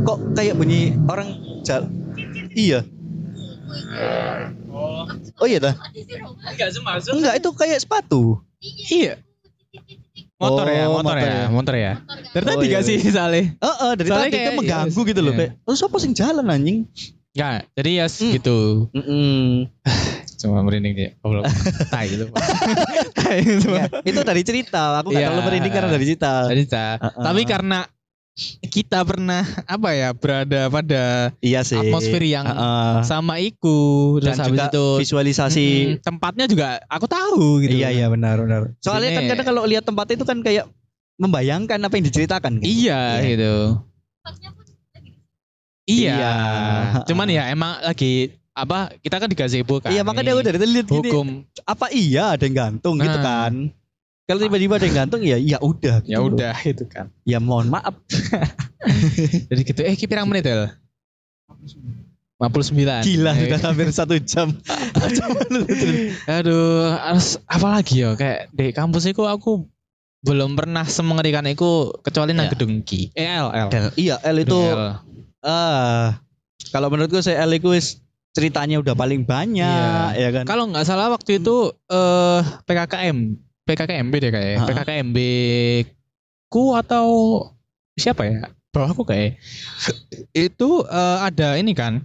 [0.04, 1.30] kok kayak bunyi orang
[1.64, 1.90] jal
[2.54, 2.86] iya
[5.36, 5.76] oh iya dah
[6.48, 7.12] Enggak semasuk.
[7.14, 8.42] enggak itu kayak sepatu
[8.90, 9.22] Iya.
[10.38, 11.46] Motor ya, Oh, motor, motor ya, ya.
[11.48, 11.94] motor ya.
[12.30, 13.46] Dari Oh, tadi iya, gak sih Saleh?
[13.52, 15.40] Eh, eh, dari tadi kayak- kan mengganggu iya, gitu loh iya.
[15.40, 16.80] kayak oh siapa sing jalan anjing
[17.32, 18.34] Ya, jadi ya Hmm.
[18.34, 18.58] gitu.
[18.92, 19.70] Mm-mm.
[20.36, 21.10] Cuma merinding dia.
[21.20, 21.46] Goblok.
[21.94, 22.26] Tai gitu.
[23.14, 23.70] Tai gitu.
[23.72, 25.30] Ya, itu dari cerita aku nggak Iya.
[25.30, 26.86] terlalu merinding karena dari cerita Tadi Ca.
[26.98, 27.24] Heeh.
[27.24, 27.80] Tapi karena
[28.64, 31.74] kita pernah apa ya berada pada Iya sih.
[31.76, 33.02] atmosfer yang Heeh.
[33.02, 33.78] sama iku
[34.22, 37.74] dan terus habis juga itu visualisasi mm, tempatnya juga aku tahu gitu.
[37.76, 38.78] Iya iya benar benar.
[38.78, 40.70] Soalnya kan Sini- kadang kalau lihat tempat itu kan kayak
[41.18, 42.54] membayangkan apa yang diceritakan.
[42.54, 42.62] kan?
[42.62, 43.26] Iya Iya.
[43.28, 43.56] gitu.
[45.88, 46.14] Iya.
[46.14, 46.32] Iya.
[47.06, 49.90] Cuman ya emang lagi apa kita kan di gazebo kan.
[49.90, 51.10] Iya makanya Ini aku dari tadi lihat gini.
[51.10, 51.28] hukum
[51.64, 53.24] Apa iya ada yang gantung gitu Nah.
[53.24, 53.54] kan?
[54.28, 56.04] Kalau tiba-tiba ada yang gantung ya ya udah.
[56.04, 57.08] gitu ya udah itu kan.
[57.24, 57.96] Ya mohon maaf.
[59.50, 60.68] Jadi gitu eh pirang menit El?
[62.38, 63.08] 59.
[63.08, 64.54] Gila Eh, sudah hampir satu jam.
[66.38, 68.14] Aduh, harus apa lagi ya?
[68.14, 69.66] Kayak di kampus itu aku
[70.22, 72.54] belum pernah semengerikan itu kecuali nang Ya.
[72.54, 73.10] gedung Ki.
[73.16, 73.70] Eh, L, L.
[73.72, 73.88] L.
[73.96, 75.02] Iya L itu L.
[75.42, 76.20] ah
[76.70, 77.74] kalau menurutku saya L itu
[78.36, 80.44] ceritanya udah paling banyak ya kan.
[80.44, 83.18] Kalau nggak salah waktu itu eh PKKM,
[83.68, 84.56] PKKMB deh kayak.
[84.64, 84.68] Ha-ha.
[84.72, 85.18] PKKMB
[86.48, 87.08] ku atau
[88.00, 88.48] siapa ya?
[88.72, 89.36] Bawahku kayak.
[90.32, 92.00] itu eh, ada ini kan.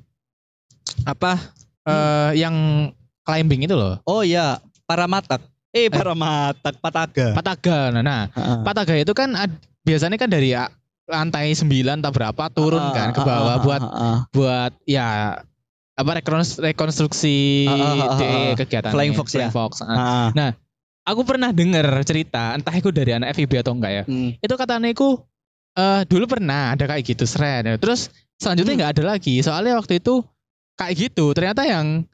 [1.07, 1.39] Apa
[1.87, 2.91] eh yang
[3.23, 4.03] climbing itu loh.
[4.03, 5.43] Oh iya, para matak.
[5.73, 7.33] Eh, para matak, pataga.
[7.33, 7.89] Pataga.
[7.95, 8.23] Nah, nah.
[8.61, 10.53] Pataga itu kan ad- biasanya kan dari
[11.09, 11.67] lantai 9
[12.03, 14.19] atau berapa turun Ah, kan ke ah, bawah ah, buat ah, ah.
[14.31, 15.09] buat ya
[15.93, 16.11] apa
[16.63, 18.55] rekonstruksi ah, de ah.
[18.57, 19.51] kegiatan Flying Fox ya?
[19.51, 19.83] Fox.
[19.83, 20.31] ah.
[21.03, 24.03] Aku pernah denger cerita entah itu dari anak FIB atau enggak ya.
[24.07, 24.39] Hmm.
[24.39, 25.19] Itu katanya itu
[25.73, 27.67] eh dulu pernah ada kayak gitu seret.
[27.83, 28.07] Terus
[28.39, 28.81] selanjutnya Hmm.
[28.87, 29.35] nggak ada lagi.
[29.43, 30.23] Soalnya waktu itu
[30.79, 31.35] kayak gitu.
[31.35, 32.07] Ternyata yang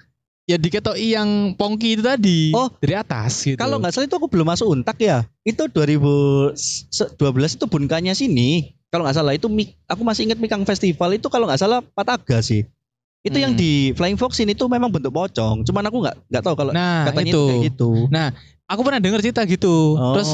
[0.49, 2.72] ya diketoi yang pongki itu tadi Oh.
[2.80, 3.61] dari atas gitu.
[3.61, 5.28] Kalau nggak salah itu aku belum masuk untak ya.
[5.45, 6.57] Itu 2012
[7.61, 8.72] itu bunkanya sini.
[8.89, 9.53] Kalau nggak salah itu
[9.84, 12.64] aku masih ingat Mikang Festival itu kalau nggak salah Pataga sih.
[13.20, 13.61] Itu yang Hmm.
[13.61, 15.61] di Flying Fox ini tuh memang bentuk pocong.
[15.61, 17.36] Cuman aku nggak nggak tahu kalau nah katanya itu.
[17.36, 17.91] itu kayak gitu.
[18.69, 19.97] Aku pernah denger cerita gitu.
[19.97, 20.12] Oh.
[20.14, 20.31] Terus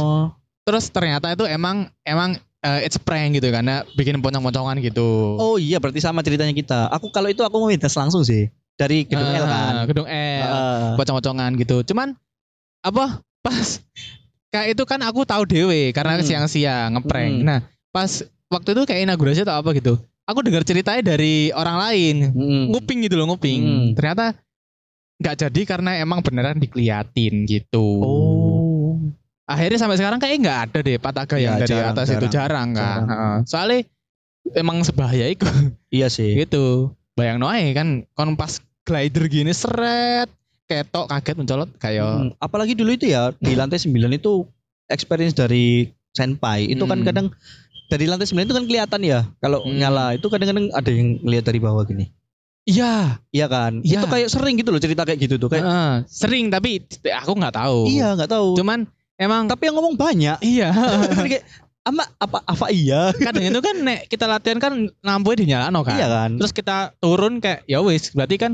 [0.64, 5.38] terus ternyata itu emang emang eh, it's prank gitu karena bikin pocong-pocongan gitu.
[5.38, 6.90] Oh iya berarti sama ceritanya kita.
[6.90, 9.72] Aku kalau itu aku mau minta langsung sih dari gedung L kan.
[9.86, 10.42] Gedung L.
[10.50, 10.92] Ah.
[10.98, 11.86] Pocong-pocongan gitu.
[11.86, 12.18] Cuman
[12.82, 13.78] apa pas
[14.50, 16.26] kayak itu kan aku tahu dewe karena Hmm.
[16.26, 17.34] siang-siang ngeprank.
[17.38, 17.46] Hmm.
[17.46, 17.58] Nah,
[17.94, 18.10] pas
[18.50, 19.94] waktu itu kayak inaugurasi atau apa gitu.
[20.24, 22.16] Aku dengar ceritanya dari orang lain.
[22.32, 22.64] Hmm.
[22.72, 23.60] Nguping gitu loh, nguping.
[23.60, 23.86] Hmm.
[23.92, 24.32] Ternyata
[25.14, 27.86] nggak jadi karena emang beneran dikeliatin gitu.
[28.00, 28.98] Oh.
[29.44, 32.68] Akhirnya sampai sekarang kayak nggak ada deh pataga yang Ya, dari jarang, atas itu jarang
[32.72, 33.00] kan.
[33.04, 33.38] Jarang.
[33.44, 33.78] Soalnya
[34.54, 35.44] emang sebahaya itu
[35.94, 36.32] Iya sih.
[36.34, 36.90] gitu.
[37.14, 40.26] Bayang noe kan kon pas glider gini seret
[40.64, 44.48] ketok kaget mencolot kayak Hmm, Apalagi dulu itu ya di lantai 9 itu
[44.88, 47.06] experience dari senpai itu kan Hmm.
[47.06, 47.26] kadang
[47.86, 49.76] dari lantai 9 itu kan kelihatan ya kalau Hmm.
[49.76, 52.08] nyala itu kadang-kadang ada yang lihat dari bawah gini.
[52.64, 53.80] Iya Iya kan?
[53.80, 54.00] Iya.
[54.00, 55.92] Itu kayak sering gitu loh cerita kayak gitu tuh kayak heeh.
[56.06, 57.86] sering tapi aku nggak tahu.
[57.86, 58.56] iya nggak tahu.
[58.56, 60.38] Cuman emang Tapi yang ngomong banyak.
[60.40, 60.72] iya
[61.22, 61.44] kayak
[61.84, 63.12] ama apa apa iya?
[63.14, 65.94] kadang itu kan nek kita latihan kan lampunya dinyalakan kan.
[65.94, 66.30] Iya kan?
[66.40, 68.52] Terus kita turun kayak ya wis berarti kan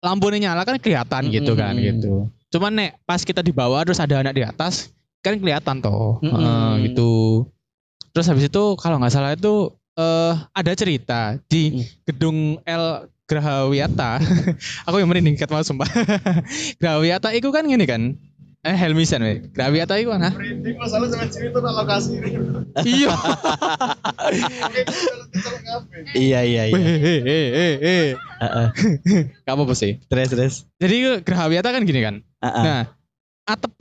[0.00, 2.30] lampunya nyala kan kelihatan gitu kan gitu.
[2.48, 6.32] Cuman nek pas kita di bawah terus ada anak di atas kan kelihatan toh Mm-mm.
[6.32, 7.44] Heeh, gitu.
[8.10, 11.84] Terus habis itu kalau nggak salah itu eh ada cerita di Mm.
[12.06, 12.84] gedung L
[13.30, 14.18] Grahawiyata.
[14.90, 15.86] Aku yang merinding kat mau sumpah.
[16.82, 18.18] Grahawiyata itu kan gini kan.
[18.66, 19.38] Eh Helmisan we.
[19.54, 20.34] Grahawiyata itu kan.
[20.34, 22.30] Merinding masalah sama cerita nak lokasi ini.
[22.82, 23.14] Iya.
[26.10, 26.94] Iya iya Weh, iya.
[26.98, 28.06] eh, eh, eh, eh.
[28.42, 28.66] Heeh.
[29.46, 30.02] Gak apa-apa sih.
[30.10, 30.54] Terus terus.
[30.82, 32.26] Jadi Grahawiyata kan gini kan.
[32.42, 32.64] Heeh.
[32.66, 32.82] Nah,
[33.46, 33.80] ATP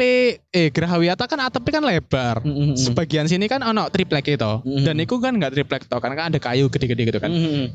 [0.54, 2.45] eh Grahawiyata kan ATP kan lebar.
[2.45, 2.76] Mm, mm, mm.
[2.78, 4.54] Sebagian sini kan ono triplek itu.
[4.62, 4.86] Mm.
[4.86, 7.34] Dan itu kan nggak triplek toh, karena kan ada kayu gede-gede gitu kan.
[7.34, 7.66] Mm, mm,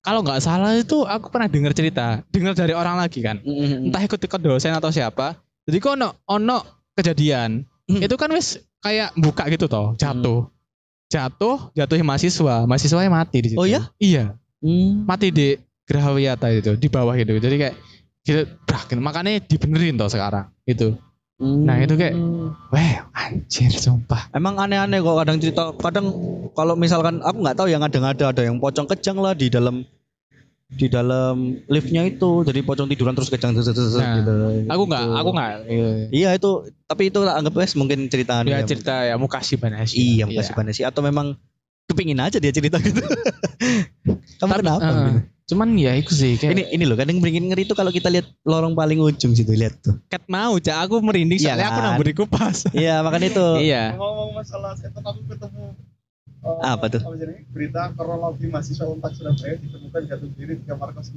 [0.00, 3.36] Kalau nggak salah itu aku pernah dengar cerita, dengar dari orang lagi kan.
[3.44, 3.86] mm, mm.
[3.92, 5.36] Entah ikut ikut dosen atau siapa.
[5.68, 6.58] Jadi kok ono ono
[6.96, 7.68] kejadian.
[7.84, 8.08] Mm.
[8.08, 10.48] Itu kan wis kayak buka gitu toh, jatuh.
[11.10, 12.64] Jatuh, jatuhin mahasiswa.
[12.64, 13.60] Mahasiswanya mati di situ.
[13.60, 13.90] Oh ya?
[14.00, 15.04] Iya, Mm.
[15.04, 17.34] mati di Grahawiyata itu, di bawah itu.
[17.36, 17.74] Jadi kayak
[18.22, 19.00] gitu, brak, gitu.
[19.02, 20.94] makanya dibenerin toh sekarang itu.
[21.40, 22.16] Nah, itu kayak-
[22.68, 24.28] Weh, anjir sumpah.
[24.30, 26.06] Emang aneh-aneh kok kadang cerita kadang
[26.52, 29.80] kalau misalkan aku nggak tahu yang ada ada ada yang pocong kejang lah di dalam
[30.70, 33.56] di dalam liftnya itu jadi pocong tiduran terus kejang
[33.98, 34.32] Nah, gitu.
[34.68, 35.16] Aku nggak, Gitu.
[35.16, 35.50] aku nggak.
[35.66, 36.50] Iya, Iya itu
[36.84, 39.96] tapi itu anggap wes mungkin cerita Ya cerita ya Mukashi Banashi.
[39.96, 41.34] Iya makasih Vanessa atau memang
[41.88, 43.00] kepingin aja dia cerita gitu.
[44.38, 44.84] Kamu Tapi, kenapa?
[44.84, 45.20] eh, gitu?
[45.50, 48.30] Cuman ya itu sih kayak Ini ini loh kadang bikin ngeri itu kalau kita lihat
[48.42, 49.98] lorong paling ujung situ lihat tuh.
[50.06, 51.86] ket mau cak aku merinding Iya soalnya aku kan?
[51.90, 52.56] nambah di kupas.
[52.70, 53.46] Iya makanya itu.
[53.66, 53.82] iya.
[53.94, 55.74] Ngomong masalah setan aku ketemu
[56.40, 57.02] eh, Apa tuh?
[57.12, 61.10] jadi berita kronologi mahasiswa Unpad Surabaya ditemukan jatuh diri di kamar kos.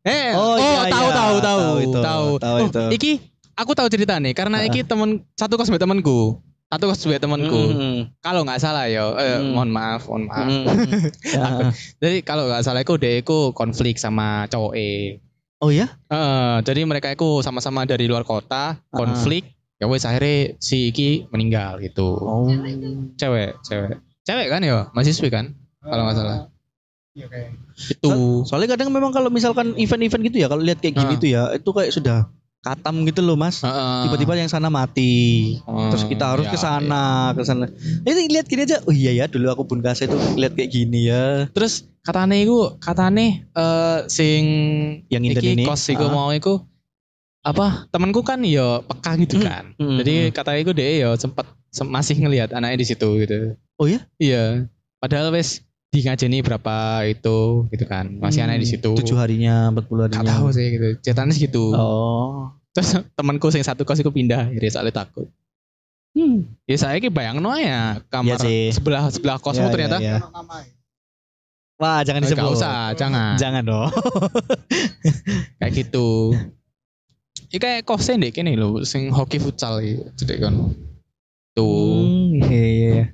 [0.00, 1.14] Eh, Oh, oh, iya, tahu, iya.
[1.14, 2.82] tahu, tahu, Tahu tahu, itu, tahu Oh, itu.
[2.90, 3.12] iki
[3.52, 6.42] aku tahu cerita nih karena iki temen satu kos sama temanku.
[6.70, 7.62] Kos dua temanku.
[7.74, 7.98] Hmm.
[8.22, 9.58] Kalau nggak salah ya, eh, Hmm.
[9.58, 10.46] mohon maaf, mohon maaf.
[10.46, 10.66] Hmm.
[11.34, 11.74] Ya.
[11.98, 15.18] Jadi kalau nggak salah itu dia itu konflik sama cowok e.
[15.58, 15.90] Oh ya?
[16.08, 19.50] Eh, jadi mereka itu sama-sama dari luar kota, konflik.
[19.76, 22.16] Ya wes akhirnya si Iki meninggal gitu.
[22.16, 22.46] Oh.
[23.16, 23.98] Cewek, cewek.
[24.22, 25.56] Cewek kan ya, mahasiswi kan?
[25.80, 26.38] Kalau nggak salah.
[27.10, 27.50] Iya kayak.
[27.98, 28.44] Itu.
[28.46, 31.18] Soalnya kadang memang kalau misalkan event-event gitu ya, kalau lihat kayak gini Ah.
[31.18, 32.18] tuh ya, itu kayak sudah
[32.60, 33.60] katam gitu loh mas.
[33.60, 34.00] Heeh.
[34.04, 35.56] Tiba-tiba yang sana mati,
[35.90, 37.64] terus kita harus ya, ke sana, ke sana.
[38.04, 38.84] Ini lihat gini aja.
[38.84, 41.48] Oh iya ya, dulu aku pun kasih itu lihat kayak gini ya.
[41.50, 44.42] Terus katane iku katane eh sing
[45.08, 45.64] Yang iki ini.
[45.64, 46.12] kos iku Ah.
[46.12, 46.60] mau iku
[47.40, 49.46] apa temanku kan ya peka gitu Hmm.
[49.46, 49.64] kan.
[49.80, 50.32] Hmm, Jadi hmm.
[50.32, 53.56] katanya iku dia ya sempat sem- masih ngelihat anaknya di situ gitu.
[53.80, 54.04] Oh ya?
[54.20, 54.68] Iya.
[55.00, 58.06] Padahal wes di ngajeni berapa itu gitu kan.
[58.16, 58.90] Masih anaknya di situ.
[58.94, 58.98] Hmm.
[59.02, 60.38] Tujuh harinya, empat puluh Gak harinya.
[60.38, 60.88] tahu sih gitu.
[61.02, 61.64] Ceritanya segitu.
[61.74, 62.54] Oh.
[62.70, 65.26] Terus temanku yang satu kos iku pindah, jadi soalnya takut.
[66.14, 66.46] Hmm.
[66.66, 68.70] Ya saya ki bayang no ya kamar sih.
[68.70, 69.96] sebelah sebelah kosmu Ya, ternyata.
[69.98, 70.18] ya, ya.
[70.18, 70.62] Ya.
[71.80, 72.44] Wah, jangan Eh, disebut.
[72.44, 73.34] Gak usah, jangan.
[73.40, 73.88] Jangan dong.
[75.58, 76.36] kayak gitu.
[77.50, 79.80] Ini kayak kosnya deh kene lho, sing hoki futsal
[80.14, 80.76] cedek kan.
[81.56, 82.04] Tuh.
[82.04, 83.04] Hmm, iya, iya, iya.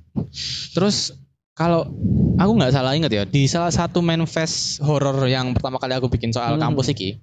[0.74, 1.14] Terus
[1.56, 1.88] kalau
[2.36, 6.30] aku nggak salah ingat ya, di salah satu manifest horor yang pertama kali aku bikin
[6.30, 6.62] soal Hmm.
[6.62, 7.16] kampus iki,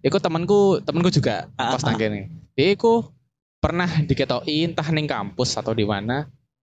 [0.00, 2.28] iku temanku, temanku juga Ah, kos nang kene.
[2.52, 3.08] Dia iku
[3.56, 6.28] pernah diketoki entah ning kampus atau di mana.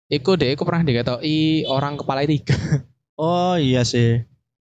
[0.06, 2.56] Iku dia iku pernah diketoki orang kepala tiga
[3.16, 4.24] Oh iya sih.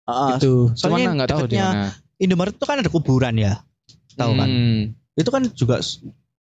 [0.05, 0.75] Ah, gitu.
[0.75, 1.91] soalnya Cuman nggak tahu di mana.
[2.15, 3.63] Indomaret itu kan ada kuburan ya.
[4.15, 4.47] Tahu kan?
[4.47, 4.81] Hmm.
[5.15, 5.79] Itu kan juga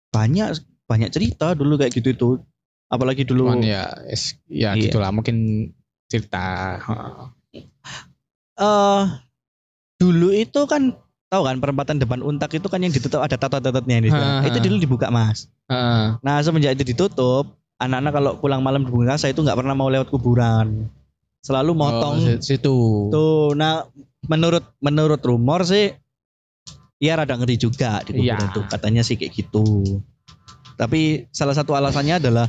[0.09, 2.29] banyak banyak cerita dulu kayak gitu itu.
[2.89, 4.89] Apalagi dulu Cuman ya, es- ya Iya.
[4.89, 5.69] gitulah mungkin
[6.13, 6.77] cerita.
[8.53, 9.03] Eh
[9.97, 10.93] dulu itu kan
[11.31, 13.97] tahu kan perempatan depan untak itu kan yang ditutup ada tato-tatotnya.
[14.13, 14.45] Ha, ha.
[14.45, 15.49] Itu dulu dibuka mas.
[15.71, 16.21] Heeh.
[16.21, 20.13] Nah semenjak itu ditutup, anak-anak kalau pulang malam di Bungkasa itu nggak pernah mau lewat
[20.13, 20.85] kuburan,
[21.41, 22.15] selalu motong.
[22.21, 22.75] Oh, si- situ.
[23.09, 23.89] Tuh, nah
[24.29, 25.89] menurut menurut rumor sih,
[27.01, 28.53] ya rada ngeri juga di kuburan Iya.
[28.53, 29.97] tuh katanya sih kayak gitu.
[30.77, 32.45] Tapi salah satu alasannya adalah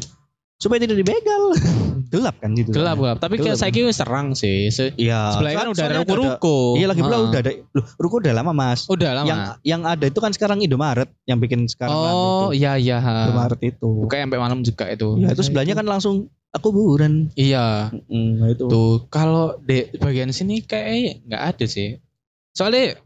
[0.60, 1.52] supaya tidak dibegal,
[2.14, 2.70] gelap kan gitu.
[2.70, 3.18] Gelap gelap.
[3.18, 3.60] Tapi kayak Gelap.
[3.60, 4.70] saya kira serang sih.
[4.70, 5.34] Se- Iya.
[5.34, 6.56] Sebelah kan udah ada soalnya ruko-ruko.
[6.78, 8.86] Iya lagi pula udah ada, loh, ruko udah lama mas.
[8.86, 9.26] Udah lama.
[9.26, 13.02] Yang yang ada itu kan sekarang Indomaret yang bikin sekarang oh iya iya.
[13.02, 13.88] Indomaret itu.
[14.00, 15.18] Buka sampai malam juga itu.
[15.18, 17.34] Ya itu sebelahnya kan langsung aku kuburan.
[17.34, 17.90] Iya.
[18.06, 18.64] Mm, itu.
[18.64, 21.98] Tuh kalau di bagian sini kayak nggak ada sih.
[22.52, 23.02] Soalnya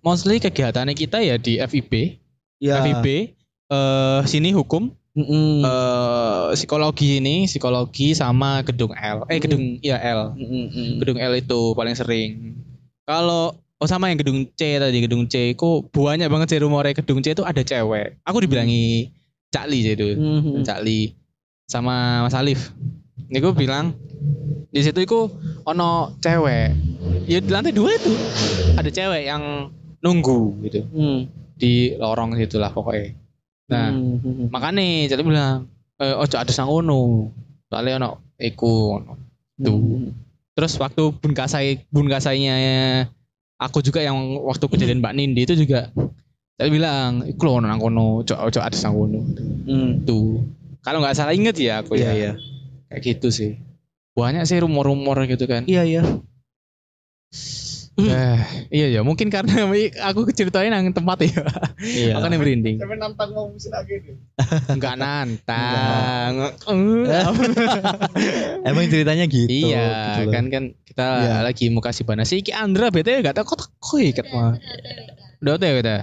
[0.00, 2.20] mostly kegiatannya kita ya di FIB,
[2.58, 2.84] Ya.
[2.84, 3.06] FIB,
[3.66, 5.66] eh sini hukum, Mm-mm.
[5.66, 9.26] eh psikologi ini, psikologi sama gedung L.
[9.26, 10.38] Eh gedung iya L.
[10.38, 11.02] Mm-mm.
[11.02, 12.54] Gedung L itu paling sering.
[13.02, 17.26] Kalau oh sama yang gedung C tadi gedung C itu banyak banget sih rumornya gedung
[17.26, 18.22] C itu ada cewek.
[18.22, 19.10] Aku dibilangi
[19.50, 20.14] Cakli sih itu.
[20.14, 20.62] Mhm.
[20.62, 21.18] Cakli
[21.66, 22.70] sama Mas Alif.
[23.26, 23.90] Ini gue bilang
[24.70, 25.26] di situ itu
[25.66, 26.70] ono cewek.
[27.26, 28.14] Ya di lantai dua itu
[28.78, 31.20] ada cewek yang nunggu gitu Mm.
[31.58, 33.10] di lorong situ lah pokoknya.
[33.70, 34.50] Nah Mhm.
[34.50, 37.30] makanya jadi bilang eh, ojo ada sang ono.
[37.70, 39.12] Soalnya ono iku ono.
[39.56, 39.78] Tuh.
[39.78, 40.10] Mhm.
[40.58, 42.54] Terus waktu bun kasai bun kasainya
[43.56, 45.88] aku juga yang waktu kejadian Mbak Nindi itu juga
[46.60, 49.24] saya bilang, "Iku lho nang kono, ojo ojo ada sang kono."
[49.64, 50.04] Mm.
[50.04, 50.44] Tuh.
[50.84, 52.12] Kalau nggak salah inget ya aku Iya ya.
[52.12, 52.32] iya.
[52.92, 53.50] Kayak gitu sih.
[54.12, 55.64] Banyak sih rumor-rumor gitu kan.
[55.64, 56.02] Iya iya.
[58.08, 58.38] Eh,
[58.72, 59.66] iya ya, mungkin karena
[60.08, 61.44] aku ceritain nang tempat ya.
[61.82, 62.14] Iya.
[62.16, 62.76] Makanya merinding.
[62.80, 64.16] Sampai nantang mau musim lagi deh.
[64.72, 66.32] Enggak nantang.
[68.68, 69.50] Emang ceritanya gitu.
[69.50, 71.36] iya, gitu kan kan kita Iya.
[71.44, 74.56] lagi mau kasih bana si Iki Andra BTW enggak tahu kok kok ikat mah.
[75.42, 75.96] Udah udah kita.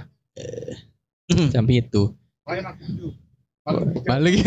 [1.54, 2.14] Jam itu.
[4.08, 4.40] Balik.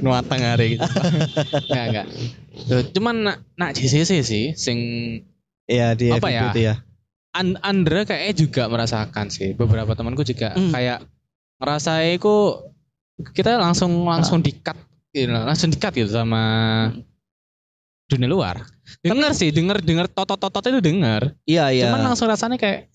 [0.00, 0.88] Nuatang hari gitu.
[1.68, 2.06] Enggak enggak.
[2.92, 4.78] Cuman nak, nak JCC sih sing
[5.66, 6.54] Iya di Apa ya?
[6.54, 6.74] ya.
[7.34, 9.52] An Andra kayaknya juga merasakan sih.
[9.52, 10.70] Beberapa temanku juga Hmm.
[10.70, 11.04] kayak
[11.58, 12.70] ngerasain kok
[13.34, 14.76] kita langsung langsung dikat
[15.10, 16.42] gitu, langsung dikat gitu sama
[18.06, 18.62] dunia luar.
[19.02, 21.34] Dengar sih, dengar dengar totot totot itu dengar.
[21.44, 21.90] Iya iya.
[21.90, 22.86] Cuman langsung rasanya kayak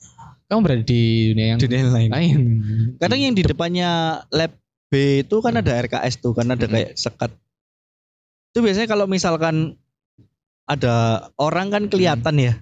[0.48, 1.02] kamu berada di
[1.36, 2.10] dunia yang dunia yang lain.
[2.12, 2.38] lain.
[2.98, 3.92] Kadang yang di depannya
[4.32, 4.52] lab
[4.88, 6.72] B itu kan ada RKS tuh, kan ada Hmm.
[6.72, 7.32] kayak sekat.
[8.52, 9.80] Itu biasanya kalau misalkan
[10.68, 12.53] ada orang kan kelihatan ya.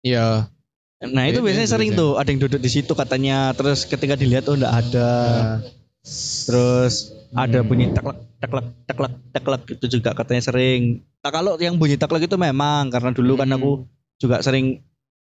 [0.00, 0.52] Iya.
[1.00, 2.00] Nah itu Iya, biasanya iya, sering iya.
[2.00, 5.10] tuh ada yang duduk di situ katanya, terus ketika dilihat oh enggak ada.
[6.44, 7.68] Terus ada Hmm.
[7.68, 11.00] bunyi teklek teklek teklek teklek itu juga katanya sering.
[11.20, 13.56] Nah kalau yang bunyi teklek itu memang karena dulu kan Hmm.
[13.60, 13.70] aku
[14.20, 14.84] juga sering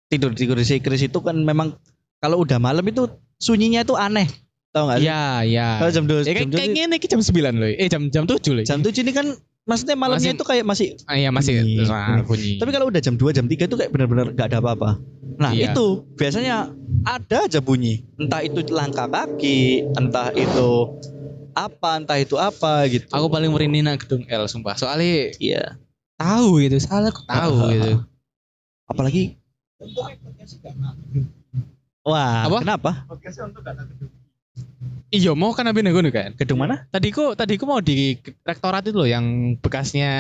[0.08, 1.76] tidur tidur di sekris itu kan memang
[2.16, 4.28] kalau udah malam itu sunyinya itu aneh.
[4.72, 5.08] Tahu enggak sih?
[5.08, 5.68] Iya, iya.
[5.80, 7.68] Kalau jam 2 Ya, jam 2 kayak gini iki jam 9 loh.
[7.72, 8.64] Eh jam jam 7 loh.
[8.68, 9.26] jam 7 ini kan
[9.68, 12.52] maksudnya malamnya Masih- itu kayak masih Ah, iya masih Bunyi, terserah bunyi.
[12.56, 14.90] Tapi kalau udah jam 2 jam 3 itu kayak benar-benar nggak ada apa-apa.
[15.36, 15.70] Nah, Iya.
[15.70, 15.86] itu
[16.16, 16.72] biasanya
[17.04, 18.02] ada aja bunyi.
[18.16, 20.70] Entah itu langkah kaki, entah itu
[21.52, 23.06] apa, entah itu apa gitu.
[23.10, 24.74] aku paling merinding nak gedung L sumpah.
[24.74, 25.76] Soalnya iya.
[26.16, 27.92] tahu gitu, salah aku tahu Ah, ah, gitu.
[28.88, 29.22] Apalagi
[32.02, 32.64] Wah, Apa?
[32.64, 32.90] kenapa?
[33.04, 34.08] Podcastnya untuk gak ada gedung.
[35.08, 36.36] Iya mau kan abis nego kan.
[36.36, 36.84] Gedung mana?
[36.88, 39.24] Tadi ku tadi ku mau di rektorat itu loh yang
[39.56, 40.10] bekasnya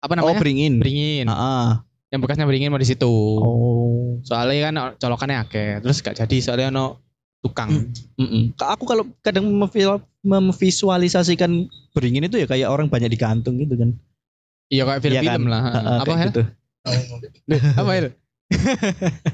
[0.00, 0.40] apa Oh, namanya?
[0.40, 0.80] beringin.
[0.80, 1.26] beringin.
[1.28, 3.04] Ah, Yang bekasnya beringin mau di situ.
[3.36, 4.16] Oh.
[4.22, 5.84] Soalnya kan colokannya akeh.
[5.84, 7.04] Terus gak jadi soalnya no
[7.44, 7.92] tukang.
[8.16, 8.56] Mm-mm.
[8.56, 13.92] Ka- Aku kalau kadang memvi- memvisualisasikan beringin itu ya kayak orang banyak digantung gitu kan.
[14.66, 15.52] Iya kayak Iya film-film kan?
[15.52, 15.62] lah.
[15.62, 16.24] Ah, apa ya?
[16.26, 16.42] gitu.
[17.76, 18.00] Apa ya?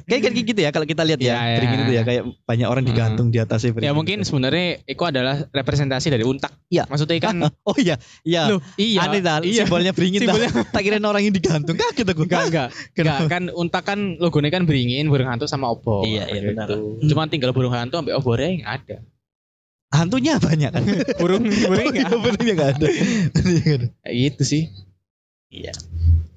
[0.08, 1.56] Kayak kayak gitu ya kalau kita lihat ya, iya.
[1.60, 3.88] beringin itu ya kayak banyak orang digantung di atasnya beringin.
[3.88, 6.56] Ya mungkin sebenarnya itu adalah representasi dari untak.
[6.72, 6.88] Iya.
[6.88, 7.36] Maksudnya kan
[7.68, 8.48] Oh iya, iya.
[8.48, 9.04] Loh, iya.
[9.04, 9.68] Aneh dah, Iya.
[9.68, 10.24] simbolnya beringin.
[10.24, 12.24] Simbolnya Tak kira orang yang digantung kaget aku.
[12.24, 12.68] enggak enggak.
[13.02, 16.08] Enggak kan untak kan logonya kan beringin, burung hantu sama obor.
[16.08, 16.48] Iya, iya, gitu.
[16.56, 16.68] benar.
[17.04, 18.96] Cuma tinggal burung hantu sampai obornya nggak ada.
[19.92, 20.82] Hantunya banyak kan.
[21.20, 22.86] Burung burung Oh, iya, beringnya enggak ada.
[24.08, 24.62] Kayak gitu sih.
[25.52, 25.76] Iya.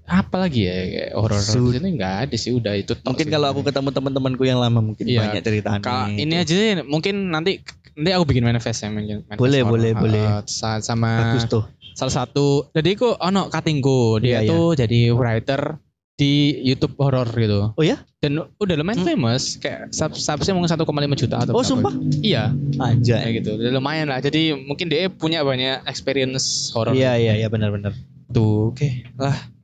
[0.06, 0.76] Apa lagi ya
[1.14, 2.94] horor di sini nggak ada sih udah itu.
[3.02, 5.34] Mungkin kalau aku ketemu teman-temanku yang lama mungkin Iya.
[5.34, 6.22] banyak cerita aneh.
[6.22, 7.58] ini aja sih mungkin nanti
[7.92, 9.72] nanti aku bikin manifest ya mungkin manifest Boleh, horor.
[9.74, 10.26] boleh, Eh, boleh.
[10.46, 11.64] sa- sama bagus tuh.
[11.92, 15.80] salah satu jadi aku ono katinggo dia Iya, tuh jadi writer
[16.14, 17.72] di YouTube horor gitu.
[17.72, 17.98] Oh ya?
[18.20, 19.10] Dan udah lumayan Hmm.
[19.10, 20.86] famous kayak sub subsnya mungkin 1,5
[21.18, 21.92] juta atau Oh, berapa sumpah?
[21.92, 22.24] gitu.
[22.26, 22.44] Iya,
[22.78, 23.16] Aja.
[23.20, 23.50] kayak gitu.
[23.58, 24.20] Udah lumayan lah.
[24.20, 26.94] Jadi mungkin dia punya banyak experience horor.
[26.94, 27.92] Iya, iya, iya benar-benar.
[28.28, 29.55] Tuh, oke lah.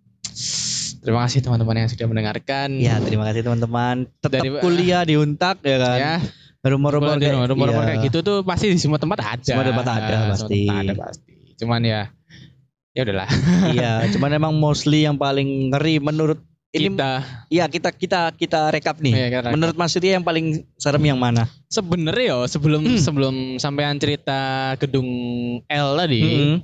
[1.02, 2.78] Terima kasih teman-teman yang sudah mendengarkan.
[2.78, 4.06] Ya, terima kasih teman-teman.
[4.22, 5.98] Tetap Dari- kuliah di Untak ya kan.
[5.98, 6.16] Ya,
[6.62, 7.98] Rumor-rumor kayak, rumor-rumor iya.
[7.98, 9.42] kayak gitu tuh pasti di semua tempat ada.
[9.42, 10.70] Semua tempat ada, pasti.
[10.70, 11.34] tempat ada pasti.
[11.58, 12.02] Cuman ya
[12.94, 13.30] ya udahlah.
[13.76, 16.38] iya, cuman emang mostly yang paling ngeri menurut
[16.72, 17.12] ini kita
[17.50, 19.10] iya kita kita kita rekap nih.
[19.10, 19.54] Iya, kita rekap.
[19.58, 20.46] Menurut Mas Yudi yang paling
[20.78, 21.50] serem yang mana?
[21.66, 23.02] sebenarnya ya sebelum Hmm.
[23.02, 24.40] sebelum sampean cerita
[24.78, 25.10] gedung
[25.66, 26.56] L tadi, Mm-mm.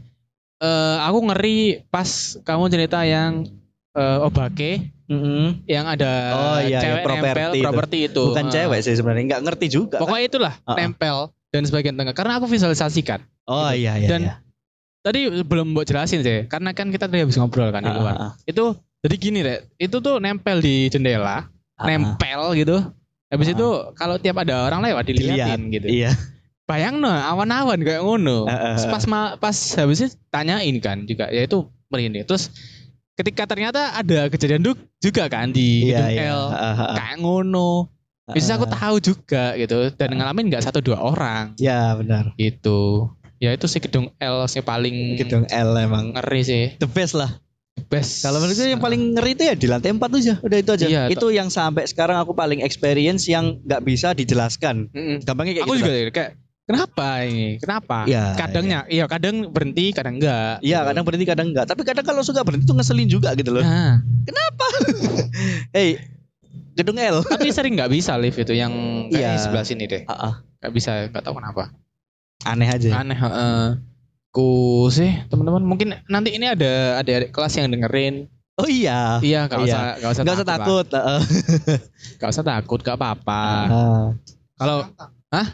[0.62, 1.58] eh, aku ngeri
[1.90, 2.06] pas
[2.46, 3.50] kamu cerita yang
[3.98, 4.72] eh, Obake
[5.08, 5.64] Mm-mm.
[5.66, 7.64] yang ada Oh, iya, cewek iya, properti nempel itu.
[7.64, 8.24] properti itu.
[8.30, 9.96] Bukan Eh, cewek sih sebenarnya, nggak ngerti juga.
[9.96, 10.02] kan?
[10.04, 10.76] Pokoknya itulah Ah, ah.
[10.78, 11.18] nempel
[11.48, 13.24] dan sebagian tengah karena aku visualisasikan.
[13.46, 14.08] Oh iya iya.
[14.08, 14.36] Dan iya.
[15.00, 18.16] Tadi belum mau jelasin sih, karena kan kita tadi habis ngobrol kan di Ah, luar.
[18.18, 21.86] ah, Itu jadi gini deh, itu tuh nempel di jendela, ah.
[21.88, 22.84] nempel gitu.
[23.28, 23.54] Habis Ah.
[23.56, 25.88] itu kalau tiap ada orang lewat dilihatin gitu.
[25.88, 26.12] Iya.
[26.64, 28.44] Bayang no, awan-awan kayak ngono.
[28.44, 28.92] Ah, Terus ah.
[28.92, 32.28] pas ma- pas habis itu tanyain kan juga, ya itu merinding.
[32.28, 32.52] Terus
[33.18, 36.32] ketika ternyata ada kejadian duk juga kan di Iya gedung iya.
[36.32, 36.44] L
[36.94, 37.72] kayak ngono.
[38.28, 38.76] Bisa aku Ah.
[38.78, 42.36] tahu juga gitu dan ngalamin nggak satu dua orang Ya benar.
[42.36, 43.10] gitu.
[43.38, 46.64] Ya itu sih gedung L sih paling Gedung L emang ngeri sih.
[46.78, 47.40] the best lah.
[47.88, 48.22] Best.
[48.22, 50.34] Kalau menurut gue yang paling ngeri itu ya di lantai 4 aja.
[50.42, 50.86] Udah itu aja.
[50.88, 54.90] Iya, itu yang sampai sekarang aku paling experience yang nggak bisa dijelaskan.
[54.90, 55.22] Mm-mm.
[55.22, 55.82] Gampangnya kayak aku gitu.
[55.82, 56.12] juga lah.
[56.12, 56.32] kayak
[56.68, 57.58] kenapa ini?
[57.58, 58.04] Kenapa?
[58.04, 60.60] Iya, Kadangnya, iya kadang berhenti, kadang enggak.
[60.60, 60.88] Iya, gitu.
[60.92, 61.66] kadang berhenti, kadang enggak.
[61.66, 63.64] Tapi kadang kalau suka berhenti tuh ngeselin juga gitu loh.
[63.64, 64.04] Nah,
[65.76, 65.98] Hey,
[66.74, 67.24] gedung L.
[67.24, 68.72] tapi sering nggak bisa lift itu yang
[69.10, 69.30] kayak Iya.
[69.32, 70.04] di sebelah sini deh.
[70.06, 70.34] Ah, ah.
[70.60, 71.64] Nggak bisa, nggak tahu kenapa.
[72.44, 72.90] Aneh aja.
[72.98, 73.18] Aneh.
[73.18, 73.64] heeh.
[74.30, 74.48] Ku
[74.88, 78.28] sih teman-teman mungkin nanti ini ada ada adik kelas yang dengerin.
[78.54, 79.18] Oh iya.
[79.22, 79.66] Iya, nggak Iya.
[79.66, 80.86] usah nggak usah, Enggak usah takut.
[80.92, 81.22] heeh.
[82.18, 83.42] Nggak usah takut, nggak apa-apa.
[83.66, 84.06] Ah.
[84.54, 84.78] Kalau.
[85.30, 85.48] Hah?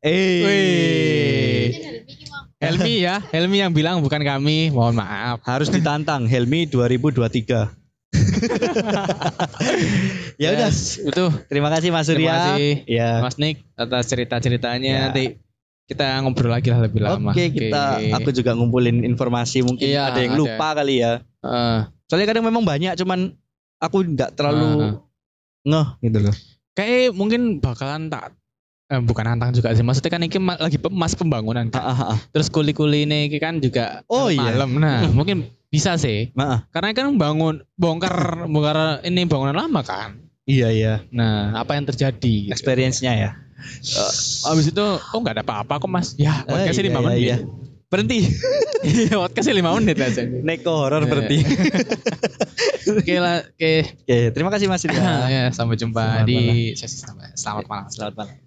[0.00, 1.68] Eh.
[2.58, 4.72] Helmi ya, Helmi yang bilang bukan kami.
[4.72, 5.38] Mohon maaf.
[5.44, 7.68] Harus ditantang Helmi 2023.
[10.40, 10.70] ya udah.
[10.70, 11.24] Yes, itu.
[11.50, 12.34] Terima kasih Mas Terima Surya.
[12.56, 13.10] kasih Ya.
[13.20, 14.88] Mas Nick atas cerita-ceritanya.
[14.88, 15.00] Ya.
[15.10, 15.36] Nanti
[15.84, 17.36] kita ngobrol lagi lah lebih lama.
[17.36, 20.40] Oke, kita aku juga ngumpulin informasi mungkin Iya, ada yang ada.
[20.40, 21.20] lupa kali ya.
[21.44, 23.36] Eh, Soalnya kadang memang banyak cuman
[23.76, 24.96] aku nggak terlalu
[25.64, 26.36] ngeh gitu loh.
[26.72, 28.32] kayak mungkin bakalan tak
[28.86, 29.80] eh, bukan nantang juga sih.
[29.80, 31.80] Maksudnya kan ini lagi mas pembangunan kan.
[31.80, 32.18] Ah, ah, ah.
[32.30, 34.54] Terus kuli-kuli ini kan juga Oh, iya.
[34.54, 34.76] malam.
[34.76, 36.30] Nah, mungkin bisa sih.
[36.32, 36.68] Maaf.
[36.70, 40.20] Karena kan bangun bongkar bongkar ini bangunan lama kan.
[40.44, 40.94] Iya iya.
[41.08, 42.48] Nah, apa yang terjadi?
[42.48, 42.52] gitu.
[42.52, 43.30] Experience-nya ya.
[44.44, 46.12] Habis itu, oh nggak ada apa-apa kok mas.
[46.20, 47.20] Ya, Eh, lima iya, menit.
[47.20, 47.36] iya.
[47.88, 48.20] Berhenti.
[48.84, 50.20] Iya, podcastnya lima menit aja.
[50.28, 51.08] Neko horor Iya.
[51.08, 51.38] berhenti.
[53.00, 53.72] Oke lah, oke.
[54.04, 56.76] Oke, terima kasih Mas ya, sampai jumpa Selamat di malam.
[56.76, 56.96] sesi
[57.32, 57.88] selamat malam.
[57.88, 58.43] Selamat malam.